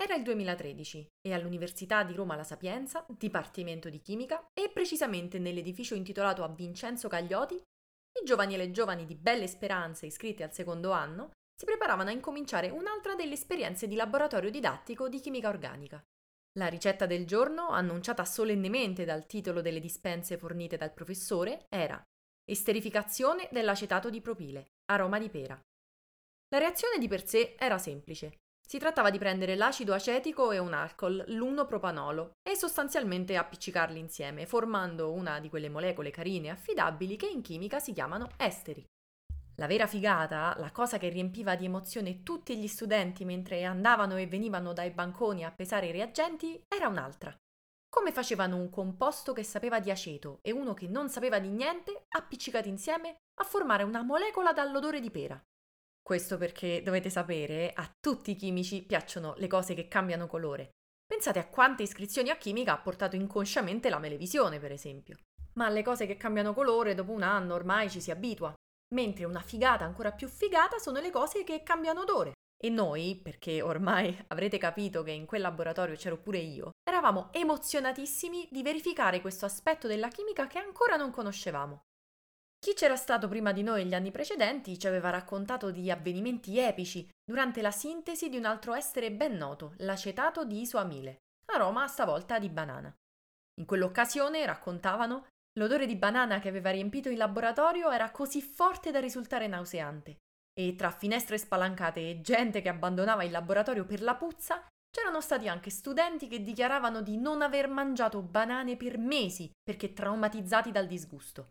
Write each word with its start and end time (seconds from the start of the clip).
Era 0.00 0.14
il 0.14 0.22
2013 0.22 1.08
e 1.20 1.34
all'Università 1.34 2.04
di 2.04 2.14
Roma 2.14 2.36
La 2.36 2.44
Sapienza, 2.44 3.04
Dipartimento 3.08 3.90
di 3.90 4.00
Chimica, 4.00 4.46
e 4.54 4.70
precisamente 4.72 5.40
nell'edificio 5.40 5.96
intitolato 5.96 6.44
a 6.44 6.48
Vincenzo 6.48 7.08
Caglioti, 7.08 7.56
i 7.56 8.24
giovani 8.24 8.54
e 8.54 8.58
le 8.58 8.70
giovani 8.70 9.04
di 9.06 9.16
belle 9.16 9.48
speranze 9.48 10.06
iscritti 10.06 10.44
al 10.44 10.54
secondo 10.54 10.92
anno 10.92 11.32
si 11.52 11.64
preparavano 11.64 12.10
a 12.10 12.12
incominciare 12.12 12.70
un'altra 12.70 13.16
delle 13.16 13.32
esperienze 13.32 13.88
di 13.88 13.96
laboratorio 13.96 14.50
didattico 14.50 15.08
di 15.08 15.18
chimica 15.18 15.48
organica. 15.48 16.00
La 16.52 16.68
ricetta 16.68 17.06
del 17.06 17.26
giorno, 17.26 17.70
annunciata 17.70 18.24
solennemente 18.24 19.04
dal 19.04 19.26
titolo 19.26 19.60
delle 19.60 19.80
dispense 19.80 20.38
fornite 20.38 20.76
dal 20.76 20.94
professore, 20.94 21.66
era 21.68 22.00
esterificazione 22.44 23.48
dell'acetato 23.50 24.10
di 24.10 24.20
propile, 24.20 24.74
aroma 24.92 25.18
di 25.18 25.28
pera. 25.28 25.60
La 26.50 26.58
reazione 26.58 26.98
di 26.98 27.08
per 27.08 27.26
sé 27.26 27.56
era 27.58 27.78
semplice. 27.78 28.38
Si 28.70 28.76
trattava 28.76 29.08
di 29.08 29.16
prendere 29.16 29.56
l'acido 29.56 29.94
acetico 29.94 30.52
e 30.52 30.58
un 30.58 30.74
alcol, 30.74 31.24
l'1-propanolo, 31.26 32.32
e 32.46 32.54
sostanzialmente 32.54 33.34
appiccicarli 33.34 33.98
insieme, 33.98 34.44
formando 34.44 35.10
una 35.10 35.40
di 35.40 35.48
quelle 35.48 35.70
molecole 35.70 36.10
carine 36.10 36.48
e 36.48 36.50
affidabili 36.50 37.16
che 37.16 37.28
in 37.28 37.40
chimica 37.40 37.78
si 37.78 37.94
chiamano 37.94 38.28
esteri. 38.36 38.84
La 39.54 39.66
vera 39.66 39.86
figata, 39.86 40.54
la 40.58 40.70
cosa 40.70 40.98
che 40.98 41.08
riempiva 41.08 41.56
di 41.56 41.64
emozione 41.64 42.22
tutti 42.22 42.58
gli 42.58 42.66
studenti 42.66 43.24
mentre 43.24 43.64
andavano 43.64 44.18
e 44.18 44.26
venivano 44.26 44.74
dai 44.74 44.90
banconi 44.90 45.46
a 45.46 45.50
pesare 45.50 45.86
i 45.86 45.92
reagenti, 45.92 46.62
era 46.68 46.88
un'altra. 46.88 47.34
Come 47.88 48.12
facevano 48.12 48.56
un 48.56 48.68
composto 48.68 49.32
che 49.32 49.44
sapeva 49.44 49.80
di 49.80 49.90
aceto 49.90 50.40
e 50.42 50.52
uno 50.52 50.74
che 50.74 50.88
non 50.88 51.08
sapeva 51.08 51.38
di 51.38 51.48
niente, 51.48 52.04
appiccicati 52.06 52.68
insieme, 52.68 53.16
a 53.40 53.44
formare 53.44 53.82
una 53.82 54.02
molecola 54.02 54.52
dall'odore 54.52 55.00
di 55.00 55.10
pera. 55.10 55.42
Questo 56.08 56.38
perché, 56.38 56.80
dovete 56.82 57.10
sapere, 57.10 57.70
a 57.74 57.86
tutti 58.00 58.30
i 58.30 58.34
chimici 58.34 58.82
piacciono 58.82 59.34
le 59.36 59.46
cose 59.46 59.74
che 59.74 59.88
cambiano 59.88 60.26
colore. 60.26 60.70
Pensate 61.06 61.38
a 61.38 61.46
quante 61.48 61.82
iscrizioni 61.82 62.30
a 62.30 62.38
chimica 62.38 62.72
ha 62.72 62.78
portato 62.78 63.14
inconsciamente 63.14 63.90
la 63.90 63.98
melevisione, 63.98 64.58
per 64.58 64.72
esempio. 64.72 65.18
Ma 65.56 65.66
alle 65.66 65.82
cose 65.82 66.06
che 66.06 66.16
cambiano 66.16 66.54
colore 66.54 66.94
dopo 66.94 67.12
un 67.12 67.20
anno 67.20 67.52
ormai 67.52 67.90
ci 67.90 68.00
si 68.00 68.10
abitua. 68.10 68.54
Mentre 68.94 69.26
una 69.26 69.42
figata 69.42 69.84
ancora 69.84 70.12
più 70.12 70.28
figata 70.28 70.78
sono 70.78 70.98
le 70.98 71.10
cose 71.10 71.44
che 71.44 71.62
cambiano 71.62 72.00
odore. 72.00 72.32
E 72.56 72.70
noi, 72.70 73.20
perché 73.22 73.60
ormai 73.60 74.16
avrete 74.28 74.56
capito 74.56 75.02
che 75.02 75.10
in 75.10 75.26
quel 75.26 75.42
laboratorio 75.42 75.94
c'ero 75.94 76.16
pure 76.16 76.38
io, 76.38 76.70
eravamo 76.88 77.28
emozionatissimi 77.32 78.48
di 78.50 78.62
verificare 78.62 79.20
questo 79.20 79.44
aspetto 79.44 79.86
della 79.86 80.08
chimica 80.08 80.46
che 80.46 80.58
ancora 80.58 80.96
non 80.96 81.10
conoscevamo. 81.10 81.82
Chi 82.60 82.74
c'era 82.74 82.96
stato 82.96 83.28
prima 83.28 83.52
di 83.52 83.62
noi 83.62 83.86
gli 83.86 83.94
anni 83.94 84.10
precedenti 84.10 84.78
ci 84.78 84.88
aveva 84.88 85.10
raccontato 85.10 85.70
di 85.70 85.90
avvenimenti 85.90 86.58
epici 86.58 87.08
durante 87.24 87.62
la 87.62 87.70
sintesi 87.70 88.28
di 88.28 88.36
un 88.36 88.46
altro 88.46 88.74
essere 88.74 89.12
ben 89.12 89.36
noto, 89.36 89.74
l'acetato 89.78 90.44
di 90.44 90.60
isoamile, 90.60 91.18
aroma 91.52 91.86
stavolta 91.86 92.38
di 92.40 92.48
banana. 92.48 92.92
In 93.60 93.64
quell'occasione 93.64 94.44
raccontavano 94.44 95.26
l'odore 95.58 95.86
di 95.86 95.94
banana 95.94 96.40
che 96.40 96.48
aveva 96.48 96.70
riempito 96.70 97.08
il 97.08 97.16
laboratorio 97.16 97.90
era 97.90 98.10
così 98.10 98.42
forte 98.42 98.90
da 98.90 98.98
risultare 98.98 99.46
nauseante 99.46 100.16
e 100.52 100.74
tra 100.74 100.90
finestre 100.90 101.38
spalancate 101.38 102.10
e 102.10 102.20
gente 102.20 102.60
che 102.60 102.68
abbandonava 102.68 103.22
il 103.22 103.30
laboratorio 103.30 103.84
per 103.84 104.02
la 104.02 104.16
puzza 104.16 104.66
c'erano 104.90 105.20
stati 105.20 105.48
anche 105.48 105.70
studenti 105.70 106.26
che 106.26 106.42
dichiaravano 106.42 107.02
di 107.02 107.16
non 107.16 107.42
aver 107.42 107.68
mangiato 107.68 108.20
banane 108.22 108.76
per 108.76 108.98
mesi 108.98 109.50
perché 109.62 109.92
traumatizzati 109.92 110.72
dal 110.72 110.86
disgusto 110.86 111.50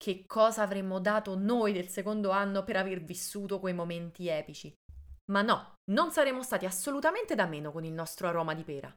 che 0.00 0.24
cosa 0.26 0.62
avremmo 0.62 0.98
dato 0.98 1.36
noi 1.36 1.74
del 1.74 1.88
secondo 1.88 2.30
anno 2.30 2.64
per 2.64 2.76
aver 2.76 3.02
vissuto 3.02 3.60
quei 3.60 3.74
momenti 3.74 4.28
epici. 4.28 4.72
Ma 5.30 5.42
no, 5.42 5.74
non 5.90 6.10
saremmo 6.10 6.42
stati 6.42 6.64
assolutamente 6.64 7.34
da 7.34 7.44
meno 7.44 7.70
con 7.70 7.84
il 7.84 7.92
nostro 7.92 8.26
aroma 8.26 8.54
di 8.54 8.64
pera. 8.64 8.92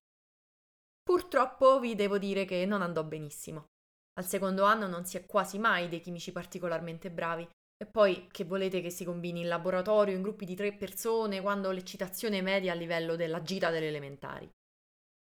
Purtroppo 1.04 1.82
vi 1.82 1.96
devo 1.96 2.18
dire 2.18 2.46
che 2.46 2.66
non 2.66 2.82
andò 2.82 3.04
benissimo. 3.04 3.66
Al 4.14 4.26
secondo 4.26 4.64
anno 4.64 4.88
non 4.88 5.04
si 5.04 5.18
è 5.18 5.26
quasi 5.26 5.60
mai 5.60 5.90
dei 5.90 6.00
chimici 6.00 6.32
particolarmente 6.32 7.12
bravi. 7.12 7.46
E 7.76 7.86
poi 7.86 8.30
che 8.32 8.46
volete 8.46 8.80
che 8.80 8.90
si 8.90 9.04
combini 9.04 9.42
in 9.42 9.50
laboratorio 9.50 10.16
in 10.16 10.22
gruppi 10.22 10.46
di 10.46 10.56
tre 10.56 10.74
persone 10.74 11.42
quando 11.42 11.72
l'eccitazione 11.72 12.42
media 12.42 12.72
a 12.72 12.76
livello 12.76 13.18
della 13.18 13.42
gita 13.42 13.70
delle 13.70 13.90
elementari? 13.90 14.50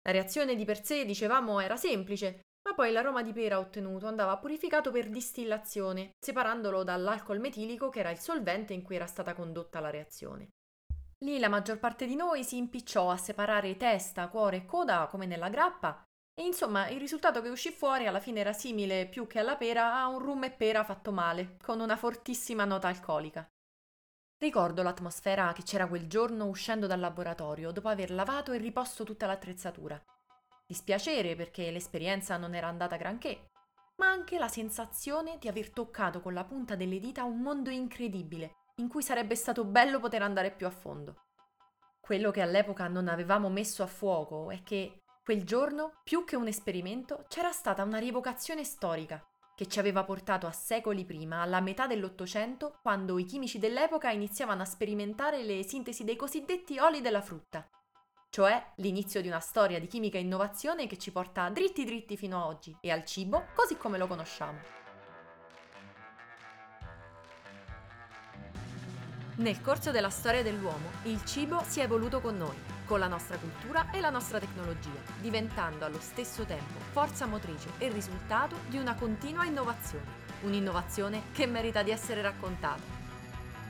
La 0.03 0.13
reazione 0.13 0.55
di 0.55 0.65
per 0.65 0.85
sé, 0.85 1.05
dicevamo, 1.05 1.59
era 1.59 1.77
semplice, 1.77 2.43
ma 2.65 2.75
poi 2.75 2.93
l'aroma 2.93 3.23
di 3.23 3.33
pera 3.33 3.59
ottenuto 3.59 4.07
andava 4.07 4.39
purificato 4.39 4.91
per 4.91 5.11
distillazione, 5.11 6.13
separandolo 6.19 6.83
dall'alcol 6.83 7.39
metilico 7.39 7.91
che 7.91 8.01
era 8.01 8.11
il 8.11 8.19
solvente 8.19 8.73
in 8.73 8.83
cui 8.83 8.97
era 8.97 9.07
stata 9.07 9.35
condotta 9.35 9.81
la 9.81 9.91
reazione. 9.91 10.49
Lì 11.25 11.39
la 11.39 11.49
maggior 11.49 11.79
parte 11.79 12.07
di 12.07 12.17
noi 12.17 12.43
si 12.43 12.57
impicciò 12.57 13.11
a 13.11 13.17
separare 13.17 13.77
testa, 13.77 14.29
cuore 14.29 14.57
e 14.59 14.65
coda 14.65 15.07
come 15.11 15.27
nella 15.27 15.51
grappa 15.51 16.03
e 16.35 16.45
insomma 16.45 16.89
il 16.89 16.99
risultato 16.99 17.43
che 17.43 17.51
uscì 17.51 17.71
fuori 17.71 18.07
alla 18.07 18.19
fine 18.19 18.41
era 18.41 18.53
simile 18.53 19.07
più 19.07 19.27
che 19.27 19.39
alla 19.39 19.57
pera 19.57 19.95
a 19.95 20.09
un 20.09 20.19
rum 20.19 20.45
e 20.45 20.51
pera 20.51 20.85
fatto 20.85 21.13
male, 21.13 21.57
con 21.63 21.81
una 21.81 21.97
fortissima 21.97 22.65
nota 22.65 22.89
alcolica. 22.89 23.47
Ricordo 24.39 24.83
l'atmosfera 24.83 25.53
che 25.53 25.63
c'era 25.63 25.87
quel 25.87 26.09
giorno 26.09 26.47
uscendo 26.47 26.87
dal 26.87 26.99
laboratorio 26.99 27.71
dopo 27.71 27.89
aver 27.89 28.11
lavato 28.11 28.53
e 28.53 28.59
riposto 28.59 29.05
tutta 29.05 29.27
l'attrezzatura 29.27 30.03
dispiacere 30.67 31.37
perché 31.37 31.71
l'esperienza 31.71 32.37
non 32.37 32.55
era 32.55 32.69
andata 32.69 32.97
granché, 32.97 33.51
ma 33.97 34.09
anche 34.09 34.39
la 34.39 34.49
sensazione 34.49 35.39
di 35.39 35.49
aver 35.49 35.71
toccato 35.71 36.21
con 36.21 36.33
la 36.33 36.45
punta 36.45 36.75
delle 36.75 36.99
dita 36.99 37.25
un 37.25 37.41
mondo 37.41 37.71
incredibile, 37.71 38.55
in 38.77 38.89
cui 38.89 39.03
sarebbe 39.03 39.35
stato 39.37 39.65
bello 39.65 40.01
poter 40.01 40.23
andare 40.23 40.51
più 40.51 40.67
a 40.67 40.71
fondo. 40.71 41.27
Quello 42.01 42.31
che 42.31 42.41
all'epoca 42.41 42.89
non 42.89 43.09
avevamo 43.09 43.49
messo 43.49 43.83
a 43.83 43.87
fuoco 43.87 44.51
è 44.51 44.63
che 44.63 45.05
quel 45.23 45.45
giorno, 45.45 46.01
più 46.03 46.25
che 46.25 46.37
un 46.37 46.49
esperimento, 46.49 47.25
c'era 47.29 47.51
stata 47.51 47.83
una 47.83 47.99
rievocazione 47.99 48.63
storica 48.65 49.25
che 49.55 49.67
ci 49.69 49.79
aveva 49.79 50.05
portato 50.05 50.47
a 50.47 50.53
secoli 50.53 51.05
prima, 51.05 51.41
alla 51.41 51.61
metà 51.61 51.87
dell'Ottocento, 51.87 52.79
quando 52.83 53.19
i 53.19 53.25
chimici 53.25 53.59
dell'epoca 53.59 54.11
iniziavano 54.11 54.63
a 54.63 54.67
sperimentare 54.67 55.45
le 55.45 55.63
sintesi 55.63 56.03
dei 56.05 56.17
cosiddetti 56.17 56.79
oli 56.79 57.01
della 57.01 57.23
frutta, 57.23 57.67
cioè 58.35 58.61
l'inizio 58.79 59.23
di 59.23 59.29
una 59.29 59.39
storia 59.39 59.79
di 59.79 59.87
chimica 59.87 60.19
e 60.19 60.23
innovazione 60.23 60.89
che 60.89 60.99
ci 60.99 61.13
porta 61.13 61.49
dritti 61.51 61.85
dritti 61.85 62.17
fino 62.17 62.37
a 62.37 62.47
oggi 62.49 62.77
e 62.81 62.91
al 62.91 63.05
cibo 63.05 63.45
così 63.55 63.77
come 63.77 63.97
lo 63.97 64.09
conosciamo. 64.09 64.59
Nel 69.37 69.61
corso 69.61 69.93
della 69.93 70.11
storia 70.11 70.43
dell'uomo, 70.43 70.91
il 71.05 71.25
cibo 71.25 71.63
si 71.65 71.79
è 71.79 71.85
evoluto 71.85 72.21
con 72.21 72.37
noi, 72.37 72.57
con 72.87 72.99
la 72.99 73.07
nostra 73.07 73.39
cultura 73.39 73.93
e 73.93 74.01
la 74.01 74.11
nostra 74.11 74.41
tecnologia, 74.41 75.01
diventando 75.21 75.85
allo 75.85 76.01
stesso 76.01 76.43
tempo 76.43 76.81
forza 76.91 77.27
motrice 77.27 77.69
e 77.79 77.89
risultato 77.89 78.57
di 78.67 78.79
una 78.79 78.97
continua 78.97 79.45
innovazione. 79.45 80.23
Un'innovazione 80.43 81.23
che 81.31 81.47
merita 81.47 81.85
di 81.85 81.93
essere 81.93 82.21
raccontata. 82.21 82.83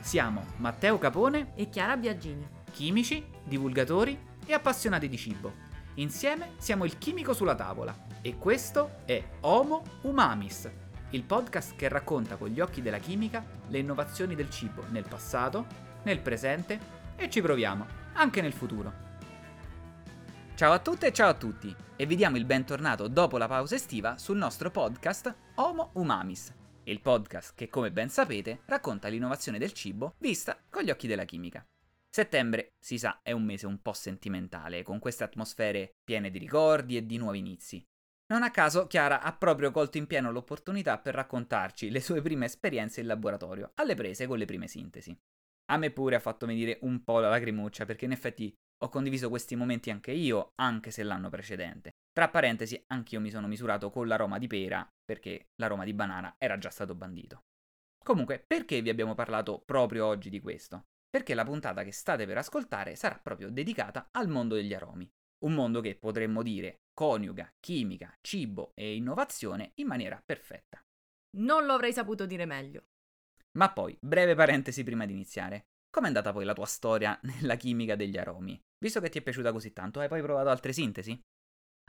Siamo 0.01 0.43
Matteo 0.57 0.97
Capone 0.97 1.53
e 1.55 1.69
Chiara 1.69 1.99
Biagini, 1.99 2.63
chimici, 2.71 3.27
divulgatori 3.45 4.33
e 4.47 4.53
appassionati 4.53 5.09
di 5.09 5.17
cibo. 5.17 5.53
Insieme 5.95 6.53
siamo 6.57 6.85
il 6.85 6.99
chimico 6.99 7.33
sulla 7.33 7.55
tavola 7.55 7.97
e 8.21 8.37
questo 8.37 8.97
è 9.05 9.23
Homo 9.41 9.85
Umamis, 10.03 10.71
il 11.11 11.23
podcast 11.23 11.77
che 11.77 11.89
racconta 11.89 12.37
con 12.37 12.49
gli 12.49 12.61
occhi 12.61 12.83
della 12.83 12.99
chimica 12.99 13.45
le 13.69 13.79
innovazioni 13.79 14.35
del 14.35 14.51
cibo 14.51 14.85
nel 14.89 15.07
passato, 15.09 15.67
nel 16.03 16.21
presente 16.21 16.79
e 17.17 17.31
ci 17.31 17.41
proviamo 17.41 17.87
anche 18.15 18.41
nel 18.41 18.53
futuro. 18.53 19.03
Ciao 20.57 20.73
a 20.73 20.79
tutte 20.79 21.09
e 21.09 21.13
ciao 21.13 21.29
a 21.29 21.35
tutti 21.35 21.75
e 21.97 22.07
vi 22.07 22.17
diamo 22.17 22.37
il 22.37 22.45
bentornato 22.45 23.09
dopo 23.09 23.39
la 23.39 23.49
pausa 23.49 23.75
estiva 23.75 24.19
sul 24.19 24.37
nostro 24.37 24.71
podcast 24.71 25.35
Homo 25.57 25.91
Umamis, 25.95 26.53
il 26.85 27.01
podcast 27.01 27.55
che 27.55 27.69
come 27.69 27.91
ben 27.91 28.09
sapete 28.09 28.61
racconta 28.67 29.09
l'innovazione 29.09 29.59
del 29.59 29.73
cibo 29.73 30.15
vista 30.19 30.57
con 30.69 30.83
gli 30.83 30.91
occhi 30.91 31.07
della 31.07 31.25
chimica. 31.25 31.65
Settembre, 32.15 32.75
si 32.79 32.97
sa, 32.97 33.23
è 33.25 33.33
un 33.33 33.43
mese 33.43 33.67
un 33.67 33.83
po' 33.83 33.93
sentimentale, 33.93 34.85
con 34.85 35.01
queste 35.01 35.25
atmosfere 35.25 35.97
piene 36.05 36.31
di 36.31 36.39
ricordi 36.39 36.97
e 36.97 37.05
di 37.05 37.17
nuovi 37.17 37.41
inizi. 37.41 37.85
Non 38.29 38.45
a 38.45 38.53
caso 38.53 38.87
Chiara 38.87 39.21
ha 39.21 39.37
proprio 39.37 39.73
colto 39.73 39.99
in 39.99 40.07
pieno 40.07 40.31
l'opportunità 40.31 41.01
per 41.01 41.17
raccontarci 41.17 41.91
le 41.91 42.01
sue 42.01 42.23
prime 42.23 42.45
esperienze 42.45 43.01
in 43.01 43.09
laboratorio, 43.09 43.73
alle 43.75 43.97
prese 43.97 44.29
con 44.29 44.39
le 44.39 44.45
prime 44.45 44.69
sintesi. 44.69 45.13
A 45.73 45.77
me 45.77 45.91
pure 45.91 46.15
ha 46.15 46.21
fatto 46.21 46.47
venire 46.47 46.79
un 46.83 47.03
po' 47.03 47.19
la 47.19 47.31
lacrimuccia, 47.31 47.85
perché 47.85 48.05
in 48.05 48.13
effetti 48.13 48.55
ho 48.85 48.89
condiviso 48.89 49.29
questi 49.29 49.57
momenti 49.57 49.91
anche 49.91 50.13
io, 50.13 50.53
anche 50.55 50.93
se 50.93 51.03
l'anno 51.03 51.31
precedente. 51.31 51.95
Tra 52.13 52.29
parentesi, 52.29 52.81
anch'io 52.93 53.21
mi 53.21 53.31
sono 53.31 53.49
misurato 53.49 53.91
con 53.91 54.07
l'aroma 54.07 54.39
di 54.39 54.47
pera, 54.47 54.89
perché 55.05 55.49
l'aroma 55.57 55.83
di 55.83 55.95
banana 55.95 56.37
era 56.39 56.59
già 56.59 56.71
stato 56.71 56.95
bandito. 56.95 57.41
Comunque, 58.05 58.39
perché 58.39 58.83
vi 58.83 58.91
abbiamo 58.91 59.17
parlato 59.17 59.61
proprio 59.67 60.07
oggi 60.07 60.31
di 60.31 60.41
questo? 60.41 60.85
Perché 61.15 61.35
la 61.35 61.45
puntata 61.45 61.85
che 61.85 61.93
state 61.93 62.27
per 62.27 62.39
ascoltare 62.39 62.97
sarà 62.97 63.21
proprio 63.23 63.49
dedicata 63.49 64.09
al 64.11 64.27
mondo 64.27 64.57
degli 64.57 64.75
aromi. 64.75 65.09
Un 65.45 65.55
mondo 65.55 65.81
che 65.81 65.95
potremmo 65.95 66.43
dire 66.43 66.81
coniuga 66.93 67.55
chimica, 67.61 68.13
cibo 68.21 68.73
e 68.75 68.97
innovazione 68.97 69.71
in 69.77 69.87
maniera 69.87 70.21
perfetta. 70.27 70.85
Non 71.37 71.67
lo 71.67 71.75
avrei 71.75 71.93
saputo 71.93 72.27
dire 72.27 72.47
meglio. 72.47 72.87
Ma 73.53 73.73
poi, 73.73 73.97
breve 74.01 74.35
parentesi 74.35 74.83
prima 74.83 75.07
di 75.07 75.13
iniziare. 75.13 75.67
Com'è 75.89 76.09
andata 76.09 76.33
poi 76.33 76.45
la 76.45 76.53
tua 76.53 76.67
storia 76.67 77.17
nella 77.23 77.55
chimica 77.55 77.95
degli 77.95 78.19
aromi? 78.19 78.61
visto 78.81 79.01
che 79.01 79.09
ti 79.09 79.19
è 79.19 79.23
piaciuta 79.23 79.53
così 79.53 79.73
tanto, 79.73 80.01
hai 80.01 80.09
poi 80.09 80.21
provato 80.21 80.49
altre 80.49 80.73
sintesi? 80.73 81.17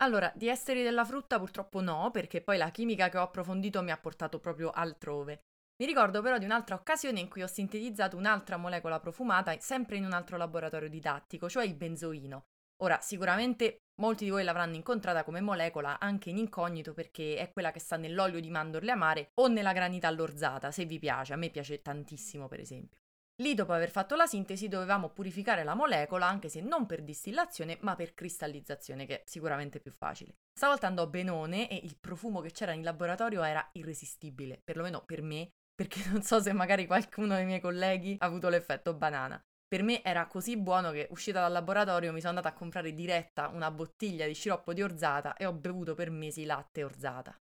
Allora, 0.03 0.31
di 0.35 0.49
esteri 0.49 0.83
della 0.83 1.03
frutta 1.03 1.39
purtroppo 1.39 1.81
no, 1.81 2.11
perché 2.11 2.43
poi 2.43 2.57
la 2.57 2.69
chimica 2.69 3.09
che 3.09 3.17
ho 3.17 3.23
approfondito 3.23 3.81
mi 3.81 3.89
ha 3.89 3.97
portato 3.97 4.39
proprio 4.39 4.69
altrove. 4.69 5.45
Mi 5.77 5.85
ricordo 5.85 6.21
però 6.21 6.37
di 6.37 6.45
un'altra 6.45 6.75
occasione 6.75 7.19
in 7.19 7.27
cui 7.27 7.43
ho 7.43 7.47
sintetizzato 7.47 8.15
un'altra 8.15 8.55
molecola 8.55 9.01
profumata 9.01 9.53
sempre 9.59 9.97
in 9.97 10.05
un 10.05 10.13
altro 10.13 10.37
laboratorio 10.37 10.87
didattico, 10.87 11.49
cioè 11.49 11.65
il 11.65 11.75
benzoino. 11.75 12.45
Ora, 12.83 12.99
sicuramente 13.01 13.79
molti 14.01 14.23
di 14.23 14.29
voi 14.29 14.45
l'avranno 14.45 14.75
incontrata 14.75 15.25
come 15.25 15.41
molecola 15.41 15.99
anche 15.99 16.29
in 16.29 16.37
incognito 16.37 16.93
perché 16.93 17.35
è 17.35 17.51
quella 17.51 17.71
che 17.71 17.79
sta 17.79 17.97
nell'olio 17.97 18.39
di 18.39 18.49
mandorle 18.49 18.91
amare 18.91 19.31
o 19.41 19.47
nella 19.47 19.73
granita 19.73 20.07
allorzata, 20.07 20.71
se 20.71 20.85
vi 20.85 20.97
piace, 20.97 21.33
a 21.33 21.37
me 21.37 21.49
piace 21.49 21.81
tantissimo 21.81 22.47
per 22.47 22.61
esempio. 22.61 22.99
Lì, 23.41 23.53
dopo 23.53 23.73
aver 23.73 23.89
fatto 23.89 24.15
la 24.15 24.27
sintesi, 24.27 24.69
dovevamo 24.69 25.09
purificare 25.09 25.65
la 25.65 25.73
molecola, 25.73 26.25
anche 26.25 26.47
se 26.47 26.61
non 26.61 26.85
per 26.85 27.03
distillazione, 27.03 27.77
ma 27.81 27.93
per 27.95 28.13
cristallizzazione, 28.13 29.05
che 29.05 29.15
è 29.15 29.23
sicuramente 29.25 29.81
più 29.81 29.91
facile. 29.91 30.35
Stavolta 30.57 30.87
andò 30.87 31.05
benone 31.05 31.69
e 31.69 31.75
il 31.83 31.97
profumo 31.99 32.39
che 32.39 32.51
c'era 32.51 32.71
in 32.71 32.83
laboratorio 32.83 33.43
era 33.43 33.67
irresistibile, 33.73 34.61
perlomeno 34.63 35.03
per 35.03 35.21
me, 35.21 35.51
perché 35.75 36.01
non 36.09 36.21
so 36.23 36.39
se 36.39 36.53
magari 36.53 36.85
qualcuno 36.87 37.35
dei 37.35 37.45
miei 37.45 37.59
colleghi 37.59 38.15
ha 38.19 38.25
avuto 38.25 38.49
l'effetto 38.49 38.93
banana. 38.93 39.39
Per 39.67 39.83
me 39.83 40.01
era 40.03 40.25
così 40.27 40.57
buono 40.57 40.91
che 40.91 41.07
uscita 41.11 41.41
dal 41.41 41.51
laboratorio 41.51 42.13
mi 42.13 42.19
sono 42.19 42.37
andata 42.37 42.49
a 42.49 42.57
comprare 42.57 42.93
diretta 42.93 43.49
una 43.49 43.69
bottiglia 43.71 44.25
di 44.25 44.33
sciroppo 44.33 44.73
di 44.73 44.81
orzata 44.81 45.35
e 45.35 45.45
ho 45.45 45.53
bevuto 45.53 45.95
per 45.95 46.09
mesi 46.09 46.45
latte 46.45 46.83
orzata. 46.83 47.37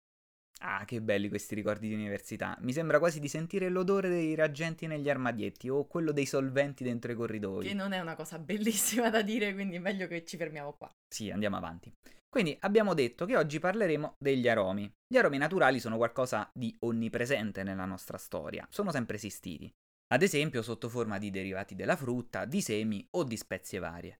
Ah, 0.60 0.84
che 0.84 1.00
belli 1.00 1.28
questi 1.28 1.54
ricordi 1.54 1.88
di 1.88 1.94
università. 1.94 2.56
Mi 2.60 2.72
sembra 2.72 2.98
quasi 2.98 3.20
di 3.20 3.28
sentire 3.28 3.68
l'odore 3.68 4.08
dei 4.08 4.34
reagenti 4.34 4.86
negli 4.86 5.08
armadietti 5.08 5.68
o 5.68 5.86
quello 5.86 6.10
dei 6.10 6.26
solventi 6.26 6.82
dentro 6.82 7.12
i 7.12 7.14
corridoi. 7.14 7.66
Che 7.66 7.74
non 7.74 7.92
è 7.92 8.00
una 8.00 8.16
cosa 8.16 8.38
bellissima 8.38 9.08
da 9.08 9.22
dire, 9.22 9.54
quindi 9.54 9.76
è 9.76 9.78
meglio 9.78 10.08
che 10.08 10.24
ci 10.24 10.36
fermiamo 10.36 10.72
qua. 10.72 10.92
Sì, 11.08 11.30
andiamo 11.30 11.56
avanti. 11.56 11.92
Quindi 12.28 12.56
abbiamo 12.60 12.92
detto 12.92 13.24
che 13.24 13.36
oggi 13.36 13.58
parleremo 13.58 14.16
degli 14.18 14.48
aromi. 14.48 14.90
Gli 15.06 15.16
aromi 15.16 15.38
naturali 15.38 15.80
sono 15.80 15.96
qualcosa 15.96 16.50
di 16.52 16.74
onnipresente 16.80 17.62
nella 17.62 17.86
nostra 17.86 18.18
storia, 18.18 18.66
sono 18.68 18.90
sempre 18.90 19.16
esistiti. 19.16 19.72
Ad 20.10 20.22
esempio 20.22 20.62
sotto 20.62 20.88
forma 20.88 21.18
di 21.18 21.30
derivati 21.30 21.74
della 21.74 21.96
frutta, 21.96 22.44
di 22.44 22.60
semi 22.60 23.06
o 23.12 23.24
di 23.24 23.36
spezie 23.36 23.78
varie. 23.78 24.18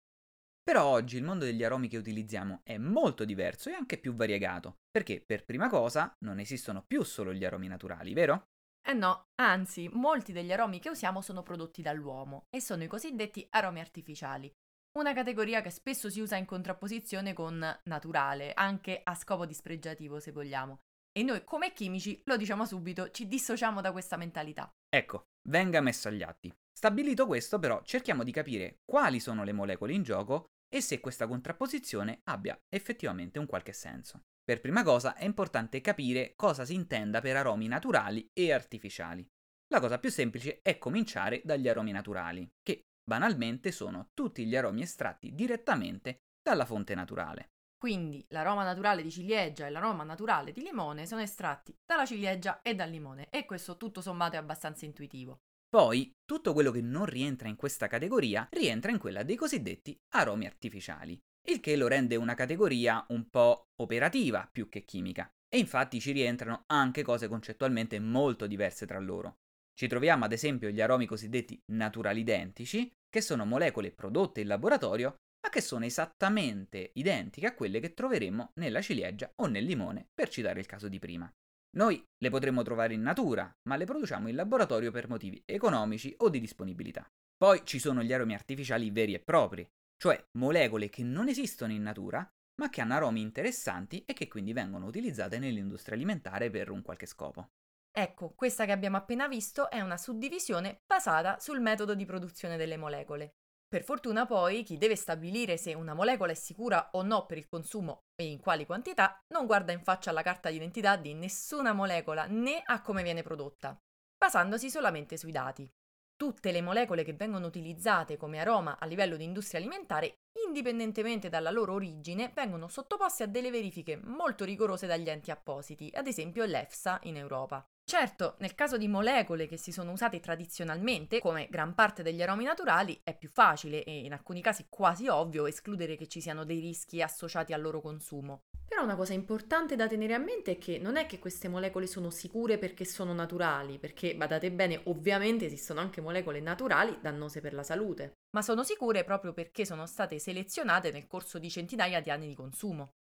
Però 0.69 0.85
oggi 0.85 1.17
il 1.17 1.25
mondo 1.25 1.47
degli 1.47 1.65
aromi 1.65 1.89
che 1.89 1.97
utilizziamo 1.97 2.61
è 2.63 2.77
molto 2.77 3.25
diverso 3.25 3.71
e 3.71 3.73
anche 3.73 3.97
più 3.97 4.13
variegato, 4.15 4.81
perché 4.91 5.23
per 5.25 5.47
prima 5.47 5.67
cosa 5.71 6.15
non 6.27 6.39
esistono 6.41 6.85
più 6.87 7.03
solo 7.05 7.33
gli 7.33 7.43
aromi 7.43 7.69
naturali, 7.69 8.13
vero? 8.13 8.49
Eh 8.87 8.93
no, 8.93 9.29
anzi, 9.37 9.89
molti 9.91 10.31
degli 10.31 10.53
aromi 10.53 10.79
che 10.79 10.91
usiamo 10.91 11.23
sono 11.23 11.43
prodotti 11.43 11.81
dall'uomo 11.81 12.49
e 12.55 12.61
sono 12.61 12.83
i 12.83 12.87
cosiddetti 12.87 13.47
aromi 13.49 13.81
artificiali, 13.81 14.53
una 14.99 15.15
categoria 15.15 15.63
che 15.63 15.71
spesso 15.71 16.11
si 16.11 16.21
usa 16.21 16.37
in 16.37 16.45
contrapposizione 16.45 17.33
con 17.33 17.65
naturale, 17.85 18.53
anche 18.53 19.01
a 19.03 19.15
scopo 19.15 19.47
dispregiativo 19.47 20.21
se 20.21 20.33
vogliamo. 20.33 20.81
E 21.13 21.23
noi 21.23 21.45
come 21.45 21.73
chimici, 21.73 22.21
lo 22.27 22.37
diciamo 22.37 22.67
subito, 22.67 23.11
ci 23.11 23.27
dissociamo 23.27 23.81
da 23.81 23.91
questa 23.91 24.19
mentalità. 24.19 24.71
Ecco, 24.87 25.29
venga 25.49 25.81
messo 25.81 26.09
agli 26.09 26.23
atti. 26.23 26.55
Stabilito 26.71 27.27
questo 27.27 27.59
però, 27.59 27.81
cerchiamo 27.85 28.23
di 28.23 28.33
capire 28.33 28.81
quali 28.85 29.19
sono 29.19 29.45
le 29.45 29.53
molecole 29.53 29.95
in 29.95 30.03
gioco 30.03 30.51
e 30.69 30.81
se 30.81 31.01
questa 31.01 31.27
contrapposizione 31.27 32.21
abbia 32.25 32.59
effettivamente 32.69 33.39
un 33.39 33.47
qualche 33.47 33.73
senso. 33.73 34.23
Per 34.43 34.61
prima 34.61 34.83
cosa 34.83 35.15
è 35.15 35.25
importante 35.25 35.81
capire 35.81 36.35
cosa 36.35 36.65
si 36.65 36.75
intenda 36.75 37.21
per 37.21 37.37
aromi 37.37 37.67
naturali 37.69 38.31
e 38.33 38.53
artificiali. 38.53 39.27
La 39.69 39.81
cosa 39.81 39.99
più 39.99 40.11
semplice 40.11 40.61
è 40.63 40.79
cominciare 40.79 41.43
dagli 41.45 41.69
aromi 41.69 41.93
naturali, 41.93 42.51
che 42.63 42.85
banalmente 43.03 43.71
sono 43.73 44.09
tutti 44.15 44.47
gli 44.47 44.57
aromi 44.57 44.83
estratti 44.83 45.35
direttamente 45.35 46.21
dalla 46.43 46.65
fonte 46.65 46.95
naturale. 46.95 47.51
Quindi 47.79 48.25
l'aroma 48.31 48.65
naturale 48.65 49.03
di 49.03 49.11
ciliegia 49.11 49.67
e 49.67 49.71
l'aroma 49.71 50.03
naturale 50.03 50.51
di 50.51 50.63
limone 50.63 51.07
sono 51.07 51.21
estratti 51.21 51.77
dalla 51.85 52.07
ciliegia 52.07 52.61
e 52.61 52.75
dal 52.75 52.91
limone 52.91 53.29
e 53.31 53.45
questo 53.45 53.77
tutto 53.77 54.01
sommato 54.01 54.35
è 54.35 54.39
abbastanza 54.39 54.85
intuitivo. 54.85 55.43
Poi, 55.69 56.11
tutto 56.25 56.55
quello 56.55 56.71
che 56.71 56.81
non 56.81 57.05
rientra 57.05 57.47
in 57.47 57.57
questa 57.57 57.89
categoria 57.89 58.49
rientra 58.51 58.91
in 58.91 58.99
quella 58.99 59.23
dei 59.23 59.37
cosiddetti 59.37 59.95
aromi 60.15 60.47
artificiali, 60.47 61.19
il 61.49 61.61
che 61.61 61.77
lo 61.77 61.89
rende 61.89 62.17
una 62.17 62.35
categoria 62.35 63.05
un 63.09 63.29
po' 63.29 63.65
operativa 63.83 64.49
più 64.51 64.71
che 64.71 64.85
chimica. 64.85 65.31
E 65.47 65.59
infatti 65.59 66.01
ci 66.01 66.13
rientrano 66.13 66.65
anche 66.67 67.03
cose 67.03 67.29
concettualmente 67.29 67.99
molto 68.01 68.47
diverse 68.47 68.87
tra 68.87 68.99
loro. 68.99 69.37
Ci 69.75 69.89
troviamo 69.89 70.25
ad 70.25 70.33
esempio 70.33 70.71
gli 70.71 70.81
aromi 70.81 71.07
cosiddetti 71.07 71.61
naturali 71.73 72.21
identici, 72.21 72.91
che 73.09 73.21
sono 73.21 73.45
molecole 73.45 73.93
prodotte 73.93 74.41
in 74.41 74.47
laboratorio, 74.47 75.17
ma 75.43 75.51
che 75.51 75.61
sono 75.61 75.85
esattamente 75.85 76.91
identiche 76.95 77.47
a 77.47 77.55
quelle 77.55 77.79
che 77.81 77.95
troveremo 77.95 78.53
nella 78.55 78.81
ciliegia 78.81 79.31
o 79.37 79.47
nel 79.47 79.65
limone, 79.65 80.09
per 80.13 80.29
citare 80.29 80.61
il 80.61 80.67
caso 80.67 80.89
di 80.89 80.99
prima. 80.99 81.31
Noi 81.77 82.03
le 82.17 82.31
potremmo 82.31 82.63
trovare 82.63 82.95
in 82.95 83.03
natura, 83.03 83.51
ma 83.69 83.77
le 83.77 83.85
produciamo 83.85 84.29
in 84.29 84.35
laboratorio 84.35 84.91
per 84.91 85.09
motivi 85.09 85.43
economici 85.45 86.15
o 86.19 86.29
di 86.29 86.41
disponibilità. 86.41 87.07
Poi 87.37 87.63
ci 87.65 87.79
sono 87.79 88.03
gli 88.03 88.13
aromi 88.13 88.35
artificiali 88.35 88.91
veri 88.91 89.15
e 89.15 89.21
propri, 89.21 89.69
cioè 89.97 90.23
molecole 90.39 90.89
che 90.89 91.05
non 91.05 91.29
esistono 91.29 91.73
in 91.73 91.83
natura, 91.83 92.27
ma 92.61 92.71
che 92.71 92.81
hanno 92.81 92.95
aromi 92.95 93.21
interessanti 93.21 94.05
e 94.05 94.13
che 94.13 94.27
quindi 94.29 94.53
vengono 94.53 94.87
utilizzate 94.87 95.39
nell'industria 95.39 95.95
alimentare 95.95 96.51
per 96.51 96.71
un 96.71 96.83
qualche 96.83 97.07
scopo. 97.07 97.51
Ecco, 97.91 98.33
questa 98.35 98.65
che 98.65 98.73
abbiamo 98.73 98.97
appena 98.97 99.29
visto 99.29 99.71
è 99.71 99.81
una 99.81 99.97
suddivisione 99.97 100.83
basata 100.87 101.39
sul 101.39 101.61
metodo 101.61 101.95
di 101.95 102.05
produzione 102.05 102.57
delle 102.57 102.77
molecole. 102.77 103.35
Per 103.69 103.85
fortuna 103.85 104.25
poi 104.25 104.63
chi 104.63 104.79
deve 104.79 104.97
stabilire 104.97 105.59
se 105.59 105.75
una 105.75 105.93
molecola 105.93 106.33
è 106.33 106.35
sicura 106.35 106.89
o 106.93 107.03
no 107.03 107.27
per 107.27 107.37
il 107.37 107.49
consumo 107.49 108.05
e 108.17 108.25
in 108.25 108.41
quali 108.41 108.65
quantità 108.65 109.23
non 109.35 109.45
guarda 109.45 109.73
in 109.73 109.83
faccia 109.83 110.09
alla 110.09 110.23
carta 110.23 110.49
d'identità 110.49 110.97
di 110.97 111.13
nessuna 111.13 111.75
molecola 111.75 112.25
né 112.25 112.63
a 112.65 112.81
come 112.81 113.03
viene 113.03 113.23
prodotta, 113.23 113.79
basandosi 114.17 114.71
solamente 114.71 115.19
sui 115.19 115.33
dati. 115.33 115.71
Tutte 116.17 116.51
le 116.51 116.63
molecole 116.63 117.05
che 117.05 117.13
vengono 117.13 117.47
utilizzate 117.47 118.17
come 118.17 118.41
aroma 118.41 118.79
a 118.79 118.87
livello 118.87 119.17
di 119.17 119.25
industria 119.25 119.61
alimentare, 119.61 120.15
indipendentemente 120.47 121.29
dalla 121.29 121.51
loro 121.51 121.75
origine, 121.75 122.33
vengono 122.35 122.69
sottoposte 122.69 123.25
a 123.25 123.27
delle 123.27 123.51
verifiche 123.51 124.01
molto 124.03 124.47
rigorose 124.47 124.87
dagli 124.87 125.11
enti 125.11 125.31
appositi, 125.31 125.93
ad 125.95 126.07
esempio 126.07 126.47
l'EFSA 126.47 127.01
in 127.03 127.19
Europa. 127.19 127.63
Certo, 127.89 128.35
nel 128.41 128.55
caso 128.55 128.77
di 128.77 128.87
molecole 128.87 129.47
che 129.47 129.57
si 129.57 129.73
sono 129.73 129.93
usate 129.93 130.21
tradizionalmente, 130.21 131.21
come 131.21 131.49
gran 131.49 131.73
parte 131.73 132.03
degli 132.03 132.21
aromi 132.21 132.45
naturali, 132.45 133.01
è 133.03 133.17
più 133.17 133.31
facile 133.31 133.83
e 133.83 134.01
in 134.01 134.13
alcuni 134.13 134.43
casi 134.43 134.67
quasi 134.69 135.09
ovvio 135.09 135.47
escludere 135.47 135.97
che 135.97 136.07
ci 136.07 136.21
siano 136.21 136.45
dei 136.45 136.61
rischi 136.61 137.01
associati 137.01 137.55
al 137.55 137.63
loro 137.63 137.81
consumo. 137.81 138.43
Però 138.69 138.83
una 138.83 138.95
cosa 138.95 139.15
importante 139.15 139.75
da 139.75 139.87
tenere 139.87 140.13
a 140.13 140.19
mente 140.19 140.51
è 140.51 140.59
che 140.59 140.79
non 140.79 140.99
è 140.99 141.07
che 141.07 141.19
queste 141.19 141.49
molecole 141.49 141.87
sono 141.87 142.11
sicure 142.11 142.59
perché 142.59 142.85
sono 142.85 143.15
naturali, 143.15 143.79
perché 143.79 144.15
badate 144.15 144.53
bene, 144.53 144.83
ovviamente 144.85 145.47
esistono 145.47 145.81
anche 145.81 146.03
molecole 146.03 146.41
naturali 146.41 146.99
dannose 147.01 147.41
per 147.41 147.55
la 147.55 147.63
salute, 147.63 148.19
ma 148.33 148.43
sono 148.43 148.65
sicure 148.65 149.03
proprio 149.03 149.33
perché 149.33 149.65
sono 149.65 149.87
state 149.87 150.19
selezionate 150.19 150.91
nel 150.91 151.07
corso 151.07 151.39
di 151.39 151.49
centinaia 151.49 152.03
di 152.03 152.11
anni 152.11 152.29
di 152.29 152.35
consumo. 152.35 152.98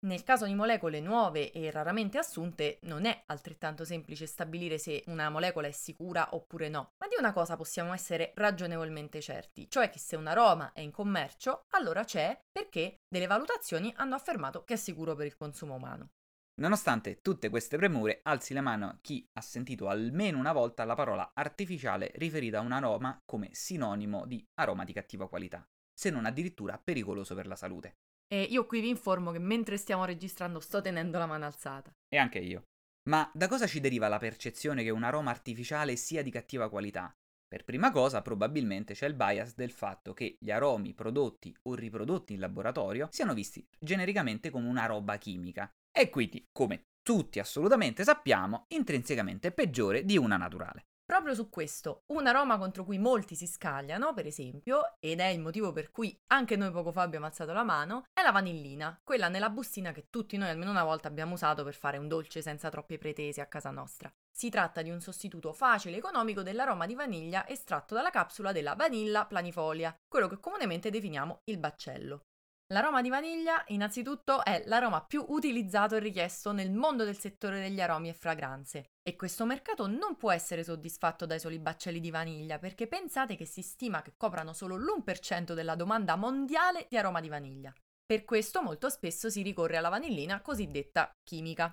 Nel 0.00 0.22
caso 0.24 0.44
di 0.44 0.54
molecole 0.54 1.00
nuove 1.00 1.50
e 1.52 1.70
raramente 1.70 2.18
assunte, 2.18 2.78
non 2.82 3.06
è 3.06 3.22
altrettanto 3.26 3.84
semplice 3.84 4.26
stabilire 4.26 4.76
se 4.76 5.02
una 5.06 5.30
molecola 5.30 5.68
è 5.68 5.72
sicura 5.72 6.34
oppure 6.34 6.68
no, 6.68 6.92
ma 6.98 7.08
di 7.08 7.14
una 7.18 7.32
cosa 7.32 7.56
possiamo 7.56 7.94
essere 7.94 8.32
ragionevolmente 8.34 9.22
certi, 9.22 9.68
cioè 9.70 9.88
che 9.88 9.98
se 9.98 10.14
un 10.14 10.26
aroma 10.26 10.72
è 10.72 10.80
in 10.80 10.90
commercio, 10.90 11.64
allora 11.70 12.04
c'è 12.04 12.38
perché 12.52 13.00
delle 13.08 13.26
valutazioni 13.26 13.92
hanno 13.96 14.14
affermato 14.14 14.64
che 14.64 14.74
è 14.74 14.76
sicuro 14.76 15.14
per 15.14 15.26
il 15.26 15.36
consumo 15.36 15.74
umano. 15.74 16.10
Nonostante 16.58 17.20
tutte 17.20 17.48
queste 17.48 17.76
premure, 17.76 18.20
alzi 18.22 18.54
la 18.54 18.62
mano 18.62 18.98
chi 19.00 19.26
ha 19.32 19.40
sentito 19.40 19.88
almeno 19.88 20.38
una 20.38 20.52
volta 20.52 20.84
la 20.84 20.94
parola 20.94 21.32
artificiale 21.34 22.12
riferita 22.16 22.58
a 22.58 22.62
un 22.62 22.72
aroma 22.72 23.20
come 23.24 23.48
sinonimo 23.52 24.26
di 24.26 24.46
aroma 24.54 24.84
di 24.84 24.92
cattiva 24.92 25.28
qualità, 25.28 25.66
se 25.92 26.10
non 26.10 26.26
addirittura 26.26 26.78
pericoloso 26.78 27.34
per 27.34 27.46
la 27.46 27.56
salute. 27.56 27.96
E 28.28 28.42
io 28.42 28.66
qui 28.66 28.80
vi 28.80 28.88
informo 28.88 29.30
che 29.30 29.38
mentre 29.38 29.76
stiamo 29.76 30.04
registrando 30.04 30.60
sto 30.60 30.80
tenendo 30.80 31.18
la 31.18 31.26
mano 31.26 31.44
alzata. 31.44 31.92
E 32.08 32.16
anche 32.16 32.38
io. 32.38 32.64
Ma 33.08 33.30
da 33.32 33.46
cosa 33.46 33.66
ci 33.66 33.78
deriva 33.78 34.08
la 34.08 34.18
percezione 34.18 34.82
che 34.82 34.90
un 34.90 35.04
aroma 35.04 35.30
artificiale 35.30 35.94
sia 35.96 36.22
di 36.22 36.30
cattiva 36.30 36.68
qualità? 36.68 37.12
Per 37.48 37.64
prima 37.64 37.92
cosa, 37.92 38.22
probabilmente 38.22 38.94
c'è 38.94 39.06
il 39.06 39.14
bias 39.14 39.54
del 39.54 39.70
fatto 39.70 40.12
che 40.12 40.36
gli 40.40 40.50
aromi 40.50 40.94
prodotti 40.94 41.56
o 41.68 41.74
riprodotti 41.74 42.32
in 42.32 42.40
laboratorio 42.40 43.08
siano 43.12 43.34
visti 43.34 43.64
genericamente 43.78 44.50
come 44.50 44.66
una 44.66 44.86
roba 44.86 45.16
chimica 45.16 45.70
e 45.96 46.10
quindi, 46.10 46.44
come 46.50 46.86
tutti 47.02 47.38
assolutamente 47.38 48.02
sappiamo, 48.02 48.64
intrinsecamente 48.74 49.52
peggiore 49.52 50.04
di 50.04 50.18
una 50.18 50.36
naturale. 50.36 50.86
Proprio 51.26 51.44
su 51.44 51.50
questo, 51.50 52.04
un 52.12 52.28
aroma 52.28 52.56
contro 52.56 52.84
cui 52.84 52.98
molti 52.98 53.34
si 53.34 53.48
scagliano, 53.48 54.14
per 54.14 54.26
esempio, 54.26 54.94
ed 55.00 55.18
è 55.18 55.26
il 55.26 55.40
motivo 55.40 55.72
per 55.72 55.90
cui 55.90 56.16
anche 56.28 56.54
noi 56.54 56.70
poco 56.70 56.92
fa 56.92 57.02
abbiamo 57.02 57.26
alzato 57.26 57.52
la 57.52 57.64
mano, 57.64 58.04
è 58.12 58.22
la 58.22 58.30
vanillina, 58.30 58.96
quella 59.02 59.26
nella 59.26 59.50
bustina 59.50 59.90
che 59.90 60.06
tutti 60.08 60.36
noi 60.36 60.50
almeno 60.50 60.70
una 60.70 60.84
volta 60.84 61.08
abbiamo 61.08 61.34
usato 61.34 61.64
per 61.64 61.74
fare 61.74 61.98
un 61.98 62.06
dolce 62.06 62.42
senza 62.42 62.68
troppe 62.68 62.96
pretese 62.96 63.40
a 63.40 63.46
casa 63.46 63.72
nostra. 63.72 64.08
Si 64.30 64.50
tratta 64.50 64.82
di 64.82 64.90
un 64.90 65.00
sostituto 65.00 65.52
facile 65.52 65.96
e 65.96 65.98
economico 65.98 66.44
dell'aroma 66.44 66.86
di 66.86 66.94
vaniglia 66.94 67.44
estratto 67.48 67.96
dalla 67.96 68.10
capsula 68.10 68.52
della 68.52 68.76
Vanilla 68.76 69.26
planifolia, 69.26 69.92
quello 70.06 70.28
che 70.28 70.38
comunemente 70.38 70.90
definiamo 70.90 71.40
il 71.46 71.58
baccello. 71.58 72.20
L'aroma 72.70 73.00
di 73.00 73.08
vaniglia, 73.08 73.62
innanzitutto, 73.68 74.44
è 74.44 74.64
l'aroma 74.66 75.00
più 75.04 75.24
utilizzato 75.28 75.94
e 75.94 76.00
richiesto 76.00 76.50
nel 76.50 76.72
mondo 76.72 77.04
del 77.04 77.16
settore 77.16 77.60
degli 77.60 77.80
aromi 77.80 78.08
e 78.08 78.12
fragranze. 78.12 78.90
E 79.02 79.14
questo 79.14 79.44
mercato 79.44 79.86
non 79.86 80.16
può 80.16 80.32
essere 80.32 80.64
soddisfatto 80.64 81.26
dai 81.26 81.38
soli 81.38 81.60
baccelli 81.60 82.00
di 82.00 82.10
vaniglia, 82.10 82.58
perché 82.58 82.88
pensate 82.88 83.36
che 83.36 83.44
si 83.44 83.62
stima 83.62 84.02
che 84.02 84.14
coprano 84.16 84.52
solo 84.52 84.76
l'1% 84.76 85.54
della 85.54 85.76
domanda 85.76 86.16
mondiale 86.16 86.86
di 86.88 86.96
aroma 86.96 87.20
di 87.20 87.28
vaniglia. 87.28 87.72
Per 88.04 88.24
questo 88.24 88.62
molto 88.62 88.88
spesso 88.88 89.30
si 89.30 89.42
ricorre 89.42 89.76
alla 89.76 89.88
vanillina 89.88 90.40
cosiddetta 90.40 91.12
chimica. 91.22 91.72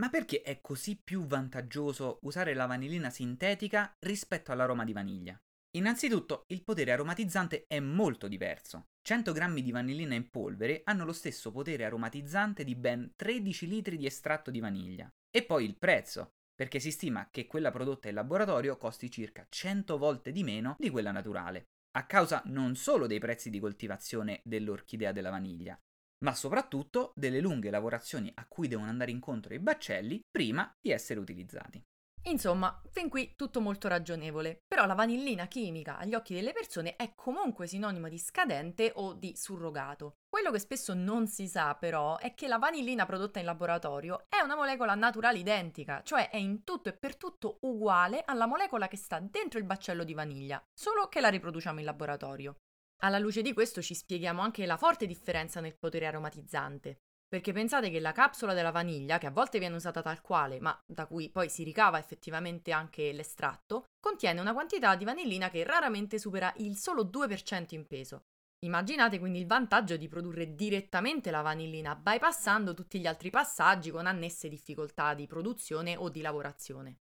Ma 0.00 0.08
perché 0.08 0.40
è 0.40 0.62
così 0.62 0.98
più 1.02 1.26
vantaggioso 1.26 2.18
usare 2.22 2.54
la 2.54 2.64
vanillina 2.64 3.10
sintetica 3.10 3.94
rispetto 3.98 4.52
all'aroma 4.52 4.84
di 4.84 4.94
vaniglia? 4.94 5.38
Innanzitutto, 5.76 6.46
il 6.48 6.64
potere 6.64 6.90
aromatizzante 6.90 7.66
è 7.68 7.78
molto 7.78 8.26
diverso. 8.26 8.88
100 9.02 9.32
grammi 9.32 9.62
di 9.62 9.70
vanillina 9.70 10.14
in 10.16 10.28
polvere 10.28 10.80
hanno 10.84 11.04
lo 11.04 11.12
stesso 11.12 11.52
potere 11.52 11.84
aromatizzante 11.84 12.64
di 12.64 12.74
ben 12.74 13.12
13 13.14 13.68
litri 13.68 13.96
di 13.96 14.04
estratto 14.04 14.50
di 14.50 14.58
vaniglia. 14.58 15.08
E 15.30 15.44
poi 15.44 15.64
il 15.64 15.76
prezzo, 15.76 16.32
perché 16.52 16.80
si 16.80 16.90
stima 16.90 17.28
che 17.30 17.46
quella 17.46 17.70
prodotta 17.70 18.08
in 18.08 18.14
laboratorio 18.14 18.76
costi 18.76 19.08
circa 19.12 19.46
100 19.48 19.96
volte 19.96 20.32
di 20.32 20.42
meno 20.42 20.74
di 20.76 20.90
quella 20.90 21.12
naturale, 21.12 21.66
a 21.92 22.04
causa 22.04 22.42
non 22.46 22.74
solo 22.74 23.06
dei 23.06 23.20
prezzi 23.20 23.48
di 23.48 23.60
coltivazione 23.60 24.40
dell'orchidea 24.42 25.12
della 25.12 25.30
vaniglia, 25.30 25.78
ma 26.24 26.34
soprattutto 26.34 27.12
delle 27.14 27.40
lunghe 27.40 27.70
lavorazioni 27.70 28.30
a 28.34 28.46
cui 28.48 28.66
devono 28.66 28.88
andare 28.88 29.12
incontro 29.12 29.54
i 29.54 29.60
baccelli 29.60 30.20
prima 30.28 30.68
di 30.80 30.90
essere 30.90 31.20
utilizzati. 31.20 31.80
Insomma, 32.24 32.80
fin 32.90 33.08
qui 33.08 33.34
tutto 33.34 33.60
molto 33.60 33.88
ragionevole, 33.88 34.60
però 34.68 34.84
la 34.84 34.94
vanillina 34.94 35.46
chimica 35.46 35.96
agli 35.96 36.14
occhi 36.14 36.34
delle 36.34 36.52
persone 36.52 36.94
è 36.96 37.14
comunque 37.14 37.66
sinonimo 37.66 38.08
di 38.08 38.18
scadente 38.18 38.92
o 38.94 39.14
di 39.14 39.34
surrogato. 39.36 40.16
Quello 40.28 40.50
che 40.50 40.58
spesso 40.58 40.92
non 40.92 41.26
si 41.26 41.48
sa 41.48 41.74
però 41.74 42.18
è 42.18 42.34
che 42.34 42.46
la 42.46 42.58
vanillina 42.58 43.06
prodotta 43.06 43.38
in 43.38 43.46
laboratorio 43.46 44.26
è 44.28 44.40
una 44.42 44.54
molecola 44.54 44.94
naturale 44.94 45.38
identica, 45.38 46.02
cioè 46.04 46.28
è 46.28 46.36
in 46.36 46.62
tutto 46.62 46.90
e 46.90 46.92
per 46.92 47.16
tutto 47.16 47.58
uguale 47.62 48.22
alla 48.24 48.46
molecola 48.46 48.86
che 48.86 48.96
sta 48.96 49.18
dentro 49.18 49.58
il 49.58 49.64
baccello 49.64 50.04
di 50.04 50.14
vaniglia, 50.14 50.62
solo 50.72 51.08
che 51.08 51.20
la 51.20 51.28
riproduciamo 51.28 51.78
in 51.78 51.86
laboratorio. 51.86 52.56
Alla 53.02 53.18
luce 53.18 53.40
di 53.40 53.54
questo 53.54 53.80
ci 53.80 53.94
spieghiamo 53.94 54.42
anche 54.42 54.66
la 54.66 54.76
forte 54.76 55.06
differenza 55.06 55.60
nel 55.60 55.76
potere 55.76 56.06
aromatizzante. 56.06 56.98
Perché 57.30 57.52
pensate 57.52 57.90
che 57.90 58.00
la 58.00 58.10
capsula 58.10 58.54
della 58.54 58.72
vaniglia, 58.72 59.18
che 59.18 59.28
a 59.28 59.30
volte 59.30 59.60
viene 59.60 59.76
usata 59.76 60.02
tal 60.02 60.20
quale, 60.20 60.58
ma 60.58 60.76
da 60.84 61.06
cui 61.06 61.30
poi 61.30 61.48
si 61.48 61.62
ricava 61.62 61.96
effettivamente 61.96 62.72
anche 62.72 63.12
l'estratto, 63.12 63.84
contiene 64.00 64.40
una 64.40 64.52
quantità 64.52 64.96
di 64.96 65.04
vanillina 65.04 65.48
che 65.48 65.62
raramente 65.62 66.18
supera 66.18 66.52
il 66.56 66.76
solo 66.76 67.04
2% 67.04 67.66
in 67.68 67.86
peso. 67.86 68.24
Immaginate 68.66 69.20
quindi 69.20 69.38
il 69.38 69.46
vantaggio 69.46 69.96
di 69.96 70.08
produrre 70.08 70.56
direttamente 70.56 71.30
la 71.30 71.40
vanillina, 71.40 71.94
bypassando 71.94 72.74
tutti 72.74 72.98
gli 72.98 73.06
altri 73.06 73.30
passaggi 73.30 73.92
con 73.92 74.06
annesse 74.06 74.48
difficoltà 74.48 75.14
di 75.14 75.28
produzione 75.28 75.96
o 75.96 76.08
di 76.08 76.22
lavorazione. 76.22 76.96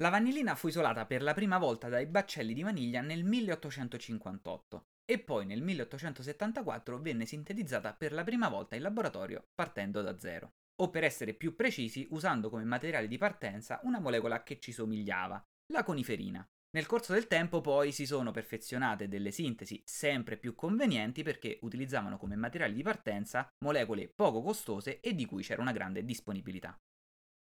La 0.00 0.10
vanillina 0.10 0.56
fu 0.56 0.66
isolata 0.66 1.06
per 1.06 1.22
la 1.22 1.34
prima 1.34 1.58
volta 1.58 1.88
dai 1.88 2.06
baccelli 2.06 2.52
di 2.52 2.62
vaniglia 2.62 3.00
nel 3.00 3.22
1858 3.22 4.86
e 5.10 5.18
poi 5.18 5.46
nel 5.46 5.62
1874 5.62 7.00
venne 7.00 7.24
sintetizzata 7.24 7.94
per 7.94 8.12
la 8.12 8.24
prima 8.24 8.50
volta 8.50 8.76
in 8.76 8.82
laboratorio 8.82 9.46
partendo 9.54 10.02
da 10.02 10.18
zero. 10.18 10.52
O 10.82 10.90
per 10.90 11.02
essere 11.02 11.32
più 11.32 11.56
precisi, 11.56 12.06
usando 12.10 12.50
come 12.50 12.64
materiale 12.64 13.08
di 13.08 13.16
partenza 13.16 13.80
una 13.84 14.00
molecola 14.00 14.42
che 14.42 14.58
ci 14.60 14.70
somigliava, 14.70 15.42
la 15.72 15.82
coniferina. 15.82 16.46
Nel 16.76 16.84
corso 16.84 17.14
del 17.14 17.26
tempo 17.26 17.62
poi 17.62 17.90
si 17.90 18.04
sono 18.04 18.32
perfezionate 18.32 19.08
delle 19.08 19.30
sintesi 19.30 19.82
sempre 19.82 20.36
più 20.36 20.54
convenienti 20.54 21.22
perché 21.22 21.58
utilizzavano 21.62 22.18
come 22.18 22.36
materiale 22.36 22.74
di 22.74 22.82
partenza 22.82 23.48
molecole 23.64 24.12
poco 24.14 24.42
costose 24.42 25.00
e 25.00 25.14
di 25.14 25.24
cui 25.24 25.42
c'era 25.42 25.62
una 25.62 25.72
grande 25.72 26.04
disponibilità. 26.04 26.78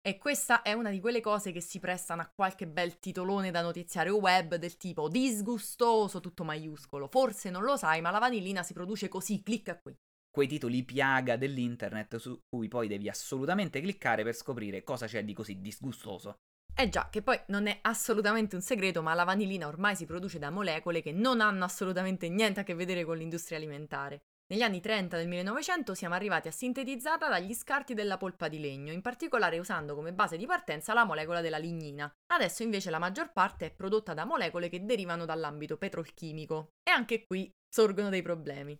E 0.07 0.17
questa 0.17 0.61
è 0.61 0.71
una 0.71 0.89
di 0.89 1.01
quelle 1.01 1.19
cose 1.19 1.51
che 1.51 1.59
si 1.59 1.81
prestano 1.81 2.21
a 2.21 2.31
qualche 2.33 2.65
bel 2.65 2.97
titolone 2.97 3.51
da 3.51 3.61
notiziario 3.61 4.15
web 4.15 4.55
del 4.55 4.77
tipo 4.77 5.09
disgustoso, 5.09 6.21
tutto 6.21 6.45
maiuscolo. 6.45 7.09
Forse 7.09 7.49
non 7.49 7.63
lo 7.63 7.75
sai, 7.75 7.99
ma 7.99 8.09
la 8.09 8.19
vanillina 8.19 8.63
si 8.63 8.71
produce 8.71 9.09
così, 9.09 9.43
clicca 9.43 9.77
qui. 9.77 9.93
Quei 10.29 10.47
titoli 10.47 10.85
piaga 10.85 11.35
dell'internet 11.35 12.15
su 12.15 12.39
cui 12.47 12.69
poi 12.69 12.87
devi 12.87 13.09
assolutamente 13.09 13.81
cliccare 13.81 14.23
per 14.23 14.33
scoprire 14.33 14.81
cosa 14.81 15.07
c'è 15.07 15.25
di 15.25 15.33
così 15.33 15.59
disgustoso. 15.59 16.37
Eh 16.73 16.87
già, 16.87 17.09
che 17.09 17.21
poi 17.21 17.41
non 17.47 17.67
è 17.67 17.79
assolutamente 17.81 18.55
un 18.55 18.61
segreto, 18.61 19.01
ma 19.01 19.13
la 19.13 19.25
vanillina 19.25 19.67
ormai 19.67 19.97
si 19.97 20.05
produce 20.05 20.39
da 20.39 20.49
molecole 20.49 21.01
che 21.01 21.11
non 21.11 21.41
hanno 21.41 21.65
assolutamente 21.65 22.29
niente 22.29 22.61
a 22.61 22.63
che 22.63 22.75
vedere 22.75 23.03
con 23.03 23.17
l'industria 23.17 23.57
alimentare. 23.57 24.26
Negli 24.49 24.61
anni 24.61 24.79
30 24.79 25.17
del 25.17 25.27
1900 25.27 25.93
siamo 25.93 26.15
arrivati 26.15 26.47
a 26.47 26.51
sintetizzarla 26.51 27.27
dagli 27.27 27.53
scarti 27.53 27.93
della 27.93 28.15
polpa 28.15 28.47
di 28.47 28.61
legno, 28.61 28.93
in 28.93 29.01
particolare 29.01 29.59
usando 29.59 29.93
come 29.93 30.13
base 30.13 30.37
di 30.37 30.45
partenza 30.45 30.93
la 30.93 31.03
molecola 31.03 31.41
della 31.41 31.57
lignina. 31.57 32.09
Adesso 32.27 32.63
invece 32.63 32.89
la 32.89 32.97
maggior 32.97 33.33
parte 33.33 33.65
è 33.65 33.71
prodotta 33.71 34.13
da 34.13 34.23
molecole 34.23 34.69
che 34.69 34.85
derivano 34.85 35.25
dall'ambito 35.25 35.77
petrolchimico. 35.77 36.75
E 36.81 36.91
anche 36.91 37.25
qui 37.25 37.51
sorgono 37.67 38.07
dei 38.07 38.21
problemi. 38.21 38.79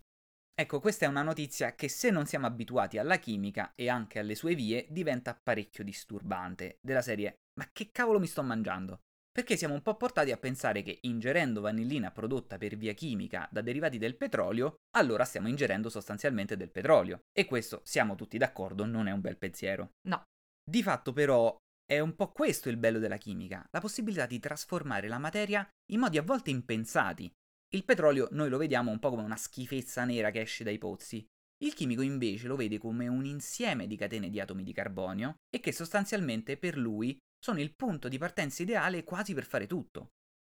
Ecco, 0.54 0.80
questa 0.80 1.04
è 1.04 1.08
una 1.08 1.22
notizia 1.22 1.74
che 1.74 1.90
se 1.90 2.08
non 2.10 2.24
siamo 2.24 2.46
abituati 2.46 2.96
alla 2.96 3.18
chimica 3.18 3.72
e 3.74 3.90
anche 3.90 4.18
alle 4.18 4.34
sue 4.34 4.54
vie 4.54 4.86
diventa 4.88 5.38
parecchio 5.40 5.84
disturbante, 5.84 6.78
della 6.80 7.02
serie 7.02 7.40
ma 7.58 7.68
che 7.72 7.90
cavolo 7.90 8.20
mi 8.20 8.28
sto 8.28 8.42
mangiando? 8.42 9.00
Perché 9.38 9.56
siamo 9.56 9.74
un 9.74 9.82
po' 9.82 9.94
portati 9.94 10.32
a 10.32 10.36
pensare 10.36 10.82
che 10.82 10.98
ingerendo 11.02 11.60
vanillina 11.60 12.10
prodotta 12.10 12.58
per 12.58 12.76
via 12.76 12.92
chimica 12.92 13.48
da 13.52 13.60
derivati 13.60 13.96
del 13.96 14.16
petrolio, 14.16 14.78
allora 14.96 15.24
stiamo 15.24 15.46
ingerendo 15.46 15.88
sostanzialmente 15.88 16.56
del 16.56 16.72
petrolio. 16.72 17.20
E 17.30 17.44
questo, 17.44 17.80
siamo 17.84 18.16
tutti 18.16 18.36
d'accordo, 18.36 18.84
non 18.84 19.06
è 19.06 19.12
un 19.12 19.20
bel 19.20 19.36
pensiero. 19.36 19.92
No. 20.08 20.24
Di 20.68 20.82
fatto 20.82 21.12
però 21.12 21.56
è 21.86 22.00
un 22.00 22.16
po' 22.16 22.32
questo 22.32 22.68
il 22.68 22.78
bello 22.78 22.98
della 22.98 23.16
chimica, 23.16 23.64
la 23.70 23.78
possibilità 23.78 24.26
di 24.26 24.40
trasformare 24.40 25.06
la 25.06 25.18
materia 25.18 25.64
in 25.92 26.00
modi 26.00 26.18
a 26.18 26.22
volte 26.22 26.50
impensati. 26.50 27.30
Il 27.72 27.84
petrolio 27.84 28.26
noi 28.32 28.48
lo 28.48 28.58
vediamo 28.58 28.90
un 28.90 28.98
po' 28.98 29.10
come 29.10 29.22
una 29.22 29.36
schifezza 29.36 30.04
nera 30.04 30.32
che 30.32 30.40
esce 30.40 30.64
dai 30.64 30.78
pozzi. 30.78 31.24
Il 31.58 31.74
chimico 31.74 32.02
invece 32.02 32.48
lo 32.48 32.56
vede 32.56 32.78
come 32.78 33.06
un 33.06 33.24
insieme 33.24 33.86
di 33.86 33.96
catene 33.96 34.30
di 34.30 34.40
atomi 34.40 34.64
di 34.64 34.72
carbonio 34.72 35.36
e 35.48 35.60
che 35.60 35.70
sostanzialmente 35.70 36.56
per 36.56 36.76
lui 36.76 37.16
sono 37.38 37.60
il 37.60 37.74
punto 37.74 38.08
di 38.08 38.18
partenza 38.18 38.62
ideale 38.62 39.04
quasi 39.04 39.34
per 39.34 39.44
fare 39.44 39.66
tutto. 39.66 40.10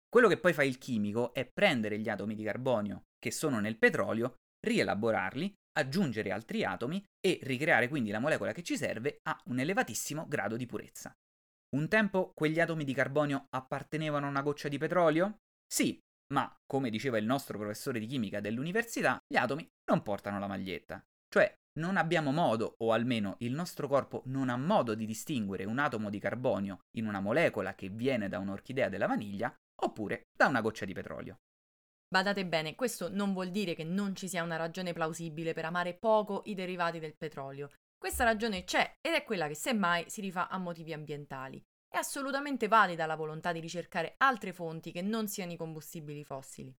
Quello 0.09 0.29
che 0.29 0.39
poi 0.39 0.53
fa 0.53 0.62
il 0.62 0.79
chimico 0.79 1.33
è 1.33 1.47
prendere 1.47 1.99
gli 1.99 2.09
atomi 2.09 2.35
di 2.35 2.45
carbonio 2.45 3.05
che 3.19 3.31
sono 3.31 3.61
nel 3.61 3.79
petrolio, 3.79 4.37
rielaborarli, 4.61 5.55
aggiungere 5.79 6.31
altri 6.31 6.65
atomi 6.65 7.03
e 7.19 7.39
ricreare 7.43 7.89
quindi 7.89 8.11
la 8.11 8.19
molecola 8.19 8.53
che 8.53 8.62
ci 8.62 8.77
serve 8.77 9.21
a 9.23 9.41
un 9.47 9.59
elevatissimo 9.59 10.27
grado 10.29 10.57
di 10.57 10.67
purezza. 10.67 11.12
Un 11.77 11.89
tempo 11.89 12.33
quegli 12.35 12.61
atomi 12.61 12.85
di 12.85 12.93
carbonio 12.93 13.47
appartenevano 13.49 14.27
a 14.27 14.29
una 14.29 14.43
goccia 14.43 14.69
di 14.69 14.77
petrolio? 14.77 15.39
Sì, 15.67 15.99
ma 16.35 16.55
come 16.67 16.91
diceva 16.91 17.17
il 17.17 17.25
nostro 17.25 17.57
professore 17.57 17.99
di 17.99 18.07
chimica 18.07 18.41
dell'università, 18.41 19.19
gli 19.27 19.37
atomi 19.37 19.67
non 19.91 20.03
portano 20.03 20.39
la 20.39 20.47
maglietta. 20.47 21.03
Cioè, 21.29 21.55
non 21.75 21.97
abbiamo 21.97 22.33
modo, 22.33 22.75
o 22.79 22.93
almeno 22.93 23.37
il 23.38 23.52
nostro 23.52 23.88
corpo 23.88 24.23
non 24.26 24.49
ha 24.49 24.57
modo 24.57 24.95
di 24.95 25.07
distinguere 25.07 25.64
un 25.64 25.79
atomo 25.79 26.11
di 26.11 26.19
carbonio 26.19 26.81
in 26.97 27.07
una 27.07 27.21
molecola 27.21 27.75
che 27.75 27.88
viene 27.88 28.29
da 28.29 28.38
un'orchidea 28.38 28.88
della 28.88 29.07
vaniglia 29.07 29.55
oppure 29.83 30.29
da 30.37 30.47
una 30.47 30.61
goccia 30.61 30.85
di 30.85 30.93
petrolio. 30.93 31.38
Badate 32.12 32.45
bene, 32.45 32.75
questo 32.75 33.09
non 33.09 33.33
vuol 33.33 33.50
dire 33.50 33.75
che 33.75 33.85
non 33.85 34.14
ci 34.14 34.29
sia 34.29 34.43
una 34.43 34.57
ragione 34.57 34.93
plausibile 34.93 35.55
per 35.55 35.64
amare 35.64 35.95
poco 35.95 36.43
i 36.45 36.55
derivati 36.55 36.99
del 36.99 37.17
petrolio. 37.17 37.71
Questa 37.97 38.25
ragione 38.25 38.64
c'è 38.64 38.99
ed 39.00 39.14
è 39.14 39.25
quella 39.25 39.47
che 39.47 39.55
semmai 39.55 40.05
si 40.11 40.21
rifà 40.21 40.49
a 40.49 40.59
motivi 40.59 40.93
ambientali. 40.93 41.62
È 41.88 41.97
assolutamente 41.97 42.69
valida 42.69 43.07
la 43.07 43.17
volontà 43.17 43.52
di 43.52 43.61
ricercare 43.61 44.14
altre 44.19 44.52
fonti 44.52 44.93
che 44.93 45.02
non 45.02 45.26
siano 45.29 45.52
i 45.52 45.57
combustibili 45.57 46.25
fossili. 46.25 46.75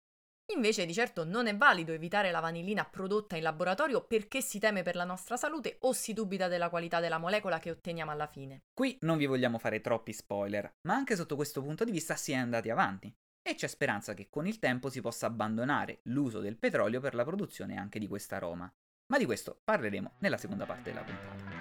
Invece 0.55 0.85
di 0.85 0.93
certo 0.93 1.25
non 1.25 1.47
è 1.47 1.57
valido 1.57 1.93
evitare 1.93 2.31
la 2.31 2.41
vanillina 2.41 2.85
prodotta 2.85 3.37
in 3.37 3.43
laboratorio 3.43 4.05
perché 4.05 4.43
si 4.43 4.59
teme 4.59 4.83
per 4.83 4.97
la 4.97 5.05
nostra 5.05 5.37
salute 5.37 5.77
o 5.81 5.93
si 5.93 6.13
dubita 6.13 6.47
della 6.49 6.69
qualità 6.69 7.01
della 7.01 7.19
molecola 7.19 7.59
che 7.59 7.71
otteniamo 7.71 8.11
alla 8.11 8.27
fine. 8.27 8.65
Qui 8.75 8.99
non 9.01 9.17
vi 9.17 9.27
vogliamo 9.27 9.59
fare 9.59 9.81
troppi 9.81 10.13
spoiler, 10.13 10.75
ma 10.83 10.95
anche 10.95 11.17
sotto 11.17 11.37
questo 11.37 11.63
punto 11.63 11.85
di 11.85 11.91
vista 11.91 12.17
si 12.17 12.33
è 12.33 12.37
andati 12.37 12.69
avanti 12.69 13.13
e 13.43 13.55
c'è 13.55 13.67
speranza 13.67 14.15
che 14.15 14.29
con 14.29 14.47
il 14.47 14.59
tempo 14.59 14.89
si 14.89 15.01
possa 15.01 15.27
abbandonare 15.27 16.01
l'uso 16.05 16.41
del 16.41 16.59
petrolio 16.59 17.01
per 17.01 17.15
la 17.15 17.25
produzione 17.25 17.77
anche 17.77 17.99
di 17.99 18.07
questa 18.07 18.37
aroma. 18.37 18.73
Ma 19.07 19.19
di 19.19 19.25
questo 19.25 19.61
parleremo 19.65 20.13
nella 20.19 20.37
seconda 20.37 20.65
parte 20.65 20.91
della 20.91 21.03
puntata. 21.03 21.52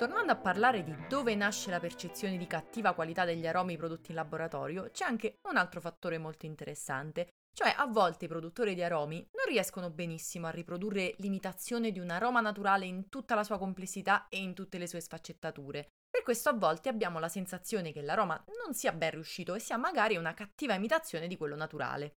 Tornando 0.00 0.32
a 0.32 0.36
parlare 0.36 0.82
di 0.82 0.96
dove 1.10 1.34
nasce 1.34 1.68
la 1.68 1.78
percezione 1.78 2.38
di 2.38 2.46
cattiva 2.46 2.94
qualità 2.94 3.26
degli 3.26 3.46
aromi 3.46 3.76
prodotti 3.76 4.12
in 4.12 4.16
laboratorio, 4.16 4.88
c'è 4.90 5.04
anche 5.04 5.40
un 5.42 5.58
altro 5.58 5.82
fattore 5.82 6.16
molto 6.16 6.46
interessante, 6.46 7.28
cioè 7.52 7.74
a 7.76 7.84
volte 7.84 8.24
i 8.24 8.28
produttori 8.28 8.74
di 8.74 8.82
aromi 8.82 9.16
non 9.18 9.44
riescono 9.46 9.90
benissimo 9.90 10.46
a 10.46 10.52
riprodurre 10.52 11.16
l'imitazione 11.18 11.90
di 11.90 11.98
un 11.98 12.08
aroma 12.08 12.40
naturale 12.40 12.86
in 12.86 13.10
tutta 13.10 13.34
la 13.34 13.44
sua 13.44 13.58
complessità 13.58 14.26
e 14.30 14.38
in 14.38 14.54
tutte 14.54 14.78
le 14.78 14.86
sue 14.86 15.00
sfaccettature. 15.00 15.88
Per 16.08 16.22
questo 16.22 16.48
a 16.48 16.54
volte 16.54 16.88
abbiamo 16.88 17.18
la 17.18 17.28
sensazione 17.28 17.92
che 17.92 18.00
l'aroma 18.00 18.42
non 18.64 18.72
sia 18.72 18.92
ben 18.92 19.10
riuscito 19.10 19.54
e 19.54 19.58
sia 19.58 19.76
magari 19.76 20.16
una 20.16 20.32
cattiva 20.32 20.72
imitazione 20.72 21.26
di 21.26 21.36
quello 21.36 21.56
naturale. 21.56 22.14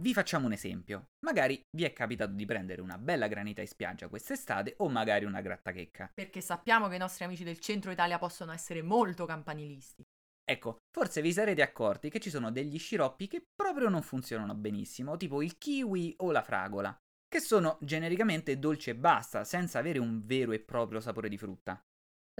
Vi 0.00 0.12
facciamo 0.12 0.46
un 0.46 0.52
esempio. 0.52 1.08
Magari 1.26 1.60
vi 1.76 1.82
è 1.82 1.92
capitato 1.92 2.30
di 2.30 2.46
prendere 2.46 2.80
una 2.80 2.96
bella 2.96 3.26
granita 3.26 3.62
in 3.62 3.66
spiaggia 3.66 4.06
quest'estate 4.06 4.74
o 4.78 4.88
magari 4.88 5.24
una 5.24 5.40
grattachecca. 5.40 6.12
Perché 6.14 6.40
sappiamo 6.40 6.86
che 6.86 6.94
i 6.94 6.98
nostri 6.98 7.24
amici 7.24 7.42
del 7.42 7.58
centro 7.58 7.90
Italia 7.90 8.16
possono 8.16 8.52
essere 8.52 8.80
molto 8.80 9.26
campanilisti. 9.26 10.04
Ecco, 10.48 10.78
forse 10.92 11.20
vi 11.20 11.32
sarete 11.32 11.62
accorti 11.62 12.10
che 12.10 12.20
ci 12.20 12.30
sono 12.30 12.52
degli 12.52 12.78
sciroppi 12.78 13.26
che 13.26 13.42
proprio 13.52 13.88
non 13.88 14.02
funzionano 14.02 14.54
benissimo, 14.54 15.16
tipo 15.16 15.42
il 15.42 15.58
kiwi 15.58 16.14
o 16.18 16.30
la 16.30 16.42
fragola, 16.42 16.96
che 17.26 17.40
sono 17.40 17.76
genericamente 17.80 18.56
dolci 18.56 18.90
e 18.90 18.94
basta, 18.94 19.42
senza 19.42 19.80
avere 19.80 19.98
un 19.98 20.24
vero 20.24 20.52
e 20.52 20.60
proprio 20.60 21.00
sapore 21.00 21.28
di 21.28 21.36
frutta. 21.36 21.82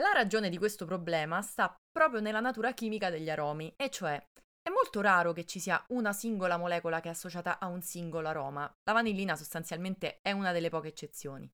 La 0.01 0.13
ragione 0.15 0.49
di 0.49 0.59
questo 0.59 0.87
problema 0.87 1.43
sta 1.43 1.75
proprio 1.91 2.21
nella 2.21 2.41
natura 2.41 2.73
chimica 2.73 3.11
degli 3.11 3.29
aromi, 3.29 3.75
e 3.77 3.91
cioè 3.91 4.25
molto 4.79 5.01
raro 5.01 5.33
che 5.33 5.45
ci 5.45 5.59
sia 5.59 5.85
una 5.89 6.13
singola 6.13 6.57
molecola 6.57 7.01
che 7.01 7.09
è 7.09 7.11
associata 7.11 7.59
a 7.59 7.67
un 7.67 7.83
singolo 7.83 8.29
aroma. 8.29 8.73
La 8.85 8.93
vanillina 8.93 9.35
sostanzialmente 9.35 10.21
è 10.23 10.31
una 10.31 10.53
delle 10.53 10.69
poche 10.71 10.89
eccezioni. 10.89 11.51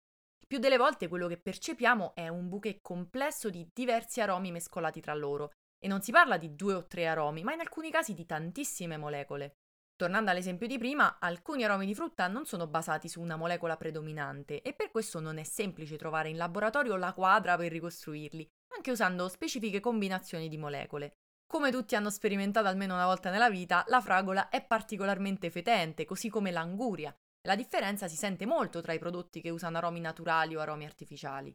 Più 0.46 0.58
delle 0.58 0.76
volte 0.76 1.08
quello 1.08 1.26
che 1.26 1.38
percepiamo 1.38 2.14
è 2.14 2.28
un 2.28 2.50
bouquet 2.50 2.82
complesso 2.82 3.48
di 3.48 3.66
diversi 3.72 4.20
aromi 4.20 4.52
mescolati 4.52 5.00
tra 5.00 5.14
loro, 5.14 5.52
e 5.78 5.88
non 5.88 6.02
si 6.02 6.12
parla 6.12 6.36
di 6.36 6.54
due 6.54 6.74
o 6.74 6.86
tre 6.86 7.06
aromi, 7.06 7.42
ma 7.42 7.54
in 7.54 7.60
alcuni 7.60 7.90
casi 7.90 8.12
di 8.12 8.26
tantissime 8.26 8.98
molecole. 8.98 9.56
Tornando 9.96 10.30
all'esempio 10.30 10.66
di 10.66 10.76
prima, 10.76 11.18
alcuni 11.18 11.64
aromi 11.64 11.86
di 11.86 11.94
frutta 11.94 12.26
non 12.26 12.44
sono 12.44 12.66
basati 12.66 13.08
su 13.08 13.22
una 13.22 13.36
molecola 13.36 13.78
predominante 13.78 14.60
e 14.60 14.74
per 14.74 14.90
questo 14.90 15.18
non 15.18 15.38
è 15.38 15.44
semplice 15.44 15.96
trovare 15.96 16.28
in 16.28 16.36
laboratorio 16.36 16.96
la 16.96 17.14
quadra 17.14 17.56
per 17.56 17.72
ricostruirli, 17.72 18.46
anche 18.76 18.90
usando 18.90 19.28
specifiche 19.28 19.80
combinazioni 19.80 20.48
di 20.48 20.58
molecole. 20.58 21.14
Come 21.46 21.70
tutti 21.70 21.94
hanno 21.94 22.10
sperimentato 22.10 22.66
almeno 22.66 22.94
una 22.94 23.06
volta 23.06 23.30
nella 23.30 23.50
vita, 23.50 23.84
la 23.88 24.00
fragola 24.00 24.48
è 24.48 24.64
particolarmente 24.64 25.50
fetente, 25.50 26.04
così 26.04 26.28
come 26.28 26.50
l'anguria. 26.50 27.14
La 27.46 27.54
differenza 27.54 28.08
si 28.08 28.16
sente 28.16 28.46
molto 28.46 28.80
tra 28.80 28.92
i 28.92 28.98
prodotti 28.98 29.40
che 29.40 29.50
usano 29.50 29.76
aromi 29.76 30.00
naturali 30.00 30.56
o 30.56 30.60
aromi 30.60 30.84
artificiali. 30.84 31.54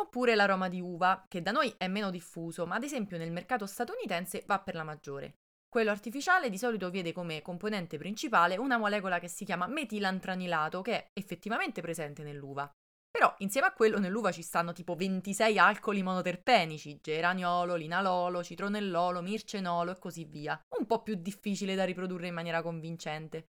Oppure 0.00 0.34
l'aroma 0.34 0.68
di 0.68 0.80
uva, 0.80 1.24
che 1.28 1.42
da 1.42 1.50
noi 1.50 1.74
è 1.76 1.88
meno 1.88 2.10
diffuso, 2.10 2.66
ma 2.66 2.76
ad 2.76 2.84
esempio 2.84 3.18
nel 3.18 3.32
mercato 3.32 3.66
statunitense 3.66 4.44
va 4.46 4.58
per 4.60 4.74
la 4.74 4.84
maggiore. 4.84 5.34
Quello 5.68 5.90
artificiale 5.90 6.48
di 6.48 6.56
solito 6.56 6.90
vede 6.90 7.12
come 7.12 7.42
componente 7.42 7.98
principale 7.98 8.56
una 8.56 8.78
molecola 8.78 9.18
che 9.18 9.28
si 9.28 9.44
chiama 9.44 9.66
metilantranilato, 9.66 10.80
che 10.80 10.92
è 10.92 11.10
effettivamente 11.12 11.82
presente 11.82 12.22
nell'uva. 12.22 12.70
Però 13.10 13.34
insieme 13.38 13.66
a 13.66 13.72
quello 13.72 13.98
nell'uva 13.98 14.30
ci 14.30 14.42
stanno 14.42 14.72
tipo 14.72 14.94
26 14.94 15.58
alcoli 15.58 16.02
monoterpenici, 16.02 17.00
geraniolo, 17.02 17.74
linalolo, 17.74 18.42
citronellolo, 18.42 19.22
mircenolo 19.22 19.90
e 19.90 19.98
così 19.98 20.24
via. 20.24 20.60
Un 20.78 20.86
po' 20.86 21.02
più 21.02 21.14
difficile 21.16 21.74
da 21.74 21.84
riprodurre 21.84 22.28
in 22.28 22.34
maniera 22.34 22.62
convincente. 22.62 23.48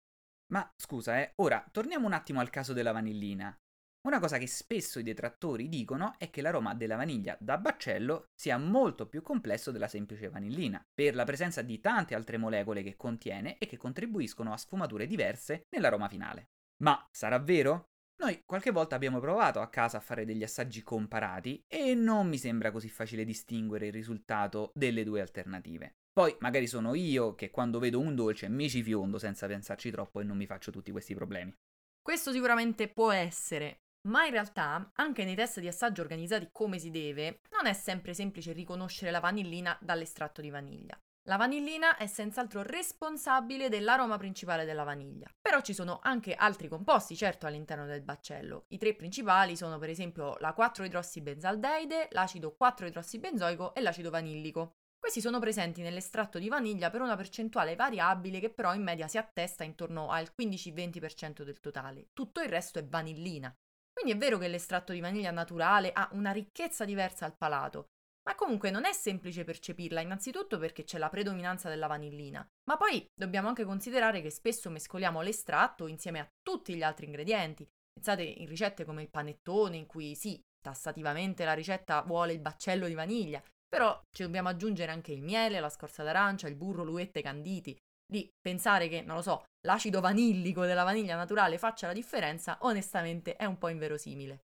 Ma 0.53 0.69
scusa, 0.77 1.21
eh, 1.21 1.33
ora 1.37 1.65
torniamo 1.71 2.07
un 2.07 2.13
attimo 2.13 2.41
al 2.41 2.51
caso 2.51 2.73
della 2.73 2.93
vanillina. 2.93 3.57
Una 4.05 4.19
cosa 4.19 4.37
che 4.37 4.49
spesso 4.49 4.99
i 4.99 5.05
detrattori 5.05 5.69
dicono 5.69 6.15
è 6.19 6.29
che 6.29 6.43
l'aroma 6.43 6.75
della 6.75 6.97
vaniglia 6.97 7.37
da 7.39 7.57
baccello 7.57 8.31
sia 8.35 8.59
molto 8.59 9.07
più 9.07 9.23
complesso 9.23 9.71
della 9.71 9.87
semplice 9.87 10.29
vanillina, 10.29 10.85
per 10.93 11.15
la 11.15 11.23
presenza 11.23 11.63
di 11.63 11.79
tante 11.81 12.17
altre 12.17 12.37
molecole 12.37 12.83
che 12.83 12.97
contiene 12.97 13.59
e 13.59 13.67
che 13.67 13.77
contribuiscono 13.77 14.53
a 14.53 14.57
sfumature 14.57 15.07
diverse 15.07 15.67
nell'aroma 15.71 16.09
finale. 16.09 16.49
Ma 16.83 17.07
sarà 17.13 17.39
vero? 17.39 17.92
Noi 18.23 18.41
qualche 18.47 18.71
volta 18.71 18.95
abbiamo 18.95 19.19
provato 19.19 19.59
a 19.61 19.69
casa 19.69 19.97
a 19.97 20.01
fare 20.01 20.25
degli 20.25 20.45
assaggi 20.45 20.81
comparati 20.85 21.65
e 21.67 21.97
non 21.97 22.29
mi 22.29 22.39
sembra 22.39 22.71
così 22.71 22.89
facile 22.89 23.25
distinguere 23.25 23.89
il 23.89 23.93
risultato 23.93 24.71
delle 24.75 25.03
due 25.03 25.21
alternative. 25.21 25.97
Poi 26.13 26.37
magari 26.39 26.69
sono 26.69 26.95
io 26.95 27.35
che 27.35 27.51
quando 27.51 27.81
vedo 27.81 27.99
un 27.99 28.15
dolce 28.15 28.49
mi 28.49 28.71
ci 28.71 28.81
fiondo 28.85 29.19
senza 29.19 29.49
pensarci 29.49 29.91
troppo 29.91 30.21
e 30.21 30.25
non 30.25 30.37
mi 30.37 30.47
faccio 30.47 30.71
tutti 30.71 30.93
questi 30.93 31.17
problemi. 31.17 31.53
Questo 32.01 32.31
sicuramente 32.31 32.87
può 32.87 33.11
essere, 33.11 33.81
ma 34.09 34.25
in 34.25 34.31
realtà 34.31 34.93
anche 34.95 35.25
nei 35.25 35.35
test 35.35 35.59
di 35.59 35.67
assaggio 35.67 36.03
organizzati 36.03 36.49
come 36.53 36.79
si 36.79 36.93
deve, 36.93 37.41
non 37.51 37.67
è 37.67 37.73
sempre 37.73 38.15
semplice 38.15 38.53
riconoscere 38.53 39.11
la 39.11 39.19
vanillina 39.19 39.77
dall'estratto 39.81 40.41
di 40.41 40.51
vaniglia. 40.51 40.97
La 41.27 41.37
vanillina 41.37 41.97
è 41.97 42.09
senz'altro 42.09 42.63
responsabile 42.63 43.69
dell'aroma 43.69 44.19
principale 44.19 44.65
della 44.65 44.83
vaniglia, 44.83 45.33
però 45.41 45.61
ci 45.61 45.73
sono 45.73 46.01
anche 46.03 46.35
altri 46.35 46.67
composti, 46.67 47.17
certo, 47.17 47.47
all'interno 47.47 47.87
del 47.87 48.03
baccello. 48.03 48.65
I 48.71 48.79
tre 48.79 48.97
principali 48.97 49.57
sono 49.57 49.79
per 49.79 49.89
esempio 49.89 50.37
la 50.39 50.53
4-idrossibenzaldeide, 50.57 52.09
l'acido 52.11 52.57
4-idrossibenzoico 52.61 53.73
e 53.73 53.81
l'acido 53.83 54.11
vanillico. 54.11 54.79
Questi 54.99 55.21
sono 55.21 55.39
presenti 55.39 55.81
nell'estratto 55.81 56.41
di 56.41 56.49
vaniglia 56.49 56.91
per 56.91 57.03
una 57.03 57.15
percentuale 57.15 57.77
variabile 57.77 58.41
che 58.41 58.51
però 58.51 58.75
in 58.75 58.83
media 58.83 59.07
si 59.07 59.17
attesta 59.17 59.63
intorno 59.63 60.11
al 60.11 60.33
15-20% 60.37 61.43
del 61.43 61.61
totale. 61.61 62.09
Tutto 62.13 62.41
il 62.41 62.49
resto 62.49 62.81
è 62.81 62.85
vanillina. 62.85 63.57
Quindi 63.93 64.11
è 64.13 64.17
vero 64.17 64.39
che 64.39 64.49
l'estratto 64.49 64.93
di 64.93 64.99
vaniglia 64.99 65.31
naturale 65.31 65.93
ha 65.93 66.09
una 66.15 66.33
ricchezza 66.33 66.85
diversa 66.85 67.27
al 67.27 67.37
palato, 67.37 67.92
ma 68.25 68.35
comunque 68.35 68.71
non 68.71 68.85
è 68.85 68.93
semplice 68.93 69.45
percepirla, 69.45 70.01
innanzitutto 70.01 70.59
perché 70.59 70.85
c'è 70.85 70.99
la 70.99 71.09
predominanza 71.09 71.69
della 71.69 71.87
vanillina, 71.87 72.47
ma 72.69 72.77
poi 72.77 73.05
dobbiamo 73.15 73.49
anche 73.49 73.65
considerare 73.65 74.21
che 74.21 74.31
spesso 74.31 74.71
mescoliamo 74.71 75.21
l'estratto 75.21 75.87
insieme 75.87 76.21
a 76.21 76.29
tutti 76.43 76.75
gli 76.75 76.83
altri 76.83 77.07
ingredienti. 77.07 77.69
Pensate 77.93 78.23
in 78.23 78.47
ricette 78.47 78.85
come 78.85 79.03
il 79.03 79.11
panettone, 79.11 79.77
in 79.77 79.87
cui 79.87 80.15
sì, 80.15 80.41
tassativamente 80.61 81.45
la 81.45 81.53
ricetta 81.53 82.03
vuole 82.03 82.33
il 82.33 82.41
baccello 82.41 82.87
di 82.87 82.95
vaniglia, 82.95 83.43
però 83.69 84.01
ci 84.11 84.23
dobbiamo 84.23 84.49
aggiungere 84.49 84.93
anche 84.93 85.13
il 85.13 85.23
miele, 85.23 85.61
la 85.61 85.69
scorza 85.69 86.03
d'arancia, 86.03 86.49
il 86.49 86.57
burro, 86.57 86.85
l'uette 86.85 87.23
canditi. 87.23 87.77
Di 88.07 88.29
pensare 88.41 88.89
che, 88.89 89.01
non 89.01 89.17
lo 89.17 89.23
so, 89.23 89.45
l'acido 89.67 90.01
vanillico 90.01 90.65
della 90.67 90.85
vaniglia 90.85 91.17
naturale 91.17 91.57
faccia 91.57 91.87
la 91.87 91.95
differenza, 91.95 92.59
onestamente 92.61 93.37
è 93.37 93.47
un 93.47 93.57
po' 93.57 93.69
inverosimile. 93.69 94.41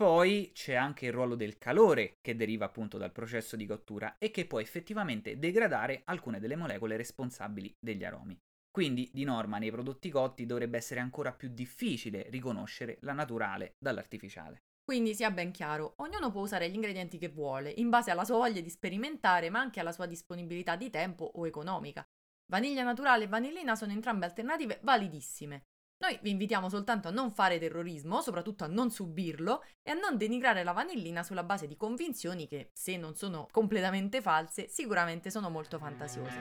Poi 0.00 0.52
c'è 0.54 0.72
anche 0.72 1.04
il 1.04 1.12
ruolo 1.12 1.34
del 1.34 1.58
calore 1.58 2.16
che 2.22 2.34
deriva 2.34 2.64
appunto 2.64 2.96
dal 2.96 3.12
processo 3.12 3.54
di 3.54 3.66
cottura 3.66 4.16
e 4.16 4.30
che 4.30 4.46
può 4.46 4.58
effettivamente 4.58 5.38
degradare 5.38 6.00
alcune 6.06 6.40
delle 6.40 6.56
molecole 6.56 6.96
responsabili 6.96 7.76
degli 7.78 8.02
aromi. 8.02 8.34
Quindi 8.70 9.10
di 9.12 9.24
norma 9.24 9.58
nei 9.58 9.70
prodotti 9.70 10.08
cotti 10.08 10.46
dovrebbe 10.46 10.78
essere 10.78 11.00
ancora 11.00 11.34
più 11.34 11.50
difficile 11.50 12.28
riconoscere 12.30 12.96
la 13.02 13.12
naturale 13.12 13.74
dall'artificiale. 13.78 14.62
Quindi 14.82 15.14
sia 15.14 15.30
ben 15.30 15.50
chiaro, 15.50 15.92
ognuno 15.96 16.30
può 16.30 16.40
usare 16.40 16.70
gli 16.70 16.76
ingredienti 16.76 17.18
che 17.18 17.28
vuole, 17.28 17.68
in 17.68 17.90
base 17.90 18.10
alla 18.10 18.24
sua 18.24 18.38
voglia 18.38 18.62
di 18.62 18.70
sperimentare, 18.70 19.50
ma 19.50 19.60
anche 19.60 19.80
alla 19.80 19.92
sua 19.92 20.06
disponibilità 20.06 20.76
di 20.76 20.88
tempo 20.88 21.30
o 21.34 21.46
economica. 21.46 22.02
Vaniglia 22.46 22.84
naturale 22.84 23.24
e 23.24 23.28
vanillina 23.28 23.76
sono 23.76 23.92
entrambe 23.92 24.24
alternative 24.24 24.78
validissime. 24.82 25.66
Noi 26.02 26.18
vi 26.22 26.30
invitiamo 26.30 26.70
soltanto 26.70 27.08
a 27.08 27.10
non 27.10 27.30
fare 27.30 27.58
terrorismo, 27.58 28.22
soprattutto 28.22 28.64
a 28.64 28.68
non 28.68 28.90
subirlo 28.90 29.62
e 29.82 29.90
a 29.90 29.94
non 29.94 30.16
denigrare 30.16 30.64
la 30.64 30.72
vanillina 30.72 31.22
sulla 31.22 31.42
base 31.42 31.66
di 31.66 31.76
convinzioni 31.76 32.48
che, 32.48 32.70
se 32.72 32.96
non 32.96 33.14
sono 33.16 33.46
completamente 33.50 34.22
false, 34.22 34.66
sicuramente 34.68 35.30
sono 35.30 35.50
molto 35.50 35.78
fantasiose. 35.78 36.38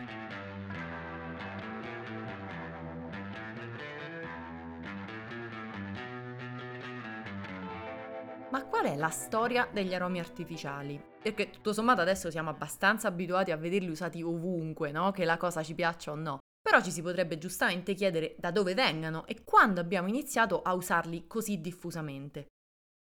Ma 8.52 8.64
qual 8.64 8.86
è 8.86 8.96
la 8.96 9.10
storia 9.10 9.68
degli 9.70 9.94
aromi 9.94 10.20
artificiali? 10.20 11.04
Perché 11.22 11.50
tutto 11.50 11.74
sommato 11.74 12.00
adesso 12.00 12.32
siamo 12.32 12.50
abbastanza 12.50 13.10
abituati 13.10 13.52
a 13.52 13.58
vederli 13.58 13.90
usati 13.90 14.24
ovunque, 14.24 14.94
no? 14.94 15.12
Che 15.12 15.26
la 15.26 15.36
cosa 15.36 15.62
ci 15.62 15.76
piaccia 15.76 16.12
o 16.12 16.16
no. 16.16 16.40
Però 16.70 16.84
ci 16.84 16.92
si 16.92 17.02
potrebbe 17.02 17.40
giustamente 17.40 17.96
chiedere 17.96 18.36
da 18.38 18.52
dove 18.52 18.76
vengano 18.76 19.26
e 19.26 19.44
quando 19.44 19.80
abbiamo 19.80 20.08
iniziato 20.08 20.62
a 20.62 20.76
usarli 20.76 21.26
così 21.26 21.60
diffusamente. 21.62 22.50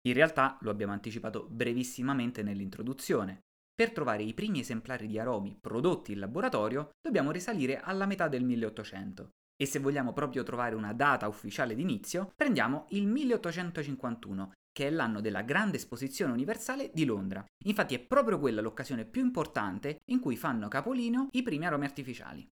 In 0.08 0.14
realtà 0.14 0.56
lo 0.62 0.70
abbiamo 0.70 0.94
anticipato 0.94 1.46
brevissimamente 1.46 2.42
nell'introduzione. 2.42 3.40
Per 3.74 3.92
trovare 3.92 4.22
i 4.22 4.32
primi 4.32 4.60
esemplari 4.60 5.06
di 5.06 5.18
aromi 5.18 5.58
prodotti 5.60 6.12
in 6.12 6.20
laboratorio 6.20 6.92
dobbiamo 7.02 7.32
risalire 7.32 7.80
alla 7.80 8.06
metà 8.06 8.28
del 8.28 8.44
1800. 8.44 9.28
E 9.54 9.66
se 9.66 9.78
vogliamo 9.78 10.14
proprio 10.14 10.42
trovare 10.42 10.74
una 10.74 10.94
data 10.94 11.28
ufficiale 11.28 11.74
d'inizio, 11.74 12.32
prendiamo 12.34 12.86
il 12.92 13.06
1851, 13.06 14.52
che 14.72 14.86
è 14.86 14.90
l'anno 14.90 15.20
della 15.20 15.42
Grande 15.42 15.76
Esposizione 15.76 16.32
Universale 16.32 16.90
di 16.94 17.04
Londra. 17.04 17.44
Infatti 17.66 17.94
è 17.94 18.00
proprio 18.00 18.38
quella 18.38 18.62
l'occasione 18.62 19.04
più 19.04 19.22
importante 19.22 20.00
in 20.06 20.18
cui 20.18 20.38
fanno 20.38 20.68
capolino 20.68 21.28
i 21.32 21.42
primi 21.42 21.66
aromi 21.66 21.84
artificiali. 21.84 22.48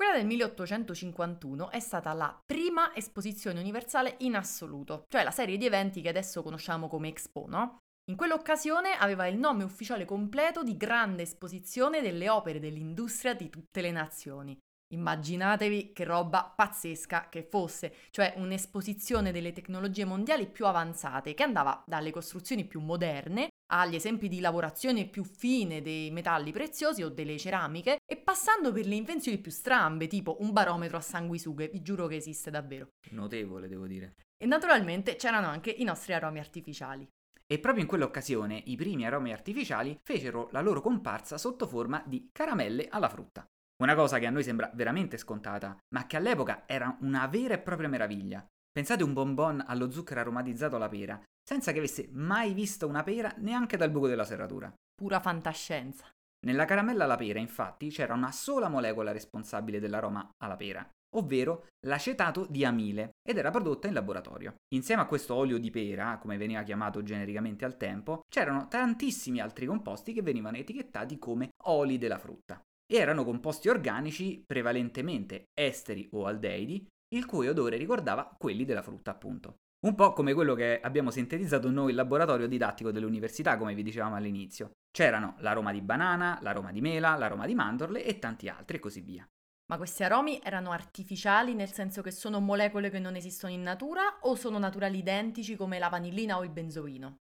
Quella 0.00 0.16
del 0.16 0.24
1851 0.24 1.70
è 1.70 1.78
stata 1.78 2.14
la 2.14 2.34
prima 2.46 2.96
esposizione 2.96 3.60
universale 3.60 4.14
in 4.20 4.34
assoluto, 4.34 5.04
cioè 5.08 5.22
la 5.22 5.30
serie 5.30 5.58
di 5.58 5.66
eventi 5.66 6.00
che 6.00 6.08
adesso 6.08 6.42
conosciamo 6.42 6.88
come 6.88 7.08
Expo, 7.08 7.44
no? 7.46 7.80
In 8.10 8.16
quell'occasione 8.16 8.94
aveva 8.94 9.26
il 9.26 9.36
nome 9.36 9.62
ufficiale 9.62 10.06
completo 10.06 10.62
di 10.62 10.78
Grande 10.78 11.24
Esposizione 11.24 12.00
delle 12.00 12.30
opere 12.30 12.60
dell'industria 12.60 13.34
di 13.34 13.50
tutte 13.50 13.82
le 13.82 13.90
nazioni. 13.90 14.58
Immaginatevi 14.92 15.92
che 15.92 16.04
roba 16.04 16.52
pazzesca 16.56 17.28
che 17.28 17.44
fosse, 17.44 17.94
cioè 18.10 18.34
un'esposizione 18.36 19.30
delle 19.30 19.52
tecnologie 19.52 20.04
mondiali 20.04 20.48
più 20.48 20.66
avanzate 20.66 21.32
che 21.32 21.44
andava 21.44 21.82
dalle 21.86 22.10
costruzioni 22.10 22.64
più 22.64 22.80
moderne 22.80 23.50
agli 23.72 23.94
esempi 23.94 24.26
di 24.26 24.40
lavorazione 24.40 25.06
più 25.06 25.22
fine 25.22 25.80
dei 25.80 26.10
metalli 26.10 26.50
preziosi 26.50 27.04
o 27.04 27.08
delle 27.08 27.38
ceramiche 27.38 27.98
e 28.04 28.16
passando 28.16 28.72
per 28.72 28.86
le 28.86 28.96
invenzioni 28.96 29.38
più 29.38 29.52
strambe, 29.52 30.08
tipo 30.08 30.38
un 30.40 30.52
barometro 30.52 30.96
a 30.96 31.00
sanguisughe, 31.00 31.68
vi 31.68 31.82
giuro 31.82 32.08
che 32.08 32.16
esiste 32.16 32.50
davvero. 32.50 32.88
Notevole, 33.10 33.68
devo 33.68 33.86
dire. 33.86 34.14
E 34.36 34.46
naturalmente 34.46 35.14
c'erano 35.14 35.46
anche 35.46 35.70
i 35.70 35.84
nostri 35.84 36.14
aromi 36.14 36.40
artificiali. 36.40 37.08
E 37.46 37.58
proprio 37.60 37.82
in 37.82 37.88
quell'occasione 37.88 38.60
i 38.66 38.76
primi 38.76 39.06
aromi 39.06 39.32
artificiali 39.32 39.98
fecero 40.02 40.48
la 40.50 40.60
loro 40.60 40.80
comparsa 40.80 41.38
sotto 41.38 41.68
forma 41.68 42.02
di 42.06 42.28
caramelle 42.32 42.88
alla 42.88 43.08
frutta. 43.08 43.44
Una 43.80 43.94
cosa 43.94 44.18
che 44.18 44.26
a 44.26 44.30
noi 44.30 44.42
sembra 44.42 44.70
veramente 44.74 45.16
scontata, 45.16 45.74
ma 45.94 46.06
che 46.06 46.18
all'epoca 46.18 46.64
era 46.66 46.94
una 47.00 47.26
vera 47.28 47.54
e 47.54 47.58
propria 47.60 47.88
meraviglia. 47.88 48.44
Pensate 48.70 49.02
un 49.02 49.14
bonbon 49.14 49.64
allo 49.66 49.90
zucchero 49.90 50.20
aromatizzato 50.20 50.76
alla 50.76 50.90
pera, 50.90 51.18
senza 51.42 51.72
che 51.72 51.78
avesse 51.78 52.10
mai 52.12 52.52
visto 52.52 52.86
una 52.86 53.02
pera 53.02 53.32
neanche 53.38 53.78
dal 53.78 53.90
buco 53.90 54.06
della 54.06 54.26
serratura. 54.26 54.70
Pura 54.94 55.18
fantascienza. 55.18 56.06
Nella 56.46 56.66
caramella 56.66 57.04
alla 57.04 57.16
pera, 57.16 57.38
infatti, 57.38 57.88
c'era 57.88 58.12
una 58.12 58.32
sola 58.32 58.68
molecola 58.68 59.12
responsabile 59.12 59.80
dell'aroma 59.80 60.28
alla 60.42 60.56
pera, 60.56 60.86
ovvero 61.16 61.68
l'acetato 61.86 62.46
di 62.50 62.66
amile, 62.66 63.12
ed 63.26 63.38
era 63.38 63.50
prodotta 63.50 63.88
in 63.88 63.94
laboratorio. 63.94 64.56
Insieme 64.74 65.00
a 65.00 65.06
questo 65.06 65.34
olio 65.34 65.58
di 65.58 65.70
pera, 65.70 66.18
come 66.18 66.36
veniva 66.36 66.62
chiamato 66.64 67.02
genericamente 67.02 67.64
al 67.64 67.78
tempo, 67.78 68.20
c'erano 68.28 68.68
tantissimi 68.68 69.40
altri 69.40 69.64
composti 69.64 70.12
che 70.12 70.20
venivano 70.20 70.58
etichettati 70.58 71.18
come 71.18 71.48
oli 71.64 71.96
della 71.96 72.18
frutta. 72.18 72.60
Erano 72.92 73.22
composti 73.22 73.68
organici 73.68 74.42
prevalentemente 74.44 75.50
esteri 75.54 76.08
o 76.12 76.26
aldeidi, 76.26 76.84
il 77.14 77.24
cui 77.24 77.46
odore 77.46 77.76
ricordava 77.76 78.34
quelli 78.36 78.64
della 78.64 78.82
frutta, 78.82 79.12
appunto. 79.12 79.58
Un 79.86 79.94
po' 79.94 80.12
come 80.12 80.34
quello 80.34 80.54
che 80.54 80.80
abbiamo 80.80 81.12
sintetizzato 81.12 81.70
noi 81.70 81.90
in 81.90 81.96
laboratorio 81.96 82.48
didattico 82.48 82.90
dell'università, 82.90 83.56
come 83.56 83.74
vi 83.74 83.84
dicevamo 83.84 84.16
all'inizio. 84.16 84.72
C'erano 84.90 85.36
l'aroma 85.38 85.70
di 85.70 85.80
banana, 85.80 86.40
l'aroma 86.42 86.72
di 86.72 86.80
mela, 86.80 87.16
l'aroma 87.16 87.46
di 87.46 87.54
mandorle 87.54 88.04
e 88.04 88.18
tanti 88.18 88.48
altri 88.48 88.78
e 88.78 88.80
così 88.80 89.00
via. 89.02 89.24
Ma 89.70 89.76
questi 89.76 90.02
aromi 90.02 90.40
erano 90.42 90.72
artificiali 90.72 91.54
nel 91.54 91.70
senso 91.70 92.02
che 92.02 92.10
sono 92.10 92.40
molecole 92.40 92.90
che 92.90 92.98
non 92.98 93.14
esistono 93.14 93.52
in 93.52 93.62
natura 93.62 94.18
o 94.22 94.34
sono 94.34 94.58
naturali 94.58 94.98
identici 94.98 95.54
come 95.54 95.78
la 95.78 95.88
vanillina 95.88 96.38
o 96.38 96.42
il 96.42 96.50
benzoino? 96.50 97.18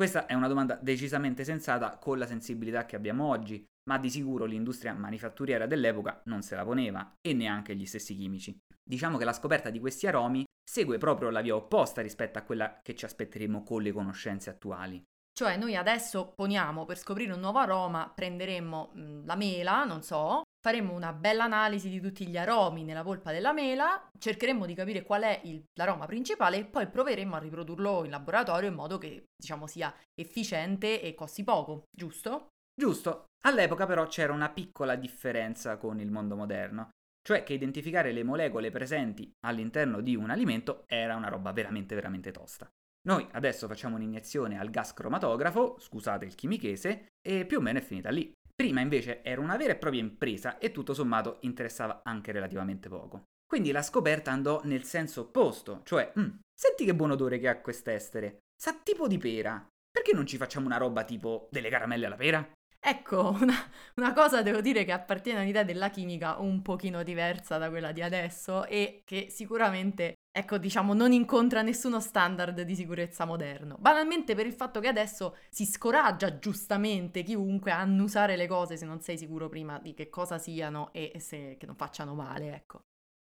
Questa 0.00 0.24
è 0.24 0.32
una 0.32 0.48
domanda 0.48 0.78
decisamente 0.80 1.44
sensata 1.44 1.98
con 1.98 2.16
la 2.16 2.24
sensibilità 2.24 2.86
che 2.86 2.96
abbiamo 2.96 3.28
oggi, 3.28 3.62
ma 3.90 3.98
di 3.98 4.08
sicuro 4.08 4.46
l'industria 4.46 4.94
manifatturiera 4.94 5.66
dell'epoca 5.66 6.22
non 6.24 6.40
se 6.40 6.56
la 6.56 6.64
poneva 6.64 7.16
e 7.20 7.34
neanche 7.34 7.76
gli 7.76 7.84
stessi 7.84 8.16
chimici. 8.16 8.58
Diciamo 8.82 9.18
che 9.18 9.26
la 9.26 9.34
scoperta 9.34 9.68
di 9.68 9.78
questi 9.78 10.06
aromi 10.06 10.42
segue 10.64 10.96
proprio 10.96 11.28
la 11.28 11.42
via 11.42 11.54
opposta 11.54 12.00
rispetto 12.00 12.38
a 12.38 12.42
quella 12.44 12.80
che 12.82 12.94
ci 12.94 13.04
aspetteremo 13.04 13.62
con 13.62 13.82
le 13.82 13.92
conoscenze 13.92 14.48
attuali. 14.48 15.04
Cioè 15.34 15.58
noi 15.58 15.76
adesso 15.76 16.32
poniamo 16.34 16.86
per 16.86 16.96
scoprire 16.96 17.34
un 17.34 17.40
nuovo 17.40 17.58
aroma, 17.58 18.10
prenderemmo 18.10 18.92
la 19.26 19.36
mela, 19.36 19.84
non 19.84 20.02
so, 20.02 20.40
faremo 20.60 20.92
una 20.92 21.12
bella 21.12 21.44
analisi 21.44 21.88
di 21.88 22.00
tutti 22.00 22.26
gli 22.26 22.36
aromi 22.36 22.84
nella 22.84 23.02
polpa 23.02 23.32
della 23.32 23.52
mela, 23.52 24.08
cercheremo 24.18 24.66
di 24.66 24.74
capire 24.74 25.02
qual 25.02 25.22
è 25.22 25.40
il, 25.44 25.64
l'aroma 25.74 26.06
principale 26.06 26.58
e 26.58 26.64
poi 26.64 26.86
proveremo 26.88 27.34
a 27.34 27.38
riprodurlo 27.38 28.04
in 28.04 28.10
laboratorio 28.10 28.68
in 28.68 28.74
modo 28.74 28.98
che 28.98 29.24
diciamo 29.34 29.66
sia 29.66 29.94
efficiente 30.14 31.00
e 31.00 31.14
costi 31.14 31.42
poco, 31.44 31.84
giusto? 31.90 32.48
Giusto. 32.74 33.26
All'epoca 33.44 33.86
però 33.86 34.06
c'era 34.06 34.32
una 34.32 34.50
piccola 34.50 34.96
differenza 34.96 35.78
con 35.78 35.98
il 35.98 36.10
mondo 36.10 36.36
moderno, 36.36 36.90
cioè 37.22 37.42
che 37.42 37.54
identificare 37.54 38.12
le 38.12 38.22
molecole 38.22 38.70
presenti 38.70 39.30
all'interno 39.46 40.00
di 40.00 40.14
un 40.14 40.30
alimento 40.30 40.84
era 40.86 41.16
una 41.16 41.28
roba 41.28 41.52
veramente 41.52 41.94
veramente 41.94 42.32
tosta. 42.32 42.68
Noi 43.02 43.26
adesso 43.32 43.66
facciamo 43.66 43.96
un'iniezione 43.96 44.58
al 44.58 44.68
gas 44.68 44.92
cromatografo, 44.92 45.78
scusate 45.78 46.26
il 46.26 46.34
chimichese, 46.34 47.12
e 47.26 47.46
più 47.46 47.58
o 47.58 47.60
meno 47.62 47.78
è 47.78 47.82
finita 47.82 48.10
lì. 48.10 48.30
Prima 48.60 48.82
invece 48.82 49.22
era 49.22 49.40
una 49.40 49.56
vera 49.56 49.72
e 49.72 49.76
propria 49.76 50.02
impresa 50.02 50.58
e 50.58 50.70
tutto 50.70 50.92
sommato 50.92 51.38
interessava 51.40 52.02
anche 52.04 52.30
relativamente 52.30 52.90
poco. 52.90 53.22
Quindi 53.46 53.72
la 53.72 53.80
scoperta 53.80 54.32
andò 54.32 54.60
nel 54.64 54.84
senso 54.84 55.22
opposto, 55.22 55.80
cioè, 55.82 56.12
mm, 56.18 56.40
senti 56.52 56.84
che 56.84 56.94
buon 56.94 57.12
odore 57.12 57.38
che 57.38 57.48
ha 57.48 57.58
quest'estere, 57.62 58.40
sa 58.54 58.74
tipo 58.74 59.08
di 59.08 59.16
pera, 59.16 59.66
perché 59.90 60.12
non 60.12 60.26
ci 60.26 60.36
facciamo 60.36 60.66
una 60.66 60.76
roba 60.76 61.04
tipo 61.04 61.48
delle 61.50 61.70
caramelle 61.70 62.04
alla 62.04 62.16
pera? 62.16 62.46
Ecco, 62.82 63.36
una, 63.40 63.54
una, 63.96 64.12
cosa 64.14 64.42
devo 64.42 64.62
dire 64.62 64.84
che 64.84 64.92
appartiene 64.92 65.40
a 65.40 65.42
un'idea 65.42 65.64
della 65.64 65.90
chimica 65.90 66.38
un 66.38 66.62
pochino 66.62 67.02
diversa 67.02 67.58
da 67.58 67.68
quella 67.68 67.92
di 67.92 68.00
adesso 68.00 68.64
e 68.64 69.02
che 69.04 69.26
sicuramente, 69.28 70.14
ecco, 70.32 70.56
diciamo, 70.56 70.94
non 70.94 71.12
incontra 71.12 71.60
nessuno 71.60 72.00
standard 72.00 72.62
di 72.62 72.74
sicurezza 72.74 73.26
moderno. 73.26 73.76
Banalmente 73.78 74.34
per 74.34 74.46
il 74.46 74.54
fatto 74.54 74.80
che 74.80 74.88
adesso 74.88 75.36
si 75.50 75.66
scoraggia 75.66 76.38
giustamente 76.38 77.22
chiunque 77.22 77.70
a 77.70 77.80
annusare 77.80 78.36
le 78.36 78.46
cose 78.46 78.78
se 78.78 78.86
non 78.86 79.00
sei 79.02 79.18
sicuro 79.18 79.50
prima 79.50 79.78
di 79.78 79.92
che 79.92 80.08
cosa 80.08 80.38
siano 80.38 80.90
e 80.92 81.12
se 81.18 81.56
che 81.58 81.66
non 81.66 81.76
facciano 81.76 82.14
male, 82.14 82.54
ecco. 82.54 82.84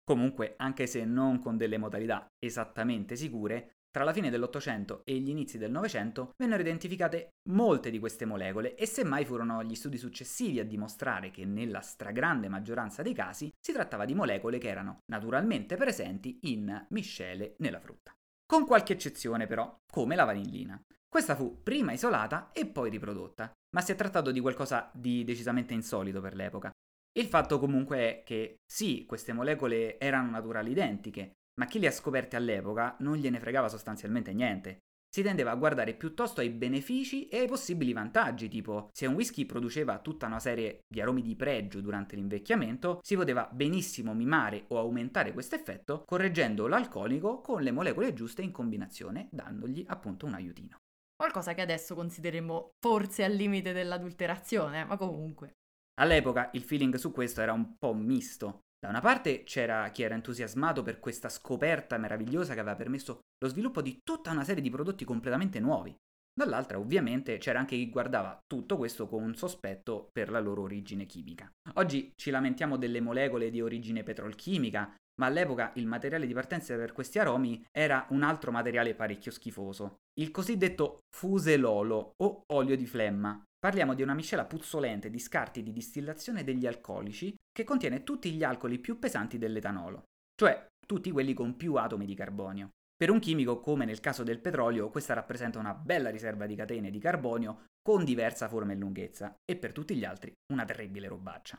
Comunque, 0.04 0.54
anche 0.56 0.86
se 0.86 1.04
non 1.04 1.38
con 1.38 1.56
delle 1.56 1.78
modalità 1.78 2.26
esattamente 2.38 3.16
sicure, 3.16 3.83
tra 3.94 4.02
la 4.02 4.12
fine 4.12 4.28
dell'Ottocento 4.28 5.02
e 5.04 5.14
gli 5.20 5.28
inizi 5.28 5.56
del 5.56 5.70
Novecento 5.70 6.32
vennero 6.36 6.60
identificate 6.60 7.34
molte 7.50 7.90
di 7.90 8.00
queste 8.00 8.24
molecole 8.24 8.74
e 8.74 8.86
semmai 8.86 9.24
furono 9.24 9.62
gli 9.62 9.76
studi 9.76 9.98
successivi 9.98 10.58
a 10.58 10.64
dimostrare 10.64 11.30
che 11.30 11.44
nella 11.44 11.78
stragrande 11.78 12.48
maggioranza 12.48 13.02
dei 13.02 13.14
casi 13.14 13.52
si 13.56 13.72
trattava 13.72 14.04
di 14.04 14.16
molecole 14.16 14.58
che 14.58 14.66
erano 14.66 14.98
naturalmente 15.12 15.76
presenti 15.76 16.40
in 16.42 16.86
miscele 16.88 17.54
nella 17.58 17.78
frutta. 17.78 18.12
Con 18.44 18.66
qualche 18.66 18.94
eccezione 18.94 19.46
però, 19.46 19.72
come 19.86 20.16
la 20.16 20.24
vanillina. 20.24 20.76
Questa 21.08 21.36
fu 21.36 21.62
prima 21.62 21.92
isolata 21.92 22.50
e 22.50 22.66
poi 22.66 22.90
riprodotta, 22.90 23.52
ma 23.76 23.80
si 23.80 23.92
è 23.92 23.94
trattato 23.94 24.32
di 24.32 24.40
qualcosa 24.40 24.90
di 24.92 25.22
decisamente 25.22 25.72
insolito 25.72 26.20
per 26.20 26.34
l'epoca. 26.34 26.72
Il 27.16 27.26
fatto 27.26 27.60
comunque 27.60 27.98
è 27.98 28.22
che 28.24 28.56
sì, 28.66 29.04
queste 29.06 29.32
molecole 29.32 30.00
erano 30.00 30.30
naturali 30.30 30.72
identiche, 30.72 31.34
ma 31.54 31.66
chi 31.66 31.78
le 31.78 31.86
ha 31.88 31.92
scoperte 31.92 32.36
all'epoca 32.36 32.96
non 33.00 33.16
gliene 33.16 33.40
fregava 33.40 33.68
sostanzialmente 33.68 34.32
niente. 34.32 34.78
Si 35.14 35.22
tendeva 35.22 35.52
a 35.52 35.54
guardare 35.54 35.94
piuttosto 35.94 36.40
ai 36.40 36.50
benefici 36.50 37.28
e 37.28 37.38
ai 37.38 37.46
possibili 37.46 37.92
vantaggi, 37.92 38.48
tipo 38.48 38.88
se 38.92 39.06
un 39.06 39.14
whisky 39.14 39.46
produceva 39.46 40.00
tutta 40.00 40.26
una 40.26 40.40
serie 40.40 40.80
di 40.88 41.00
aromi 41.00 41.22
di 41.22 41.36
pregio 41.36 41.80
durante 41.80 42.16
l'invecchiamento, 42.16 42.98
si 43.00 43.14
poteva 43.14 43.48
benissimo 43.52 44.12
mimare 44.12 44.64
o 44.70 44.78
aumentare 44.78 45.32
questo 45.32 45.54
effetto 45.54 46.02
correggendo 46.04 46.66
l'alcolico 46.66 47.40
con 47.42 47.62
le 47.62 47.70
molecole 47.70 48.12
giuste 48.12 48.42
in 48.42 48.50
combinazione, 48.50 49.28
dandogli 49.30 49.84
appunto 49.86 50.26
un 50.26 50.34
aiutino. 50.34 50.78
Qualcosa 51.14 51.54
che 51.54 51.60
adesso 51.60 51.94
consideriamo 51.94 52.70
forse 52.80 53.22
al 53.22 53.34
limite 53.34 53.72
dell'adulterazione, 53.72 54.84
ma 54.84 54.96
comunque. 54.96 55.52
All'epoca 56.00 56.50
il 56.54 56.62
feeling 56.62 56.96
su 56.96 57.12
questo 57.12 57.40
era 57.40 57.52
un 57.52 57.76
po' 57.78 57.94
misto. 57.94 58.63
Da 58.84 58.90
una 58.90 59.00
parte 59.00 59.44
c'era 59.44 59.88
chi 59.88 60.02
era 60.02 60.14
entusiasmato 60.14 60.82
per 60.82 61.00
questa 61.00 61.30
scoperta 61.30 61.96
meravigliosa 61.96 62.52
che 62.52 62.60
aveva 62.60 62.76
permesso 62.76 63.20
lo 63.38 63.48
sviluppo 63.48 63.80
di 63.80 64.00
tutta 64.04 64.30
una 64.30 64.44
serie 64.44 64.60
di 64.60 64.68
prodotti 64.68 65.06
completamente 65.06 65.58
nuovi. 65.58 65.96
Dall'altra, 66.38 66.78
ovviamente, 66.78 67.38
c'era 67.38 67.60
anche 67.60 67.76
chi 67.76 67.88
guardava 67.88 68.38
tutto 68.46 68.76
questo 68.76 69.08
con 69.08 69.22
un 69.22 69.36
sospetto 69.36 70.10
per 70.12 70.28
la 70.28 70.38
loro 70.38 70.60
origine 70.60 71.06
chimica. 71.06 71.50
Oggi 71.76 72.12
ci 72.14 72.30
lamentiamo 72.30 72.76
delle 72.76 73.00
molecole 73.00 73.48
di 73.48 73.62
origine 73.62 74.02
petrolchimica, 74.02 74.94
ma 75.18 75.26
all'epoca 75.26 75.72
il 75.76 75.86
materiale 75.86 76.26
di 76.26 76.34
partenza 76.34 76.76
per 76.76 76.92
questi 76.92 77.18
aromi 77.18 77.64
era 77.72 78.06
un 78.10 78.22
altro 78.22 78.50
materiale 78.50 78.94
parecchio 78.94 79.30
schifoso, 79.30 79.94
il 80.20 80.30
cosiddetto 80.30 80.98
fuselolo 81.08 82.12
o 82.22 82.42
olio 82.52 82.76
di 82.76 82.86
flemma, 82.86 83.42
Parliamo 83.64 83.94
di 83.94 84.02
una 84.02 84.12
miscela 84.12 84.44
puzzolente 84.44 85.08
di 85.08 85.18
scarti 85.18 85.62
di 85.62 85.72
distillazione 85.72 86.44
degli 86.44 86.66
alcolici 86.66 87.34
che 87.50 87.64
contiene 87.64 88.04
tutti 88.04 88.30
gli 88.30 88.44
alcoli 88.44 88.78
più 88.78 88.98
pesanti 88.98 89.38
dell'etanolo, 89.38 90.02
cioè 90.34 90.66
tutti 90.86 91.10
quelli 91.10 91.32
con 91.32 91.56
più 91.56 91.76
atomi 91.76 92.04
di 92.04 92.14
carbonio. 92.14 92.72
Per 92.94 93.08
un 93.08 93.20
chimico, 93.20 93.60
come 93.60 93.86
nel 93.86 94.00
caso 94.00 94.22
del 94.22 94.40
petrolio, 94.40 94.90
questa 94.90 95.14
rappresenta 95.14 95.60
una 95.60 95.72
bella 95.72 96.10
riserva 96.10 96.44
di 96.44 96.54
catene 96.54 96.90
di 96.90 96.98
carbonio 96.98 97.64
con 97.80 98.04
diversa 98.04 98.48
forma 98.48 98.72
e 98.72 98.76
lunghezza, 98.76 99.34
e 99.50 99.56
per 99.56 99.72
tutti 99.72 99.96
gli 99.96 100.04
altri 100.04 100.30
una 100.52 100.66
terribile 100.66 101.08
robaccia. 101.08 101.58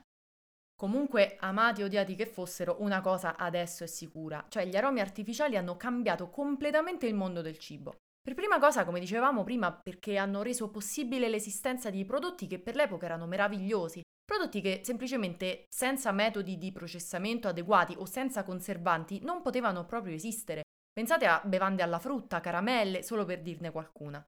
Comunque, 0.76 1.34
amati 1.40 1.82
o 1.82 1.86
odiati 1.86 2.14
che 2.14 2.26
fossero, 2.26 2.76
una 2.82 3.00
cosa 3.00 3.36
adesso 3.36 3.82
è 3.82 3.88
sicura, 3.88 4.46
cioè 4.48 4.64
gli 4.64 4.76
aromi 4.76 5.00
artificiali 5.00 5.56
hanno 5.56 5.76
cambiato 5.76 6.30
completamente 6.30 7.08
il 7.08 7.16
mondo 7.16 7.42
del 7.42 7.58
cibo. 7.58 7.96
Per 8.26 8.34
prima 8.34 8.58
cosa, 8.58 8.84
come 8.84 8.98
dicevamo 8.98 9.44
prima, 9.44 9.72
perché 9.72 10.16
hanno 10.16 10.42
reso 10.42 10.68
possibile 10.68 11.28
l'esistenza 11.28 11.90
di 11.90 12.04
prodotti 12.04 12.48
che 12.48 12.58
per 12.58 12.74
l'epoca 12.74 13.04
erano 13.04 13.24
meravigliosi, 13.28 14.00
prodotti 14.24 14.60
che 14.60 14.80
semplicemente 14.82 15.66
senza 15.72 16.10
metodi 16.10 16.58
di 16.58 16.72
processamento 16.72 17.46
adeguati 17.46 17.94
o 17.96 18.04
senza 18.04 18.42
conservanti 18.42 19.20
non 19.22 19.42
potevano 19.42 19.86
proprio 19.86 20.12
esistere. 20.12 20.62
Pensate 20.92 21.26
a 21.26 21.40
bevande 21.44 21.84
alla 21.84 22.00
frutta, 22.00 22.40
caramelle, 22.40 23.04
solo 23.04 23.24
per 23.24 23.42
dirne 23.42 23.70
qualcuna. 23.70 24.20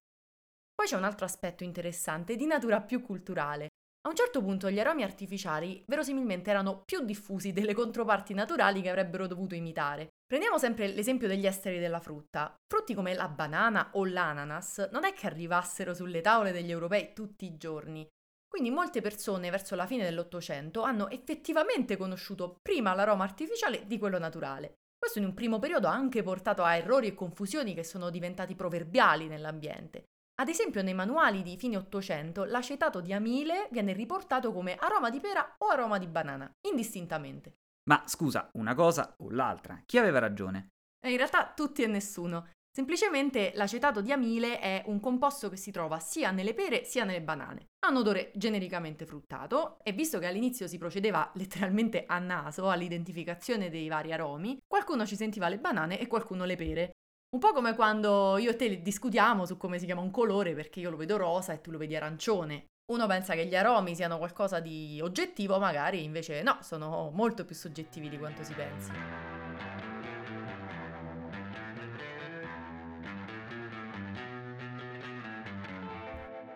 Poi 0.72 0.86
c'è 0.86 0.94
un 0.94 1.02
altro 1.02 1.24
aspetto 1.24 1.64
interessante 1.64 2.36
di 2.36 2.46
natura 2.46 2.80
più 2.80 3.02
culturale. 3.02 3.66
A 4.02 4.10
un 4.10 4.14
certo 4.14 4.40
punto 4.40 4.70
gli 4.70 4.78
aromi 4.78 5.02
artificiali 5.02 5.82
verosimilmente 5.88 6.50
erano 6.50 6.82
più 6.84 7.04
diffusi 7.04 7.52
delle 7.52 7.74
controparti 7.74 8.32
naturali 8.32 8.80
che 8.80 8.90
avrebbero 8.90 9.26
dovuto 9.26 9.56
imitare. 9.56 10.10
Prendiamo 10.28 10.58
sempre 10.58 10.88
l'esempio 10.88 11.26
degli 11.26 11.46
esteri 11.46 11.78
della 11.78 12.00
frutta. 12.00 12.54
Frutti 12.66 12.92
come 12.92 13.14
la 13.14 13.28
banana 13.28 13.92
o 13.94 14.04
l'ananas 14.04 14.90
non 14.92 15.04
è 15.04 15.14
che 15.14 15.26
arrivassero 15.26 15.94
sulle 15.94 16.20
tavole 16.20 16.52
degli 16.52 16.70
europei 16.70 17.14
tutti 17.14 17.46
i 17.46 17.56
giorni. 17.56 18.06
Quindi 18.46 18.70
molte 18.70 19.00
persone 19.00 19.48
verso 19.48 19.74
la 19.74 19.86
fine 19.86 20.04
dell'Ottocento 20.04 20.82
hanno 20.82 21.08
effettivamente 21.08 21.96
conosciuto 21.96 22.58
prima 22.60 22.94
l'aroma 22.94 23.24
artificiale 23.24 23.86
di 23.86 23.98
quello 23.98 24.18
naturale. 24.18 24.74
Questo 24.98 25.18
in 25.18 25.24
un 25.24 25.32
primo 25.32 25.58
periodo 25.58 25.88
ha 25.88 25.92
anche 25.92 26.22
portato 26.22 26.62
a 26.62 26.76
errori 26.76 27.06
e 27.06 27.14
confusioni 27.14 27.72
che 27.72 27.82
sono 27.82 28.10
diventati 28.10 28.54
proverbiali 28.54 29.28
nell'ambiente. 29.28 30.08
Ad 30.42 30.48
esempio, 30.48 30.82
nei 30.82 30.92
manuali 30.92 31.40
di 31.40 31.56
fine 31.56 31.78
Ottocento, 31.78 32.44
l'acetato 32.44 33.00
di 33.00 33.14
amile 33.14 33.68
viene 33.70 33.94
riportato 33.94 34.52
come 34.52 34.74
aroma 34.74 35.08
di 35.08 35.20
pera 35.20 35.54
o 35.56 35.68
aroma 35.68 35.96
di 35.96 36.06
banana, 36.06 36.50
indistintamente. 36.68 37.54
Ma 37.88 38.02
scusa, 38.04 38.50
una 38.52 38.74
cosa 38.74 39.14
o 39.18 39.30
l'altra, 39.30 39.82
chi 39.86 39.96
aveva 39.96 40.18
ragione? 40.18 40.68
E 41.00 41.10
in 41.10 41.16
realtà 41.16 41.52
tutti 41.56 41.82
e 41.82 41.86
nessuno. 41.86 42.50
Semplicemente 42.70 43.52
l'acetato 43.54 44.02
di 44.02 44.12
amile 44.12 44.60
è 44.60 44.82
un 44.86 45.00
composto 45.00 45.48
che 45.48 45.56
si 45.56 45.70
trova 45.70 45.98
sia 45.98 46.30
nelle 46.30 46.52
pere 46.52 46.84
sia 46.84 47.04
nelle 47.04 47.22
banane. 47.22 47.68
Ha 47.86 47.88
un 47.88 47.96
odore 47.96 48.30
genericamente 48.34 49.06
fruttato 49.06 49.78
e 49.82 49.92
visto 49.92 50.18
che 50.18 50.26
all'inizio 50.26 50.68
si 50.68 50.76
procedeva 50.76 51.30
letteralmente 51.34 52.04
a 52.06 52.18
naso 52.18 52.68
all'identificazione 52.68 53.70
dei 53.70 53.88
vari 53.88 54.12
aromi, 54.12 54.58
qualcuno 54.66 55.06
ci 55.06 55.16
sentiva 55.16 55.48
le 55.48 55.58
banane 55.58 55.98
e 55.98 56.06
qualcuno 56.06 56.44
le 56.44 56.56
pere. 56.56 56.90
Un 57.30 57.40
po' 57.40 57.52
come 57.52 57.74
quando 57.74 58.36
io 58.36 58.50
e 58.50 58.56
te 58.56 58.82
discutiamo 58.82 59.46
su 59.46 59.56
come 59.56 59.78
si 59.78 59.86
chiama 59.86 60.02
un 60.02 60.10
colore 60.10 60.54
perché 60.54 60.80
io 60.80 60.90
lo 60.90 60.96
vedo 60.98 61.16
rosa 61.16 61.54
e 61.54 61.62
tu 61.62 61.70
lo 61.70 61.78
vedi 61.78 61.96
arancione. 61.96 62.66
Uno 62.90 63.06
pensa 63.06 63.34
che 63.34 63.44
gli 63.44 63.54
aromi 63.54 63.94
siano 63.94 64.16
qualcosa 64.16 64.60
di 64.60 64.98
oggettivo, 65.02 65.58
magari 65.58 66.04
invece 66.04 66.42
no, 66.42 66.56
sono 66.62 67.10
molto 67.12 67.44
più 67.44 67.54
soggettivi 67.54 68.08
di 68.08 68.16
quanto 68.16 68.42
si 68.42 68.54
pensi. 68.54 68.90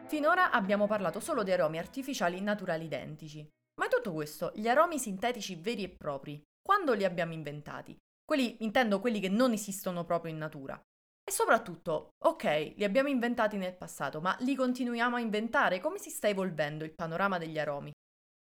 Finora 0.06 0.50
abbiamo 0.52 0.86
parlato 0.86 1.20
solo 1.20 1.42
di 1.42 1.52
aromi 1.52 1.76
artificiali 1.76 2.40
naturali 2.40 2.86
identici. 2.86 3.46
Ma 3.78 3.88
tutto 3.88 4.14
questo, 4.14 4.52
gli 4.54 4.68
aromi 4.68 4.98
sintetici 4.98 5.56
veri 5.56 5.82
e 5.82 5.90
propri, 5.90 6.42
quando 6.62 6.94
li 6.94 7.04
abbiamo 7.04 7.34
inventati? 7.34 7.94
Quelli, 8.24 8.56
intendo 8.64 9.00
quelli 9.00 9.20
che 9.20 9.28
non 9.28 9.52
esistono 9.52 10.04
proprio 10.06 10.32
in 10.32 10.38
natura. 10.38 10.82
E 11.24 11.30
soprattutto, 11.30 12.10
ok, 12.24 12.74
li 12.76 12.84
abbiamo 12.84 13.08
inventati 13.08 13.56
nel 13.56 13.76
passato, 13.76 14.20
ma 14.20 14.36
li 14.40 14.54
continuiamo 14.56 15.16
a 15.16 15.20
inventare? 15.20 15.80
Come 15.80 15.98
si 15.98 16.10
sta 16.10 16.28
evolvendo 16.28 16.84
il 16.84 16.94
panorama 16.94 17.38
degli 17.38 17.58
aromi? 17.58 17.92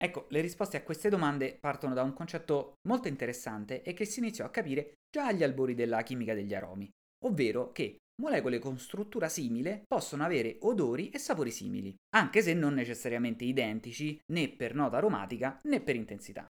Ecco, 0.04 0.26
le 0.30 0.42
risposte 0.42 0.78
a 0.78 0.84
queste 0.84 1.10
domande 1.10 1.56
partono 1.60 1.94
da 1.94 2.02
un 2.02 2.14
concetto 2.14 2.74
molto 2.88 3.08
interessante 3.08 3.84
e 3.84 3.94
che 3.94 4.06
si 4.06 4.20
iniziò 4.20 4.46
a 4.46 4.50
capire 4.50 4.94
già 5.12 5.28
agli 5.28 5.44
albori 5.44 5.76
della 5.76 6.02
chimica 6.02 6.34
degli 6.34 6.56
aromi, 6.56 6.90
ovvero 7.26 7.72
che 7.72 7.98
molecole 8.20 8.58
con 8.58 8.80
struttura 8.80 9.30
simile 9.30 9.84
possono 9.88 10.24
avere 10.24 10.58
odori 10.62 11.10
e 11.12 11.20
sapori 11.20 11.52
simili, 11.52 11.96
anche 12.16 12.42
se 12.42 12.56
non 12.56 12.74
necessariamente 12.74 13.44
identici 13.44 14.20
né 14.34 14.50
per 14.50 14.74
nota 14.74 14.98
aromatica 14.98 15.60
né 15.66 15.82
per 15.82 15.96
intensità. 15.96 16.48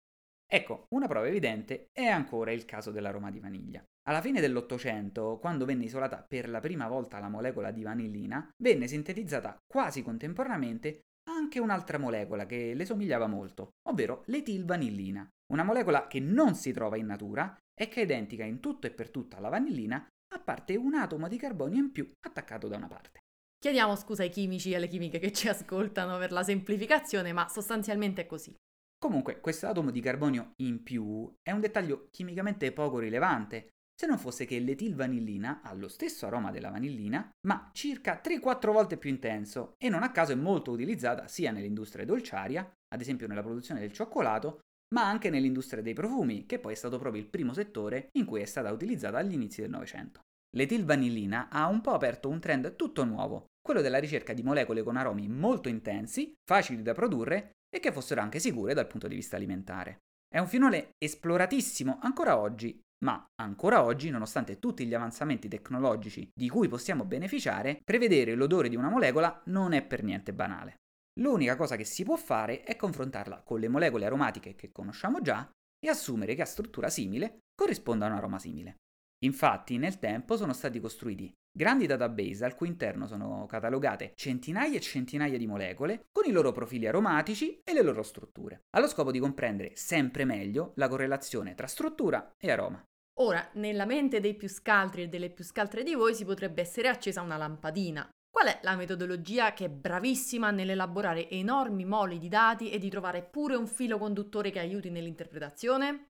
Ecco, 0.51 0.87
una 0.95 1.07
prova 1.07 1.29
evidente 1.29 1.89
è 1.93 2.07
ancora 2.07 2.53
il 2.53 2.65
caso 2.65 2.91
dell'aroma 2.91 3.31
di 3.31 3.39
vaniglia. 3.39 3.85
Alla 4.09 4.23
fine 4.23 4.41
dell'Ottocento, 4.41 5.39
quando 5.39 5.67
venne 5.67 5.85
isolata 5.85 6.25
per 6.27 6.49
la 6.49 6.61
prima 6.61 6.89
volta 6.89 7.19
la 7.19 7.29
molecola 7.29 7.71
di 7.71 7.83
vanillina, 7.83 8.49
venne 8.63 8.87
sintetizzata 8.87 9.59
quasi 9.67 10.03
contemporaneamente 10.03 11.03
anche 11.29 11.61
un'altra 11.61 11.99
molecola 11.99 12.47
che 12.47 12.73
le 12.73 12.87
somigliava 12.87 13.27
molto, 13.27 13.73
ovvero 13.91 14.23
l'etilvanillina, 14.27 15.29
una 15.53 15.65
molecola 15.65 16.07
che 16.07 16.21
non 16.21 16.55
si 16.55 16.73
trova 16.73 16.97
in 16.97 17.05
natura 17.05 17.55
e 17.79 17.89
che 17.89 18.01
è 18.01 18.05
identica 18.05 18.45
in 18.45 18.61
tutto 18.61 18.87
e 18.87 18.91
per 18.91 19.11
tutto 19.11 19.37
alla 19.37 19.51
vanillina, 19.51 20.07
a 20.35 20.41
parte 20.41 20.77
un 20.77 20.95
atomo 20.95 21.29
di 21.29 21.37
carbonio 21.37 21.79
in 21.79 21.93
più 21.93 22.11
attaccato 22.27 22.69
da 22.69 22.77
una 22.77 22.89
parte. 22.89 23.21
Chiediamo 23.59 23.97
scusa 23.97 24.23
ai 24.23 24.31
chimici 24.31 24.71
e 24.71 24.77
alle 24.77 24.89
chimiche 24.89 25.19
che 25.19 25.33
ci 25.33 25.49
ascoltano 25.49 26.17
per 26.17 26.33
la 26.33 26.43
semplificazione, 26.43 27.35
ma 27.35 27.47
sostanzialmente 27.49 28.23
è 28.23 28.27
così. 28.27 28.55
Comunque, 28.99 29.41
questo 29.41 29.69
atomo 29.69 29.93
di 29.93 30.01
carbonio 30.01 30.53
in 30.57 30.83
più 30.83 31.33
è 31.41 31.53
un 31.53 31.61
dettaglio 31.61 32.09
chimicamente 32.11 32.73
poco 32.73 32.99
rilevante, 32.99 33.69
se 33.95 34.07
non 34.07 34.19
fosse 34.19 34.45
che 34.45 34.59
l'etilvanillina 34.59 35.63
ha 35.63 35.73
lo 35.73 35.89
stesso 35.89 36.27
aroma 36.27 36.51
della 36.51 36.71
vanillina, 36.71 37.31
ma 37.47 37.71
circa 37.73 38.21
3-4 38.23 38.73
volte 38.73 38.97
più 38.97 39.11
intenso 39.11 39.75
e 39.77 39.89
non 39.89 40.03
a 40.03 40.11
caso 40.11 40.33
è 40.33 40.37
molto 40.37 40.71
utilizzata 40.71 41.27
sia 41.29 41.51
nell'industria 41.53 42.05
dolciaria, 42.05 42.61
ad 42.89 43.01
esempio 43.01 43.27
nella 43.27 43.43
produzione 43.43 43.81
del 43.81 43.93
cioccolato, 43.93 44.61
ma 44.95 45.09
anche 45.09 45.31
nell'industria 45.31 45.83
dei 45.83 45.95
profumi, 45.95 46.47
che 46.47 46.59
poi 46.59 46.73
è 46.73 46.77
stato 46.77 46.99
proprio 46.99 47.23
il 47.23 47.29
primo 47.29 47.53
settore 47.53 48.09
in 48.13 48.25
cui 48.25 48.41
è 48.41 48.47
stata 48.47 48.73
utilizzata 48.73 49.19
agli 49.19 49.33
inizi 49.33 49.61
del 49.61 49.71
Novecento. 49.71 50.21
L'etilvanillina 50.57 51.49
ha 51.51 51.67
un 51.67 51.81
po' 51.81 51.93
aperto 51.93 52.29
un 52.29 52.41
trend 52.41 52.75
tutto 52.77 53.05
nuovo, 53.05 53.47
quello 53.61 53.81
della 53.81 53.99
ricerca 53.99 54.33
di 54.33 54.43
molecole 54.43 54.83
con 54.83 54.97
aromi 54.97 55.29
molto 55.29 55.69
intensi, 55.69 56.33
facili 56.45 56.83
da 56.83 56.95
produrre 56.95 57.51
e 57.69 57.81
che 57.81 57.93
fossero 57.93 58.21
anche 58.21 58.39
sicure 58.39 58.75
dal 58.75 58.87
punto 58.87 59.09
di 59.09 59.15
vista 59.15 59.37
alimentare. 59.37 59.99
È 60.29 60.39
un 60.39 60.47
filone 60.47 60.91
esploratissimo 60.99 61.99
ancora 62.03 62.39
oggi, 62.39 62.81
ma 63.05 63.25
ancora 63.41 63.85
oggi, 63.85 64.11
nonostante 64.11 64.59
tutti 64.59 64.87
gli 64.87 64.95
avanzamenti 64.95 65.49
tecnologici 65.49 66.29
di 66.35 66.49
cui 66.49 66.69
possiamo 66.69 67.05
beneficiare, 67.05 67.81
prevedere 67.85 68.35
l'odore 68.35 68.69
di 68.69 68.77
una 68.77 68.91
molecola 68.91 69.43
non 69.47 69.73
è 69.73 69.83
per 69.83 70.03
niente 70.03 70.33
banale. 70.33 70.75
L'unica 71.21 71.57
cosa 71.57 71.77
che 71.77 71.85
si 71.85 72.05
può 72.05 72.17
fare 72.17 72.63
è 72.63 72.77
confrontarla 72.77 73.43
con 73.43 73.59
le 73.59 73.69
molecole 73.69 74.07
aromatiche 74.07 74.55
che 74.55 74.71
conosciamo 74.71 75.21
già 75.21 75.49
e 75.79 75.89
assumere 75.89 76.35
che 76.35 76.43
a 76.43 76.47
struttura 76.47 76.89
simile 76.89 77.39
corrisponda 77.55 78.07
un 78.07 78.13
aroma 78.13 78.39
simile. 78.39 78.77
Infatti, 79.25 79.79
nel 79.79 79.99
tempo 79.99 80.37
sono 80.37 80.53
stati 80.53 80.79
costruiti 80.81 81.33
grandi 81.59 81.87
database 81.87 82.45
al 82.45 82.55
cui 82.55 82.69
interno 82.69 83.09
sono 83.09 83.45
catalogate 83.47 84.13
centinaia 84.15 84.77
e 84.77 84.81
centinaia 84.81 85.37
di 85.37 85.47
molecole 85.49 86.07
con 86.13 86.25
i 86.25 86.31
loro 86.31 86.53
profili 86.53 86.87
aromatici 86.87 87.61
e 87.65 87.73
le 87.73 87.83
loro 87.83 88.05
strutture, 88.05 88.67
allo 88.77 88.87
scopo 88.87 89.11
di 89.11 89.19
comprendere 89.19 89.73
sempre 89.75 90.25
meglio 90.25 90.73
la 90.77 90.87
correlazione 90.87 91.57
tra 91.57 91.67
struttura 91.67 92.33
e 92.39 92.51
aroma. 92.53 92.81
Ora, 93.21 93.49
nella 93.55 93.87
mente 93.87 94.21
dei 94.21 94.37
più 94.37 94.49
scaltri 94.49 95.03
e 95.03 95.09
delle 95.09 95.31
più 95.31 95.43
scaltre 95.43 95.83
di 95.83 95.95
voi 95.95 96.15
si 96.15 96.25
potrebbe 96.25 96.61
essere 96.61 96.87
accesa 96.87 97.23
una 97.23 97.37
lampadina. 97.37 98.09
Qual 98.31 98.47
è 98.47 98.61
la 98.63 98.77
metodologia 98.77 99.53
che 99.53 99.65
è 99.65 99.69
bravissima 99.69 100.53
nell'elaborare 100.53 101.29
enormi 101.29 101.85
moli 101.85 102.19
di 102.19 102.29
dati 102.29 102.71
e 102.71 102.79
di 102.79 102.89
trovare 102.89 103.25
pure 103.25 103.57
un 103.57 103.67
filo 103.67 103.99
conduttore 103.99 104.53
che 104.53 104.61
aiuti 104.61 104.91
nell'interpretazione? 104.91 106.08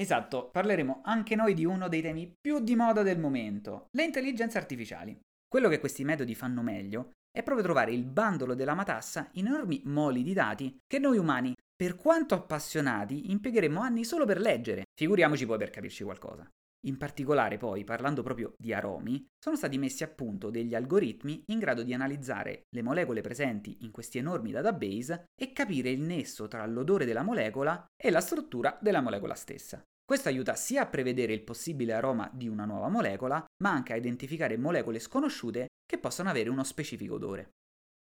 Esatto, 0.00 0.48
parleremo 0.50 1.00
anche 1.02 1.34
noi 1.34 1.54
di 1.54 1.64
uno 1.64 1.88
dei 1.88 2.00
temi 2.00 2.32
più 2.40 2.60
di 2.60 2.76
moda 2.76 3.02
del 3.02 3.18
momento, 3.18 3.88
le 3.96 4.04
intelligenze 4.04 4.56
artificiali. 4.56 5.18
Quello 5.48 5.68
che 5.68 5.80
questi 5.80 6.04
metodi 6.04 6.36
fanno 6.36 6.62
meglio 6.62 7.10
è 7.32 7.42
proprio 7.42 7.64
trovare 7.64 7.92
il 7.92 8.04
bandolo 8.04 8.54
della 8.54 8.74
matassa 8.74 9.28
in 9.32 9.46
enormi 9.46 9.82
moli 9.86 10.22
di 10.22 10.32
dati 10.32 10.78
che 10.86 11.00
noi 11.00 11.18
umani, 11.18 11.52
per 11.74 11.96
quanto 11.96 12.36
appassionati, 12.36 13.32
impiegheremo 13.32 13.80
anni 13.80 14.04
solo 14.04 14.24
per 14.24 14.38
leggere, 14.38 14.84
figuriamoci 14.94 15.46
poi 15.46 15.58
per 15.58 15.70
capirci 15.70 16.04
qualcosa. 16.04 16.48
In 16.86 16.96
particolare 16.96 17.56
poi, 17.56 17.82
parlando 17.82 18.22
proprio 18.22 18.52
di 18.56 18.72
aromi, 18.72 19.26
sono 19.36 19.56
stati 19.56 19.78
messi 19.78 20.04
a 20.04 20.08
punto 20.08 20.48
degli 20.50 20.74
algoritmi 20.74 21.42
in 21.46 21.58
grado 21.58 21.82
di 21.82 21.92
analizzare 21.92 22.66
le 22.70 22.82
molecole 22.82 23.20
presenti 23.20 23.78
in 23.80 23.90
questi 23.90 24.18
enormi 24.18 24.52
database 24.52 25.24
e 25.34 25.52
capire 25.52 25.90
il 25.90 26.00
nesso 26.00 26.46
tra 26.46 26.64
l'odore 26.66 27.04
della 27.04 27.22
molecola 27.22 27.84
e 28.00 28.10
la 28.10 28.20
struttura 28.20 28.78
della 28.80 29.00
molecola 29.00 29.34
stessa. 29.34 29.82
Questo 30.04 30.28
aiuta 30.28 30.54
sia 30.54 30.82
a 30.82 30.86
prevedere 30.86 31.34
il 31.34 31.42
possibile 31.42 31.92
aroma 31.92 32.30
di 32.32 32.48
una 32.48 32.64
nuova 32.64 32.88
molecola, 32.88 33.44
ma 33.62 33.70
anche 33.70 33.92
a 33.92 33.96
identificare 33.96 34.56
molecole 34.56 35.00
sconosciute 35.00 35.66
che 35.84 35.98
possono 35.98 36.30
avere 36.30 36.48
uno 36.48 36.64
specifico 36.64 37.14
odore. 37.14 37.50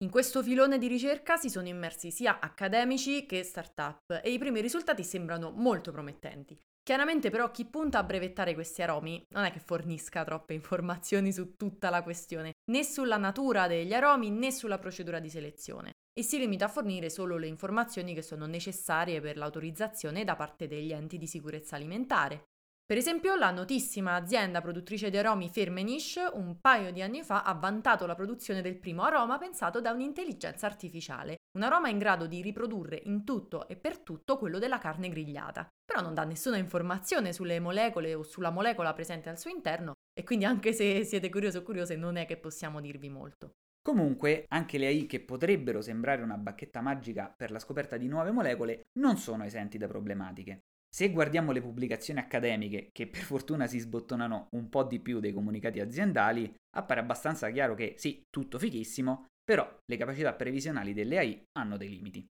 In 0.03 0.09
questo 0.09 0.43
filone 0.43 0.77
di 0.77 0.87
ricerca 0.87 1.37
si 1.37 1.49
sono 1.49 1.69
immersi 1.69 2.11
sia 2.11 2.41
accademici 2.41 3.25
che 3.25 3.43
start-up 3.43 4.19
e 4.21 4.33
i 4.33 4.37
primi 4.37 4.59
risultati 4.59 5.05
sembrano 5.05 5.51
molto 5.51 5.91
promettenti. 5.93 6.59
Chiaramente 6.85 7.31
però 7.31 7.49
chi 7.49 7.65
punta 7.65 7.97
a 7.97 8.03
brevettare 8.03 8.53
questi 8.53 8.83
aromi 8.83 9.25
non 9.29 9.43
è 9.43 9.51
che 9.51 9.57
fornisca 9.57 10.23
troppe 10.23 10.53
informazioni 10.53 11.33
su 11.33 11.55
tutta 11.55 11.89
la 11.89 12.03
questione, 12.03 12.51
né 12.69 12.83
sulla 12.83 13.17
natura 13.17 13.65
degli 13.65 13.91
aromi 13.91 14.29
né 14.29 14.51
sulla 14.51 14.77
procedura 14.77 15.17
di 15.19 15.27
selezione, 15.27 15.93
e 16.13 16.21
si 16.21 16.37
limita 16.37 16.65
a 16.65 16.67
fornire 16.67 17.09
solo 17.09 17.37
le 17.37 17.47
informazioni 17.47 18.13
che 18.13 18.21
sono 18.21 18.45
necessarie 18.45 19.19
per 19.19 19.35
l'autorizzazione 19.35 20.23
da 20.23 20.35
parte 20.35 20.67
degli 20.67 20.93
enti 20.93 21.17
di 21.17 21.25
sicurezza 21.25 21.75
alimentare, 21.75 22.49
per 22.87 22.97
esempio, 22.97 23.35
la 23.35 23.49
notissima 23.49 24.13
azienda 24.13 24.61
produttrice 24.61 25.09
di 25.09 25.17
aromi 25.17 25.49
Firmenich 25.49 26.17
un 26.33 26.61
paio 26.61 26.91
di 26.91 27.01
anni 27.01 27.23
fa 27.23 27.41
ha 27.41 27.55
vantato 27.55 28.05
la 28.05 28.13
produzione 28.13 28.61
del 28.61 28.77
primo 28.77 29.01
aroma 29.01 29.39
pensato 29.39 29.81
da 29.81 29.89
un'intelligenza 29.89 30.67
artificiale, 30.67 31.37
un 31.57 31.63
aroma 31.63 31.89
in 31.89 31.97
grado 31.97 32.27
di 32.27 32.43
riprodurre 32.43 33.01
in 33.05 33.23
tutto 33.23 33.67
e 33.67 33.75
per 33.75 33.97
tutto 33.97 34.37
quello 34.37 34.59
della 34.59 34.77
carne 34.77 35.09
grigliata. 35.09 35.67
Però 35.83 35.99
non 35.99 36.13
dà 36.13 36.25
nessuna 36.25 36.57
informazione 36.57 37.33
sulle 37.33 37.59
molecole 37.59 38.13
o 38.13 38.21
sulla 38.21 38.51
molecola 38.51 38.93
presente 38.93 39.29
al 39.29 39.39
suo 39.39 39.49
interno 39.49 39.93
e 40.13 40.23
quindi 40.23 40.45
anche 40.45 40.71
se 40.71 41.03
siete 41.05 41.31
curiosi 41.31 41.57
o 41.57 41.63
curiose 41.63 41.95
non 41.95 42.17
è 42.17 42.27
che 42.27 42.37
possiamo 42.37 42.81
dirvi 42.81 43.09
molto. 43.09 43.53
Comunque, 43.81 44.45
anche 44.49 44.77
le 44.77 44.85
AI 44.85 45.07
che 45.07 45.21
potrebbero 45.21 45.81
sembrare 45.81 46.21
una 46.21 46.37
bacchetta 46.37 46.81
magica 46.81 47.33
per 47.35 47.49
la 47.49 47.59
scoperta 47.59 47.97
di 47.97 48.07
nuove 48.07 48.29
molecole 48.29 48.81
non 48.99 49.17
sono 49.17 49.43
esenti 49.43 49.79
da 49.79 49.87
problematiche. 49.87 50.59
Se 50.95 51.11
guardiamo 51.11 51.51
le 51.51 51.59
pubblicazioni 51.59 52.21
accademiche, 52.21 52.87
che 52.93 53.07
per 53.07 53.19
fortuna 53.19 53.67
si 53.67 53.79
sbottonano 53.79 54.47
un 54.51 54.69
po' 54.69 54.85
di 54.85 55.01
più 55.01 55.19
dei 55.19 55.33
comunicati 55.33 55.81
aziendali, 55.81 56.55
appare 56.77 57.01
abbastanza 57.01 57.49
chiaro 57.49 57.75
che 57.75 57.95
sì, 57.97 58.21
tutto 58.29 58.57
fichissimo, 58.57 59.25
però 59.43 59.69
le 59.85 59.97
capacità 59.97 60.33
previsionali 60.33 60.93
delle 60.93 61.17
AI 61.17 61.43
hanno 61.59 61.75
dei 61.75 61.89
limiti. 61.89 62.25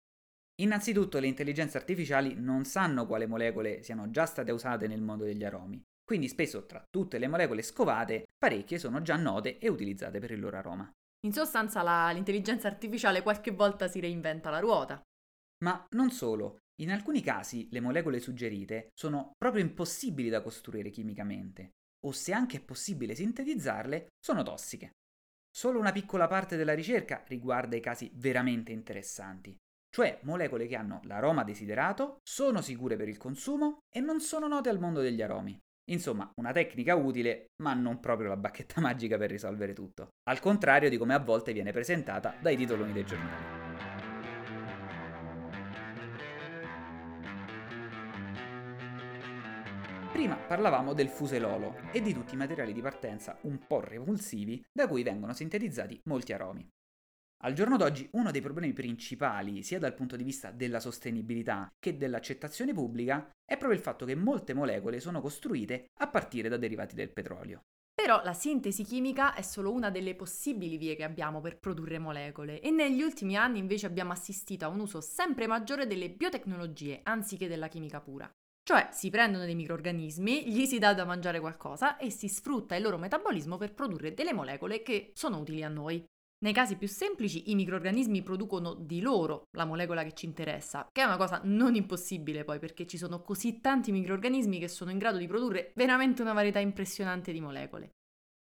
Innanzitutto 0.63 1.19
le 1.19 1.27
intelligenze 1.27 1.77
artificiali 1.77 2.33
non 2.33 2.65
sanno 2.65 3.05
quale 3.05 3.27
molecole 3.27 3.83
siano 3.83 4.09
già 4.09 4.25
state 4.25 4.51
usate 4.51 4.87
nel 4.87 5.03
mondo 5.03 5.25
degli 5.25 5.43
aromi, 5.43 5.79
quindi 6.03 6.27
spesso 6.27 6.65
tra 6.65 6.83
tutte 6.89 7.19
le 7.19 7.27
molecole 7.27 7.61
scovate, 7.61 8.29
parecchie 8.35 8.79
sono 8.79 9.03
già 9.03 9.15
note 9.15 9.59
e 9.59 9.69
utilizzate 9.69 10.17
per 10.17 10.31
il 10.31 10.39
loro 10.39 10.57
aroma. 10.57 10.91
In 11.27 11.33
sostanza 11.33 11.83
la, 11.83 12.09
l'intelligenza 12.09 12.67
artificiale 12.67 13.21
qualche 13.21 13.51
volta 13.51 13.87
si 13.87 13.99
reinventa 13.99 14.49
la 14.49 14.59
ruota. 14.59 14.99
Ma 15.63 15.85
non 15.91 16.09
solo, 16.09 16.57
in 16.81 16.91
alcuni 16.91 17.21
casi 17.21 17.67
le 17.71 17.79
molecole 17.79 18.19
suggerite 18.19 18.89
sono 18.93 19.31
proprio 19.37 19.63
impossibili 19.63 20.29
da 20.29 20.41
costruire 20.41 20.89
chimicamente, 20.89 21.71
o 22.05 22.11
se 22.11 22.33
anche 22.33 22.57
è 22.57 22.61
possibile 22.61 23.15
sintetizzarle, 23.15 24.07
sono 24.19 24.43
tossiche. 24.43 24.91
Solo 25.49 25.79
una 25.79 25.93
piccola 25.93 26.27
parte 26.27 26.57
della 26.57 26.73
ricerca 26.73 27.23
riguarda 27.27 27.77
i 27.77 27.81
casi 27.81 28.11
veramente 28.15 28.73
interessanti, 28.73 29.55
cioè 29.89 30.19
molecole 30.23 30.67
che 30.67 30.75
hanno 30.75 30.99
l'aroma 31.03 31.45
desiderato, 31.45 32.17
sono 32.21 32.61
sicure 32.61 32.97
per 32.97 33.07
il 33.07 33.15
consumo 33.15 33.77
e 33.89 34.01
non 34.01 34.19
sono 34.19 34.47
note 34.47 34.67
al 34.67 34.79
mondo 34.79 34.99
degli 34.99 35.21
aromi. 35.21 35.57
Insomma, 35.91 36.29
una 36.35 36.51
tecnica 36.51 36.95
utile, 36.95 37.45
ma 37.61 37.73
non 37.73 38.01
proprio 38.01 38.27
la 38.27 38.37
bacchetta 38.37 38.81
magica 38.81 39.17
per 39.17 39.29
risolvere 39.29 39.71
tutto. 39.71 40.09
Al 40.27 40.41
contrario 40.41 40.89
di 40.89 40.97
come 40.97 41.13
a 41.13 41.19
volte 41.19 41.53
viene 41.53 41.71
presentata 41.71 42.35
dai 42.41 42.57
titoloni 42.57 42.91
dei 42.91 43.05
giornali. 43.05 43.54
Prima 50.15 50.37
parlavamo 50.37 50.93
del 50.93 51.09
fuselolo 51.09 51.75
e 51.91 52.01
di 52.01 52.13
tutti 52.13 52.35
i 52.35 52.37
materiali 52.37 52.71
di 52.71 52.79
partenza 52.79 53.37
un 53.41 53.59
po' 53.67 53.81
repulsivi 53.81 54.65
da 54.71 54.87
cui 54.87 55.03
vengono 55.03 55.33
sintetizzati 55.33 55.99
molti 56.05 56.31
aromi. 56.31 56.65
Al 57.43 57.51
giorno 57.51 57.75
d'oggi 57.75 58.07
uno 58.13 58.31
dei 58.31 58.39
problemi 58.39 58.71
principali, 58.71 59.61
sia 59.61 59.77
dal 59.77 59.93
punto 59.93 60.15
di 60.15 60.23
vista 60.23 60.51
della 60.51 60.79
sostenibilità 60.79 61.69
che 61.77 61.97
dell'accettazione 61.97 62.73
pubblica, 62.73 63.29
è 63.43 63.57
proprio 63.57 63.77
il 63.77 63.83
fatto 63.83 64.05
che 64.05 64.15
molte 64.15 64.53
molecole 64.53 65.01
sono 65.01 65.19
costruite 65.19 65.87
a 65.99 66.07
partire 66.07 66.47
da 66.47 66.55
derivati 66.55 66.95
del 66.95 67.11
petrolio. 67.11 67.63
Però 67.93 68.23
la 68.23 68.33
sintesi 68.33 68.85
chimica 68.85 69.33
è 69.33 69.41
solo 69.41 69.73
una 69.73 69.89
delle 69.89 70.15
possibili 70.15 70.77
vie 70.77 70.95
che 70.95 71.03
abbiamo 71.03 71.41
per 71.41 71.59
produrre 71.59 71.99
molecole 71.99 72.61
e 72.61 72.71
negli 72.71 73.01
ultimi 73.01 73.35
anni 73.35 73.59
invece 73.59 73.85
abbiamo 73.85 74.13
assistito 74.13 74.63
a 74.63 74.69
un 74.69 74.79
uso 74.79 75.01
sempre 75.01 75.45
maggiore 75.45 75.85
delle 75.85 76.09
biotecnologie 76.09 77.01
anziché 77.03 77.49
della 77.49 77.67
chimica 77.67 77.99
pura. 77.99 78.33
Cioè 78.67 78.89
si 78.91 79.11
prendono 79.11 79.45
dei 79.45 79.53
microrganismi, 79.53 80.51
gli 80.51 80.65
si 80.65 80.79
dà 80.79 80.95
da 80.95 81.05
mangiare 81.05 81.39
qualcosa 81.39 81.97
e 81.97 82.09
si 82.09 82.27
sfrutta 82.27 82.75
il 82.75 82.81
loro 82.81 82.97
metabolismo 82.97 83.57
per 83.57 83.75
produrre 83.75 84.15
delle 84.15 84.33
molecole 84.33 84.81
che 84.81 85.11
sono 85.13 85.37
utili 85.37 85.63
a 85.63 85.67
noi. 85.67 86.03
Nei 86.43 86.51
casi 86.51 86.75
più 86.75 86.87
semplici 86.87 87.51
i 87.51 87.55
microrganismi 87.55 88.23
producono 88.23 88.73
di 88.73 89.01
loro 89.01 89.43
la 89.55 89.65
molecola 89.65 90.01
che 90.01 90.13
ci 90.13 90.25
interessa, 90.25 90.87
che 90.91 91.03
è 91.03 91.05
una 91.05 91.15
cosa 91.15 91.41
non 91.43 91.75
impossibile 91.75 92.43
poi 92.43 92.57
perché 92.57 92.87
ci 92.87 92.97
sono 92.97 93.21
così 93.21 93.61
tanti 93.61 93.91
microrganismi 93.91 94.57
che 94.57 94.67
sono 94.67 94.89
in 94.89 94.97
grado 94.97 95.19
di 95.19 95.27
produrre 95.27 95.71
veramente 95.75 96.23
una 96.23 96.33
varietà 96.33 96.57
impressionante 96.57 97.31
di 97.31 97.41
molecole. 97.41 97.91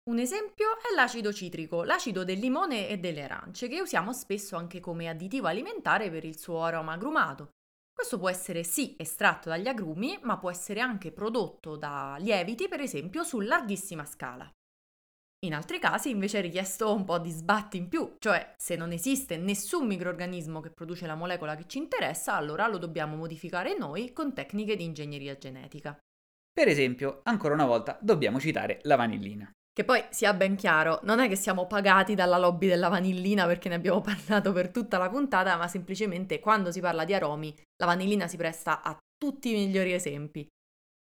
Un 0.09 0.19
esempio 0.19 0.67
è 0.89 0.95
l'acido 0.95 1.33
citrico, 1.33 1.83
l'acido 1.83 2.23
del 2.23 2.39
limone 2.39 2.87
e 2.87 2.97
delle 2.97 3.23
arance, 3.23 3.67
che 3.67 3.81
usiamo 3.81 4.13
spesso 4.13 4.55
anche 4.55 4.79
come 4.79 5.09
additivo 5.09 5.47
alimentare 5.47 6.09
per 6.09 6.23
il 6.23 6.39
suo 6.39 6.63
aroma 6.63 6.93
agrumato. 6.93 7.49
Questo 7.97 8.19
può 8.19 8.29
essere 8.29 8.61
sì 8.61 8.93
estratto 8.95 9.49
dagli 9.49 9.67
agrumi, 9.67 10.19
ma 10.21 10.37
può 10.37 10.51
essere 10.51 10.81
anche 10.81 11.11
prodotto 11.11 11.75
da 11.75 12.15
lieviti, 12.19 12.67
per 12.67 12.79
esempio, 12.79 13.23
su 13.23 13.39
larghissima 13.39 14.05
scala. 14.05 14.47
In 15.45 15.55
altri 15.55 15.79
casi 15.79 16.11
invece 16.11 16.37
è 16.37 16.41
richiesto 16.41 16.93
un 16.93 17.05
po' 17.05 17.17
di 17.17 17.31
sbatti 17.31 17.77
in 17.77 17.87
più, 17.87 18.13
cioè 18.19 18.53
se 18.55 18.75
non 18.75 18.91
esiste 18.91 19.37
nessun 19.37 19.87
microorganismo 19.87 20.59
che 20.59 20.69
produce 20.69 21.07
la 21.07 21.15
molecola 21.15 21.55
che 21.55 21.65
ci 21.65 21.79
interessa, 21.79 22.35
allora 22.35 22.67
lo 22.67 22.77
dobbiamo 22.77 23.15
modificare 23.15 23.75
noi 23.75 24.13
con 24.13 24.31
tecniche 24.31 24.75
di 24.75 24.83
ingegneria 24.83 25.35
genetica. 25.35 25.97
Per 26.53 26.67
esempio, 26.67 27.21
ancora 27.23 27.55
una 27.55 27.65
volta 27.65 27.97
dobbiamo 27.99 28.39
citare 28.39 28.77
la 28.83 28.95
vanillina. 28.95 29.51
Che 29.77 29.83
poi 29.83 30.03
sia 30.09 30.33
ben 30.33 30.55
chiaro, 30.55 31.01
non 31.03 31.19
è 31.19 31.27
che 31.29 31.35
siamo 31.35 31.67
pagati 31.67 32.15
dalla 32.15 32.39
lobby 32.39 32.65
della 32.65 32.87
vanillina 32.87 33.45
perché 33.45 33.69
ne 33.69 33.75
abbiamo 33.75 34.01
parlato 34.01 34.51
per 34.51 34.71
tutta 34.71 34.97
la 34.97 35.07
puntata, 35.07 35.55
ma 35.55 35.67
semplicemente 35.67 36.39
quando 36.39 36.71
si 36.71 36.79
parla 36.79 37.05
di 37.05 37.13
aromi, 37.13 37.55
la 37.75 37.85
vanillina 37.85 38.27
si 38.27 38.37
presta 38.37 38.81
a 38.81 38.97
tutti 39.15 39.51
i 39.51 39.53
migliori 39.53 39.93
esempi. 39.93 40.47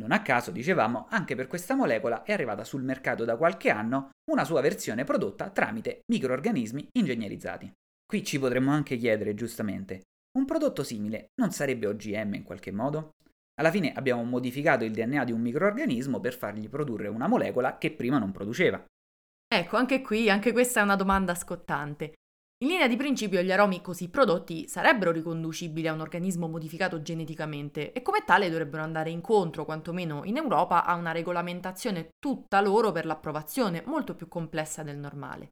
Non 0.03 0.13
a 0.13 0.21
caso, 0.21 0.51
dicevamo, 0.51 1.07
anche 1.09 1.35
per 1.35 1.47
questa 1.47 1.75
molecola 1.75 2.23
è 2.23 2.35
arrivata 2.35 2.65
sul 2.65 2.83
mercato 2.83 3.25
da 3.25 3.39
qualche 3.39 3.71
anno 3.71 4.11
una 4.31 4.45
sua 4.45 4.61
versione 4.61 5.05
prodotta 5.05 5.49
tramite 5.49 6.01
microorganismi 6.13 6.89
ingegnerizzati. 6.99 7.73
Qui 8.05 8.25
ci 8.25 8.39
potremmo 8.39 8.73
anche 8.73 8.99
chiedere, 8.99 9.33
giustamente, 9.33 10.03
un 10.37 10.45
prodotto 10.45 10.83
simile 10.83 11.29
non 11.41 11.51
sarebbe 11.51 11.87
OGM 11.87 12.35
in 12.35 12.43
qualche 12.43 12.73
modo? 12.73 13.13
Alla 13.59 13.71
fine 13.71 13.93
abbiamo 13.93 14.23
modificato 14.23 14.85
il 14.85 14.93
DNA 14.93 15.25
di 15.25 15.33
un 15.33 15.41
microorganismo 15.41 16.21
per 16.21 16.35
fargli 16.37 16.69
produrre 16.69 17.09
una 17.09 17.27
molecola 17.27 17.79
che 17.79 17.91
prima 17.91 18.19
non 18.19 18.31
produceva. 18.31 18.85
Ecco, 19.49 19.77
anche 19.77 20.03
qui, 20.03 20.29
anche 20.29 20.53
questa 20.53 20.81
è 20.81 20.83
una 20.83 20.97
domanda 20.97 21.35
scottante. 21.35 22.13
In 22.63 22.69
linea 22.69 22.89
di 22.89 22.97
principio 22.97 23.43
gli 23.43 23.53
aromi 23.53 23.83
così 23.83 24.09
prodotti 24.09 24.67
sarebbero 24.67 25.11
riconducibili 25.11 25.89
a 25.89 25.93
un 25.93 26.01
organismo 26.01 26.49
modificato 26.49 27.03
geneticamente 27.03 27.93
e 27.93 28.01
come 28.03 28.25
tale 28.25 28.49
dovrebbero 28.49 28.83
andare 28.83 29.11
incontro, 29.11 29.67
quantomeno 29.67 30.25
in 30.25 30.37
Europa, 30.37 30.85
a 30.85 30.95
una 30.95 31.13
regolamentazione 31.13 32.09
tutta 32.19 32.63
loro 32.63 32.93
per 32.93 33.05
l'approvazione, 33.05 33.83
molto 33.85 34.15
più 34.15 34.27
complessa 34.27 34.83
del 34.83 34.97
normale. 34.97 35.51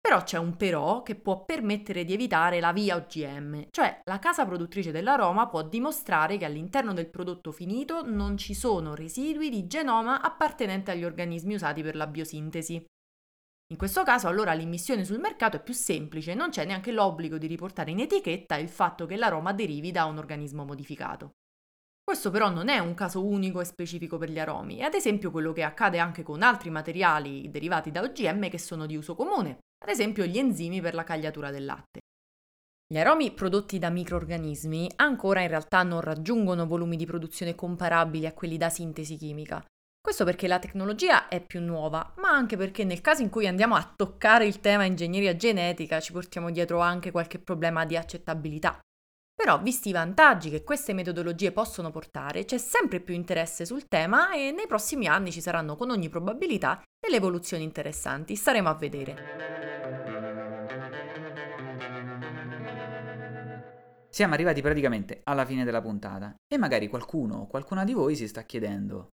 Però 0.00 0.22
c'è 0.22 0.38
un 0.38 0.56
però 0.56 1.02
che 1.02 1.16
può 1.16 1.44
permettere 1.44 2.04
di 2.04 2.14
evitare 2.14 2.60
la 2.60 2.72
via 2.72 2.96
OGM, 2.96 3.66
cioè 3.70 4.00
la 4.04 4.18
casa 4.18 4.46
produttrice 4.46 4.90
dell'aroma 4.90 5.48
può 5.48 5.62
dimostrare 5.62 6.38
che 6.38 6.44
all'interno 6.44 6.94
del 6.94 7.10
prodotto 7.10 7.52
finito 7.52 8.02
non 8.02 8.36
ci 8.36 8.54
sono 8.54 8.94
residui 8.94 9.50
di 9.50 9.66
genoma 9.66 10.22
appartenenti 10.22 10.90
agli 10.90 11.04
organismi 11.04 11.54
usati 11.54 11.82
per 11.82 11.96
la 11.96 12.06
biosintesi. 12.06 12.82
In 13.70 13.76
questo 13.76 14.02
caso 14.02 14.28
allora 14.28 14.54
l'immissione 14.54 15.04
sul 15.04 15.18
mercato 15.18 15.58
è 15.58 15.62
più 15.62 15.74
semplice, 15.74 16.32
non 16.32 16.48
c'è 16.48 16.64
neanche 16.64 16.90
l'obbligo 16.90 17.36
di 17.36 17.46
riportare 17.46 17.90
in 17.90 18.00
etichetta 18.00 18.56
il 18.56 18.70
fatto 18.70 19.04
che 19.04 19.16
l'aroma 19.16 19.52
derivi 19.52 19.90
da 19.90 20.06
un 20.06 20.16
organismo 20.16 20.64
modificato. 20.64 21.32
Questo 22.08 22.30
però 22.30 22.48
non 22.48 22.70
è 22.70 22.78
un 22.78 22.94
caso 22.94 23.22
unico 23.22 23.60
e 23.60 23.66
specifico 23.66 24.16
per 24.16 24.30
gli 24.30 24.38
aromi, 24.38 24.78
è 24.78 24.84
ad 24.84 24.94
esempio 24.94 25.30
quello 25.30 25.52
che 25.52 25.62
accade 25.62 25.98
anche 25.98 26.22
con 26.22 26.40
altri 26.40 26.70
materiali 26.70 27.50
derivati 27.50 27.90
da 27.90 28.00
OGM 28.00 28.48
che 28.48 28.56
sono 28.56 28.86
di 28.86 28.96
uso 28.96 29.14
comune, 29.14 29.58
ad 29.84 29.90
esempio 29.90 30.24
gli 30.24 30.38
enzimi 30.38 30.80
per 30.80 30.94
la 30.94 31.04
cagliatura 31.04 31.50
del 31.50 31.66
latte. 31.66 32.00
Gli 32.86 32.96
aromi 32.96 33.30
prodotti 33.32 33.78
da 33.78 33.90
microorganismi 33.90 34.90
ancora 34.96 35.42
in 35.42 35.48
realtà 35.48 35.82
non 35.82 36.00
raggiungono 36.00 36.66
volumi 36.66 36.96
di 36.96 37.04
produzione 37.04 37.54
comparabili 37.54 38.24
a 38.24 38.32
quelli 38.32 38.56
da 38.56 38.70
sintesi 38.70 39.16
chimica, 39.16 39.62
questo 40.00 40.24
perché 40.24 40.48
la 40.48 40.58
tecnologia 40.58 41.28
è 41.28 41.44
più 41.44 41.60
nuova, 41.60 42.14
ma 42.16 42.30
anche 42.30 42.56
perché 42.56 42.84
nel 42.84 43.02
caso 43.02 43.20
in 43.20 43.28
cui 43.28 43.46
andiamo 43.46 43.74
a 43.74 43.92
toccare 43.94 44.46
il 44.46 44.60
tema 44.60 44.84
ingegneria 44.84 45.36
genetica 45.36 46.00
ci 46.00 46.12
portiamo 46.12 46.50
dietro 46.50 46.80
anche 46.80 47.10
qualche 47.10 47.38
problema 47.38 47.84
di 47.84 47.98
accettabilità. 47.98 48.78
Però, 49.38 49.62
visti 49.62 49.90
i 49.90 49.92
vantaggi 49.92 50.50
che 50.50 50.64
queste 50.64 50.92
metodologie 50.92 51.52
possono 51.52 51.92
portare, 51.92 52.44
c'è 52.44 52.58
sempre 52.58 52.98
più 52.98 53.14
interesse 53.14 53.64
sul 53.64 53.86
tema 53.86 54.32
e 54.32 54.50
nei 54.50 54.66
prossimi 54.66 55.06
anni 55.06 55.30
ci 55.30 55.40
saranno 55.40 55.76
con 55.76 55.90
ogni 55.90 56.08
probabilità 56.08 56.82
delle 56.98 57.18
evoluzioni 57.18 57.62
interessanti. 57.62 58.34
Staremo 58.34 58.68
a 58.68 58.74
vedere. 58.74 59.16
Siamo 64.10 64.34
arrivati 64.34 64.60
praticamente 64.60 65.20
alla 65.22 65.46
fine 65.46 65.62
della 65.62 65.80
puntata 65.80 66.34
e 66.52 66.58
magari 66.58 66.88
qualcuno 66.88 67.36
o 67.36 67.46
qualcuna 67.46 67.84
di 67.84 67.92
voi 67.92 68.16
si 68.16 68.26
sta 68.26 68.42
chiedendo 68.42 69.10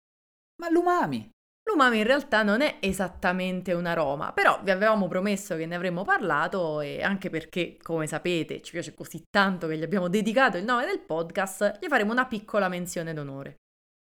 ma 0.57 0.71
l'umami! 0.71 1.34
L'umami 1.75 1.99
in 1.99 2.05
realtà 2.05 2.45
non 2.45 2.61
è 2.61 2.77
esattamente 2.79 3.73
un 3.73 3.87
aroma, 3.87 4.33
però 4.33 4.61
vi 4.63 4.71
avevamo 4.71 5.09
promesso 5.09 5.57
che 5.57 5.67
ne 5.67 5.75
avremmo 5.75 6.05
parlato 6.05 6.81
e 6.81 7.03
anche 7.03 7.31
perché, 7.31 7.79
come 7.83 8.07
sapete, 8.07 8.63
ci 8.63 8.71
piace 8.71 8.95
così 8.95 9.25
tanto 9.29 9.67
che 9.67 9.77
gli 9.77 9.83
abbiamo 9.83 10.07
dedicato 10.07 10.57
il 10.57 10.63
nome 10.63 10.87
del 10.87 11.01
podcast, 11.01 11.81
gli 11.81 11.89
faremo 11.89 12.13
una 12.13 12.27
piccola 12.27 12.69
menzione 12.69 13.13
d'onore. 13.13 13.57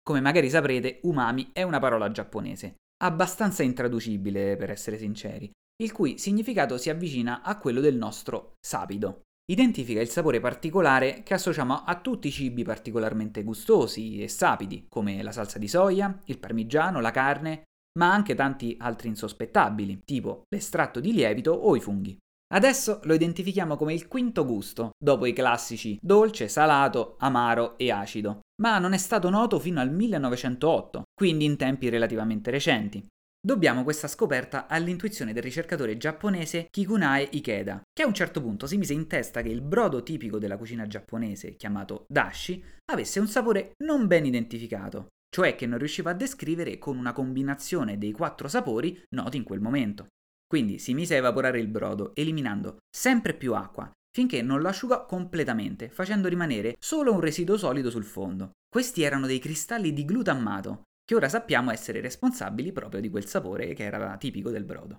Come 0.02 0.22
magari 0.22 0.48
saprete, 0.48 1.00
umami 1.02 1.50
è 1.52 1.62
una 1.62 1.78
parola 1.78 2.11
giapponese, 2.11 2.76
abbastanza 3.04 3.62
intraducibile 3.62 4.56
per 4.56 4.70
essere 4.70 4.96
sinceri, 4.96 5.50
il 5.82 5.92
cui 5.92 6.16
significato 6.16 6.78
si 6.78 6.88
avvicina 6.88 7.42
a 7.42 7.58
quello 7.58 7.80
del 7.80 7.94
nostro 7.94 8.54
sapido 8.58 9.20
identifica 9.47 10.01
il 10.01 10.09
sapore 10.09 10.41
particolare 10.41 11.22
che 11.22 11.34
associamo 11.34 11.82
a 11.84 12.01
tutti 12.01 12.28
i 12.28 12.32
cibi 12.32 12.62
particolarmente 12.62 13.43
gustosi 13.43 14.22
e 14.22 14.28
sapidi, 14.28 14.86
come 14.88 15.22
la 15.22 15.32
salsa 15.32 15.59
di 15.59 15.68
soia, 15.68 16.16
il 16.26 16.38
parmigiano, 16.38 17.01
la 17.01 17.11
carne, 17.11 17.62
ma 17.99 18.12
anche 18.12 18.34
tanti 18.34 18.76
altri 18.78 19.09
insospettabili, 19.09 20.03
tipo 20.05 20.43
l'estratto 20.49 21.01
di 21.01 21.12
lievito 21.12 21.53
o 21.53 21.74
i 21.74 21.80
funghi. 21.80 22.16
Adesso 22.53 23.01
lo 23.05 23.14
identifichiamo 23.14 23.76
come 23.76 23.95
il 23.95 24.09
quinto 24.09 24.45
gusto, 24.45 24.91
dopo 24.99 25.26
i 25.26 25.32
classici 25.32 25.99
dolce, 26.03 26.49
salato, 26.49 27.14
amaro 27.18 27.78
e 27.78 27.93
acido, 27.93 28.41
ma 28.61 28.78
non 28.78 28.93
è 28.93 28.99
stato 28.99 29.30
noto 29.30 29.61
fino 29.61 29.80
al 29.80 29.93
1908, 29.93 31.03
quindi 31.14 31.45
in 31.45 31.57
tempi 31.57 31.88
relativamente 31.88 32.51
recenti. 32.51 33.05
Dobbiamo 33.43 33.84
questa 33.84 34.07
scoperta 34.07 34.66
all'intuizione 34.66 35.32
del 35.32 35.43
ricercatore 35.43 35.97
giapponese 35.97 36.68
Kikunae 36.70 37.26
Ikeda, 37.32 37.80
che 37.91 38.03
a 38.03 38.07
un 38.07 38.12
certo 38.12 38.43
punto 38.43 38.66
si 38.66 38.76
mise 38.76 38.93
in 38.93 39.07
testa 39.07 39.41
che 39.41 39.49
il 39.49 39.62
brodo 39.62 40.03
tipico 40.03 40.38
della 40.38 40.59
cucina 40.59 40.86
giapponese, 40.86 41.57
chiamato 41.57 42.05
dashi, 42.07 42.62
avesse 42.93 43.18
un 43.18 43.28
sapore 43.28 43.72
non 43.82 44.07
ben 44.07 44.26
identificato, 44.26 45.07
cioè 45.34 45.57
che 45.57 45.64
non 45.64 45.78
riusciva 45.78 46.11
a 46.11 46.14
descrivere 46.14 46.76
con 46.76 46.99
una 46.99 47.14
combinazione 47.14 47.97
dei 47.97 48.12
quattro 48.12 48.47
sapori 48.47 49.03
noti 49.14 49.38
in 49.38 49.45
quel 49.45 49.61
momento. 49.61 50.09
Quindi 50.47 50.78
si 50.78 50.93
mise 50.93 51.14
a 51.14 51.18
evaporare 51.18 51.61
il 51.61 51.68
brodo, 51.68 52.14
eliminando 52.16 52.76
sempre 52.95 53.32
più 53.32 53.55
acqua, 53.55 53.91
finché 54.12 54.43
non 54.43 54.61
lo 54.61 54.68
asciugò 54.68 55.07
completamente, 55.07 55.88
facendo 55.88 56.28
rimanere 56.28 56.76
solo 56.78 57.14
un 57.14 57.20
residuo 57.20 57.57
solido 57.57 57.88
sul 57.88 58.05
fondo. 58.05 58.51
Questi 58.68 59.03
erano 59.03 59.26
dei 59.26 59.38
cristalli 59.38 59.95
di 59.95 60.05
glutammato, 60.05 60.82
che 61.11 61.16
ora 61.16 61.28
sappiamo 61.28 61.72
essere 61.72 62.00
responsabili 62.00 62.70
proprio 62.70 63.00
di 63.00 63.11
quel 63.11 63.26
sapore 63.26 63.74
che 63.74 63.82
era 63.82 64.16
tipico 64.16 64.48
del 64.50 64.62
brodo. 64.62 64.98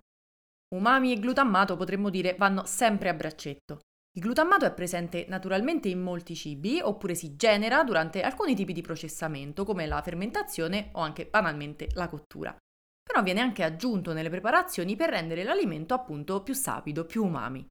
Umami 0.75 1.13
e 1.13 1.17
glutammato 1.17 1.77
potremmo 1.77 2.09
dire 2.09 2.35
vanno 2.37 2.65
sempre 2.65 3.07
a 3.07 3.13
braccetto. 3.13 3.79
Il 4.17 4.21
glutammato 4.21 4.65
è 4.65 4.73
presente 4.73 5.25
naturalmente 5.29 5.87
in 5.87 6.01
molti 6.01 6.35
cibi 6.35 6.81
oppure 6.81 7.15
si 7.15 7.37
genera 7.37 7.85
durante 7.85 8.23
alcuni 8.23 8.55
tipi 8.55 8.73
di 8.73 8.81
processamento 8.81 9.63
come 9.63 9.85
la 9.85 10.01
fermentazione 10.01 10.89
o 10.95 10.99
anche 10.99 11.27
banalmente 11.27 11.87
la 11.93 12.09
cottura. 12.09 12.53
Però 13.01 13.23
viene 13.23 13.39
anche 13.39 13.63
aggiunto 13.63 14.11
nelle 14.11 14.29
preparazioni 14.29 14.97
per 14.97 15.11
rendere 15.11 15.43
l'alimento 15.43 15.93
appunto 15.93 16.43
più 16.43 16.53
sapido, 16.53 17.05
più 17.05 17.23
umami. 17.23 17.65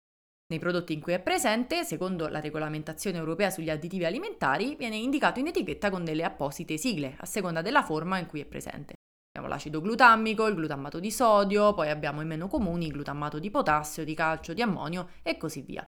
Nei 0.50 0.58
prodotti 0.58 0.92
in 0.92 1.00
cui 1.00 1.12
è 1.12 1.20
presente, 1.20 1.84
secondo 1.84 2.26
la 2.26 2.40
regolamentazione 2.40 3.18
europea 3.18 3.50
sugli 3.50 3.70
additivi 3.70 4.04
alimentari, 4.04 4.74
viene 4.74 4.96
indicato 4.96 5.38
in 5.38 5.46
etichetta 5.46 5.90
con 5.90 6.04
delle 6.04 6.24
apposite 6.24 6.76
sigle, 6.76 7.14
a 7.18 7.24
seconda 7.24 7.62
della 7.62 7.84
forma 7.84 8.18
in 8.18 8.26
cui 8.26 8.40
è 8.40 8.44
presente. 8.44 8.94
Abbiamo 9.28 9.46
l'acido 9.46 9.80
glutammico, 9.80 10.48
il 10.48 10.56
glutammato 10.56 10.98
di 10.98 11.12
sodio, 11.12 11.72
poi 11.72 11.88
abbiamo 11.88 12.20
i 12.20 12.24
meno 12.24 12.48
comuni, 12.48 12.86
il 12.86 12.92
glutammato 12.92 13.38
di 13.38 13.48
potassio, 13.48 14.02
di 14.02 14.12
calcio, 14.12 14.52
di 14.52 14.60
ammonio 14.60 15.10
e 15.22 15.36
così 15.36 15.62
via. 15.62 15.84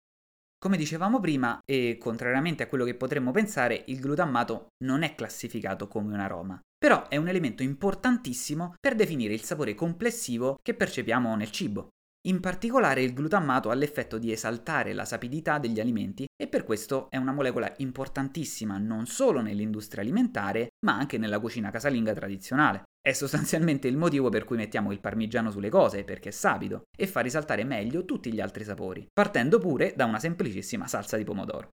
Come 0.57 0.75
dicevamo 0.75 1.19
prima, 1.19 1.59
e 1.63 1.99
contrariamente 1.99 2.63
a 2.63 2.67
quello 2.67 2.83
che 2.83 2.95
potremmo 2.95 3.29
pensare, 3.29 3.83
il 3.87 3.99
glutammato 3.99 4.69
non 4.83 5.03
è 5.03 5.13
classificato 5.13 5.87
come 5.87 6.15
un 6.15 6.19
aroma, 6.19 6.59
però 6.75 7.07
è 7.09 7.17
un 7.17 7.27
elemento 7.27 7.61
importantissimo 7.61 8.73
per 8.79 8.95
definire 8.95 9.35
il 9.35 9.43
sapore 9.43 9.75
complessivo 9.75 10.57
che 10.63 10.73
percepiamo 10.73 11.35
nel 11.35 11.51
cibo. 11.51 11.89
In 12.27 12.41
particolare 12.41 13.03
il 13.03 13.13
glutammato 13.13 13.69
ha 13.69 13.73
l'effetto 13.73 14.17
di 14.17 14.33
esaltare 14.33 14.91
la 14.91 15.05
sapidità 15.05 15.59
degli 15.59 15.79
alimenti 15.79 16.25
e 16.35 16.49
per 16.49 16.65
questo 16.65 17.07
è 17.09 17.15
una 17.15 17.31
molecola 17.31 17.73
importantissima 17.77 18.77
non 18.77 19.05
solo 19.05 19.39
nell'industria 19.39 20.01
alimentare, 20.01 20.73
ma 20.85 20.97
anche 20.97 21.17
nella 21.17 21.39
cucina 21.39 21.71
casalinga 21.71 22.13
tradizionale. 22.13 22.83
È 22.99 23.13
sostanzialmente 23.13 23.87
il 23.87 23.95
motivo 23.95 24.27
per 24.27 24.43
cui 24.43 24.57
mettiamo 24.57 24.91
il 24.91 24.99
parmigiano 24.99 25.51
sulle 25.51 25.69
cose, 25.69 26.03
perché 26.03 26.27
è 26.27 26.33
sapido 26.33 26.81
e 26.97 27.07
fa 27.07 27.21
risaltare 27.21 27.63
meglio 27.63 28.03
tutti 28.03 28.33
gli 28.33 28.41
altri 28.41 28.65
sapori, 28.65 29.07
partendo 29.09 29.57
pure 29.57 29.93
da 29.95 30.03
una 30.03 30.19
semplicissima 30.19 30.85
salsa 30.85 31.15
di 31.15 31.23
pomodoro. 31.23 31.69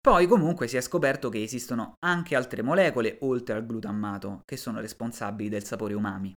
Poi 0.00 0.26
comunque 0.26 0.66
si 0.66 0.76
è 0.76 0.80
scoperto 0.80 1.28
che 1.28 1.44
esistono 1.44 1.94
anche 2.04 2.34
altre 2.34 2.62
molecole 2.62 3.18
oltre 3.20 3.54
al 3.54 3.64
glutammato 3.64 4.42
che 4.44 4.56
sono 4.56 4.80
responsabili 4.80 5.48
del 5.48 5.62
sapore 5.62 5.94
umami. 5.94 6.32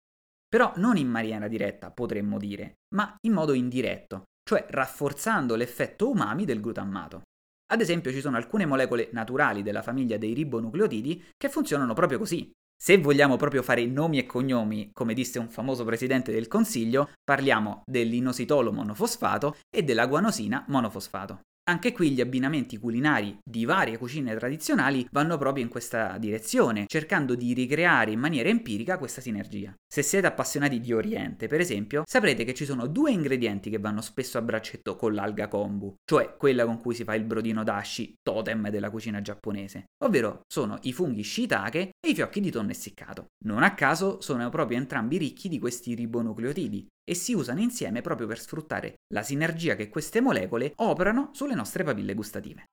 Però 0.49 0.73
non 0.77 0.97
in 0.97 1.09
maniera 1.09 1.47
diretta, 1.47 1.91
potremmo 1.91 2.39
dire, 2.39 2.79
ma 2.95 3.15
in 3.27 3.33
modo 3.33 3.53
indiretto, 3.53 4.25
cioè 4.49 4.67
rafforzando 4.69 5.55
l'effetto 5.55 6.09
umami 6.09 6.47
del 6.47 6.61
glutammato. 6.61 7.23
Ad 7.71 7.83
esempio 7.83 8.11
ci 8.11 8.21
sono 8.21 8.39
alcune 8.39 8.65
molecole 8.65 9.11
naturali 9.13 9.63
della 9.63 9.83
famiglia 9.83 10.17
dei 10.17 10.33
ribonucleotidi 10.33 11.33
che 11.37 11.51
funzionano 11.51 11.93
proprio 11.93 12.19
così. 12.19 12.51
Se 12.81 12.97
vogliamo 12.97 13.37
proprio 13.37 13.63
fare 13.63 13.85
nomi 13.85 14.19
e 14.19 14.25
cognomi, 14.25 14.91
come 14.95 15.13
disse 15.13 15.39
un 15.39 15.49
famoso 15.49 15.85
presidente 15.85 16.33
del 16.33 16.49
Consiglio, 16.49 17.11
parliamo 17.23 17.83
dell'inositolo 17.85 18.73
monofosfato 18.73 19.57
e 19.69 19.83
della 19.83 20.07
guanosina 20.07 20.65
monofosfato. 20.69 21.41
Anche 21.69 21.93
qui 21.93 22.13
gli 22.13 22.23
abbinamenti 22.23 22.79
culinari 22.79 23.37
di 23.45 23.67
varie 23.67 23.99
cucine 23.99 24.35
tradizionali 24.35 25.07
vanno 25.13 25.37
proprio 25.37 25.63
in 25.63 25.69
questa 25.69 26.17
direzione, 26.17 26.87
cercando 26.87 27.35
di 27.35 27.53
ricreare 27.53 28.11
in 28.11 28.19
maniera 28.19 28.49
empirica 28.49 28.97
questa 28.97 29.21
sinergia. 29.21 29.75
Se 29.87 30.01
siete 30.01 30.27
appassionati 30.27 30.81
di 30.81 30.95
Oriente, 30.95 31.47
per 31.47 31.61
esempio, 31.61 32.05
saprete 32.07 32.45
che 32.45 32.55
ci 32.55 32.65
sono 32.65 32.87
due 32.87 33.11
ingredienti 33.11 33.69
che 33.69 33.79
vanno 33.79 34.01
spesso 34.01 34.39
a 34.39 34.43
braccetto 34.43 34.97
con 34.97 35.13
l'alga 35.13 35.49
kombu, 35.49 35.95
cioè 36.07 36.37
quella 36.39 36.65
con 36.65 36.81
cui 36.81 36.95
si 36.95 37.05
fa 37.05 37.15
il 37.15 37.25
brodino 37.25 37.63
dashi, 37.65 38.15
totem 38.23 38.71
della 38.71 38.89
cucina 38.89 39.21
giapponese, 39.21 39.89
ovvero 40.05 40.41
sono 40.51 40.79
i 40.83 40.95
funghi 40.95 41.23
shiitake 41.23 41.91
e 42.01 42.09
i 42.09 42.15
fiocchi 42.15 42.41
di 42.41 42.51
tonno 42.51 42.71
essiccato. 42.71 43.27
Non 43.45 43.63
a 43.63 43.75
caso 43.75 44.23
sono 44.23 44.49
proprio 44.49 44.79
entrambi 44.79 45.19
ricchi 45.19 45.51
di 45.51 45.59
questi 45.59 45.93
ribonucleotidi, 45.95 46.87
e 47.09 47.15
si 47.15 47.33
usano 47.33 47.61
insieme 47.61 48.03
proprio 48.03 48.27
per 48.27 48.39
sfruttare 48.39 48.97
la 49.15 49.23
sinergia 49.23 49.77
che 49.77 49.89
queste 49.89 50.21
molecole 50.21 50.73
operano 50.77 51.31
sulle 51.33 51.55
nostre 51.55 51.83
papille 51.83 52.13
gustative. 52.13 52.67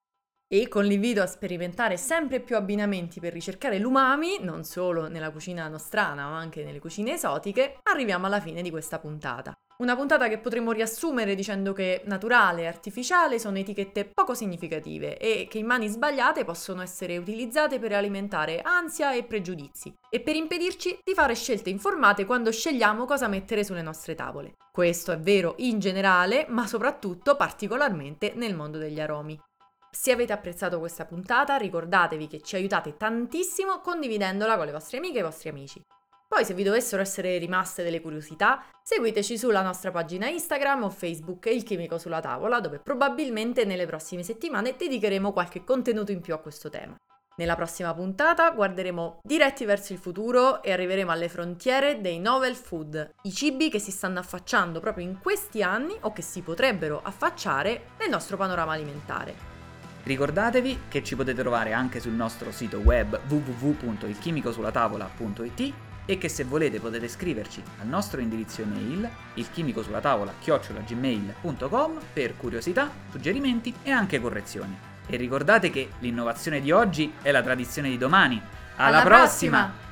E 0.46 0.68
con 0.68 0.84
l'invito 0.84 1.22
a 1.22 1.26
sperimentare 1.26 1.96
sempre 1.96 2.42
più 2.42 2.58
abbinamenti 2.58 3.22
per 3.22 3.32
ricercare 3.32 3.80
l'umami, 3.80 4.40
non 4.42 4.66
solo 4.66 5.08
nella 5.08 5.32
cucina 5.32 5.70
nostrana 5.70 6.28
ma 6.28 6.38
anche 6.38 6.66
nelle 6.66 6.80
cucine 6.80 7.14
esotiche, 7.14 7.78
arriviamo 7.84 8.26
alla 8.26 8.42
fine 8.42 8.62
di 8.62 8.70
questa 8.70 9.00
puntata. 9.00 9.56
Una 9.78 9.98
puntata 9.98 10.30
che 10.30 10.38
potremmo 10.38 10.72
riassumere 10.72 11.36
dicendo 11.36 11.74
che 11.74 12.02
naturale 12.06 12.62
e 12.62 12.68
artificiale 12.68 13.40
sono 13.40 13.58
etichette 13.58 14.06
poco 14.06 14.34
significative 14.34 15.18
e 15.18 15.48
che 15.50 15.58
in 15.58 15.66
mani 15.66 15.90
sbagliate 15.90 16.46
possono 16.46 16.82
essere 16.82 17.18
utilizzate 17.18 17.78
per 17.78 17.92
alimentare 17.92 18.62
ansia 18.62 19.12
e 19.12 19.26
pregiudizi 19.26 19.94
e 20.10 20.22
per 20.22 20.38
impedirci 20.38 21.00
di 21.04 21.14
fare 21.14 21.36
scelte 21.36 21.70
informate 21.70 22.24
quando 22.24 22.54
scegliamo 22.54 23.04
cosa 23.04 23.28
mettere 23.28 23.66
sulle 23.66 23.82
nostre 23.82 24.16
tavole. 24.16 24.56
Questo 24.72 25.12
è 25.12 25.20
vero 25.20 25.56
in 25.58 25.80
generale, 25.80 26.46
ma 26.48 26.66
soprattutto 26.68 27.36
particolarmente 27.36 28.32
nel 28.34 28.56
mondo 28.56 28.78
degli 28.78 29.02
aromi. 29.02 29.38
Se 29.92 30.12
avete 30.12 30.32
apprezzato 30.32 30.80
questa 30.80 31.04
puntata, 31.04 31.58
ricordatevi 31.58 32.28
che 32.28 32.40
ci 32.40 32.56
aiutate 32.56 32.96
tantissimo 32.96 33.82
condividendola 33.82 34.56
con 34.56 34.68
le 34.68 34.72
vostre 34.72 35.00
amiche 35.00 35.18
e 35.18 35.20
i 35.20 35.24
vostri 35.24 35.50
amici. 35.50 35.82
Poi 36.28 36.44
se 36.44 36.54
vi 36.54 36.64
dovessero 36.64 37.02
essere 37.02 37.38
rimaste 37.38 37.84
delle 37.84 38.02
curiosità, 38.02 38.66
seguiteci 38.82 39.38
sulla 39.38 39.62
nostra 39.62 39.92
pagina 39.92 40.28
Instagram 40.28 40.84
o 40.84 40.90
Facebook 40.90 41.46
Il 41.46 41.64
Chimico 41.64 41.98
sulla 41.98 42.20
tavola, 42.20 42.60
dove 42.60 42.80
probabilmente 42.80 43.64
nelle 43.64 43.86
prossime 43.86 44.24
settimane 44.24 44.76
dedicheremo 44.76 45.32
qualche 45.32 45.64
contenuto 45.64 46.12
in 46.12 46.22
più 46.22 46.34
a 46.34 46.40
questo 46.40 46.70
tema. 46.70 46.98
Nella 47.38 47.56
prossima 47.56 47.94
puntata 47.94 48.50
guarderemo 48.52 49.20
diretti 49.22 49.66
verso 49.66 49.92
il 49.92 50.00
futuro 50.00 50.64
e 50.64 50.72
arriveremo 50.72 51.12
alle 51.12 51.28
frontiere 51.28 52.00
dei 52.00 52.18
novel 52.18 52.56
food, 52.56 53.16
i 53.24 53.34
cibi 53.34 53.70
che 53.70 53.80
si 53.80 53.92
stanno 53.92 54.20
affacciando 54.20 54.80
proprio 54.80 55.06
in 55.06 55.20
questi 55.20 55.62
anni 55.62 55.98
o 56.02 56.14
che 56.14 56.22
si 56.22 56.40
potrebbero 56.42 57.02
affacciare 57.04 57.88
nel 58.00 58.10
nostro 58.10 58.38
panorama 58.38 58.72
alimentare. 58.72 59.52
Ricordatevi 60.04 60.84
che 60.88 61.04
ci 61.04 61.18
potete 61.18 61.42
trovare 61.42 61.74
anche 61.74 62.00
sul 62.00 62.14
nostro 62.14 62.52
sito 62.52 62.78
web 62.78 63.20
www.ilchimicosulatavola.it 63.28 65.74
e 66.06 66.18
che 66.18 66.30
se 66.30 66.44
volete 66.44 66.80
potete 66.80 67.08
scriverci 67.08 67.62
al 67.82 67.88
nostro 67.88 68.22
indirizzo 68.22 68.62
email 68.62 69.10
ilchimicosulla 69.36 70.02
chiocciolagmail.com 70.40 72.00
per 72.14 72.38
curiosità, 72.38 72.90
suggerimenti 73.12 73.74
e 73.84 73.92
anche 73.92 74.20
correzioni. 74.22 74.78
E 75.08 75.18
ricordate 75.18 75.70
che 75.70 75.90
l'innovazione 76.00 76.62
di 76.62 76.72
oggi 76.72 77.14
è 77.22 77.32
la 77.32 77.42
tradizione 77.42 77.90
di 77.90 77.98
domani. 77.98 78.42
Alla, 78.78 79.02
Alla 79.02 79.06
prossima! 79.06 79.58
prossima! 79.64 79.85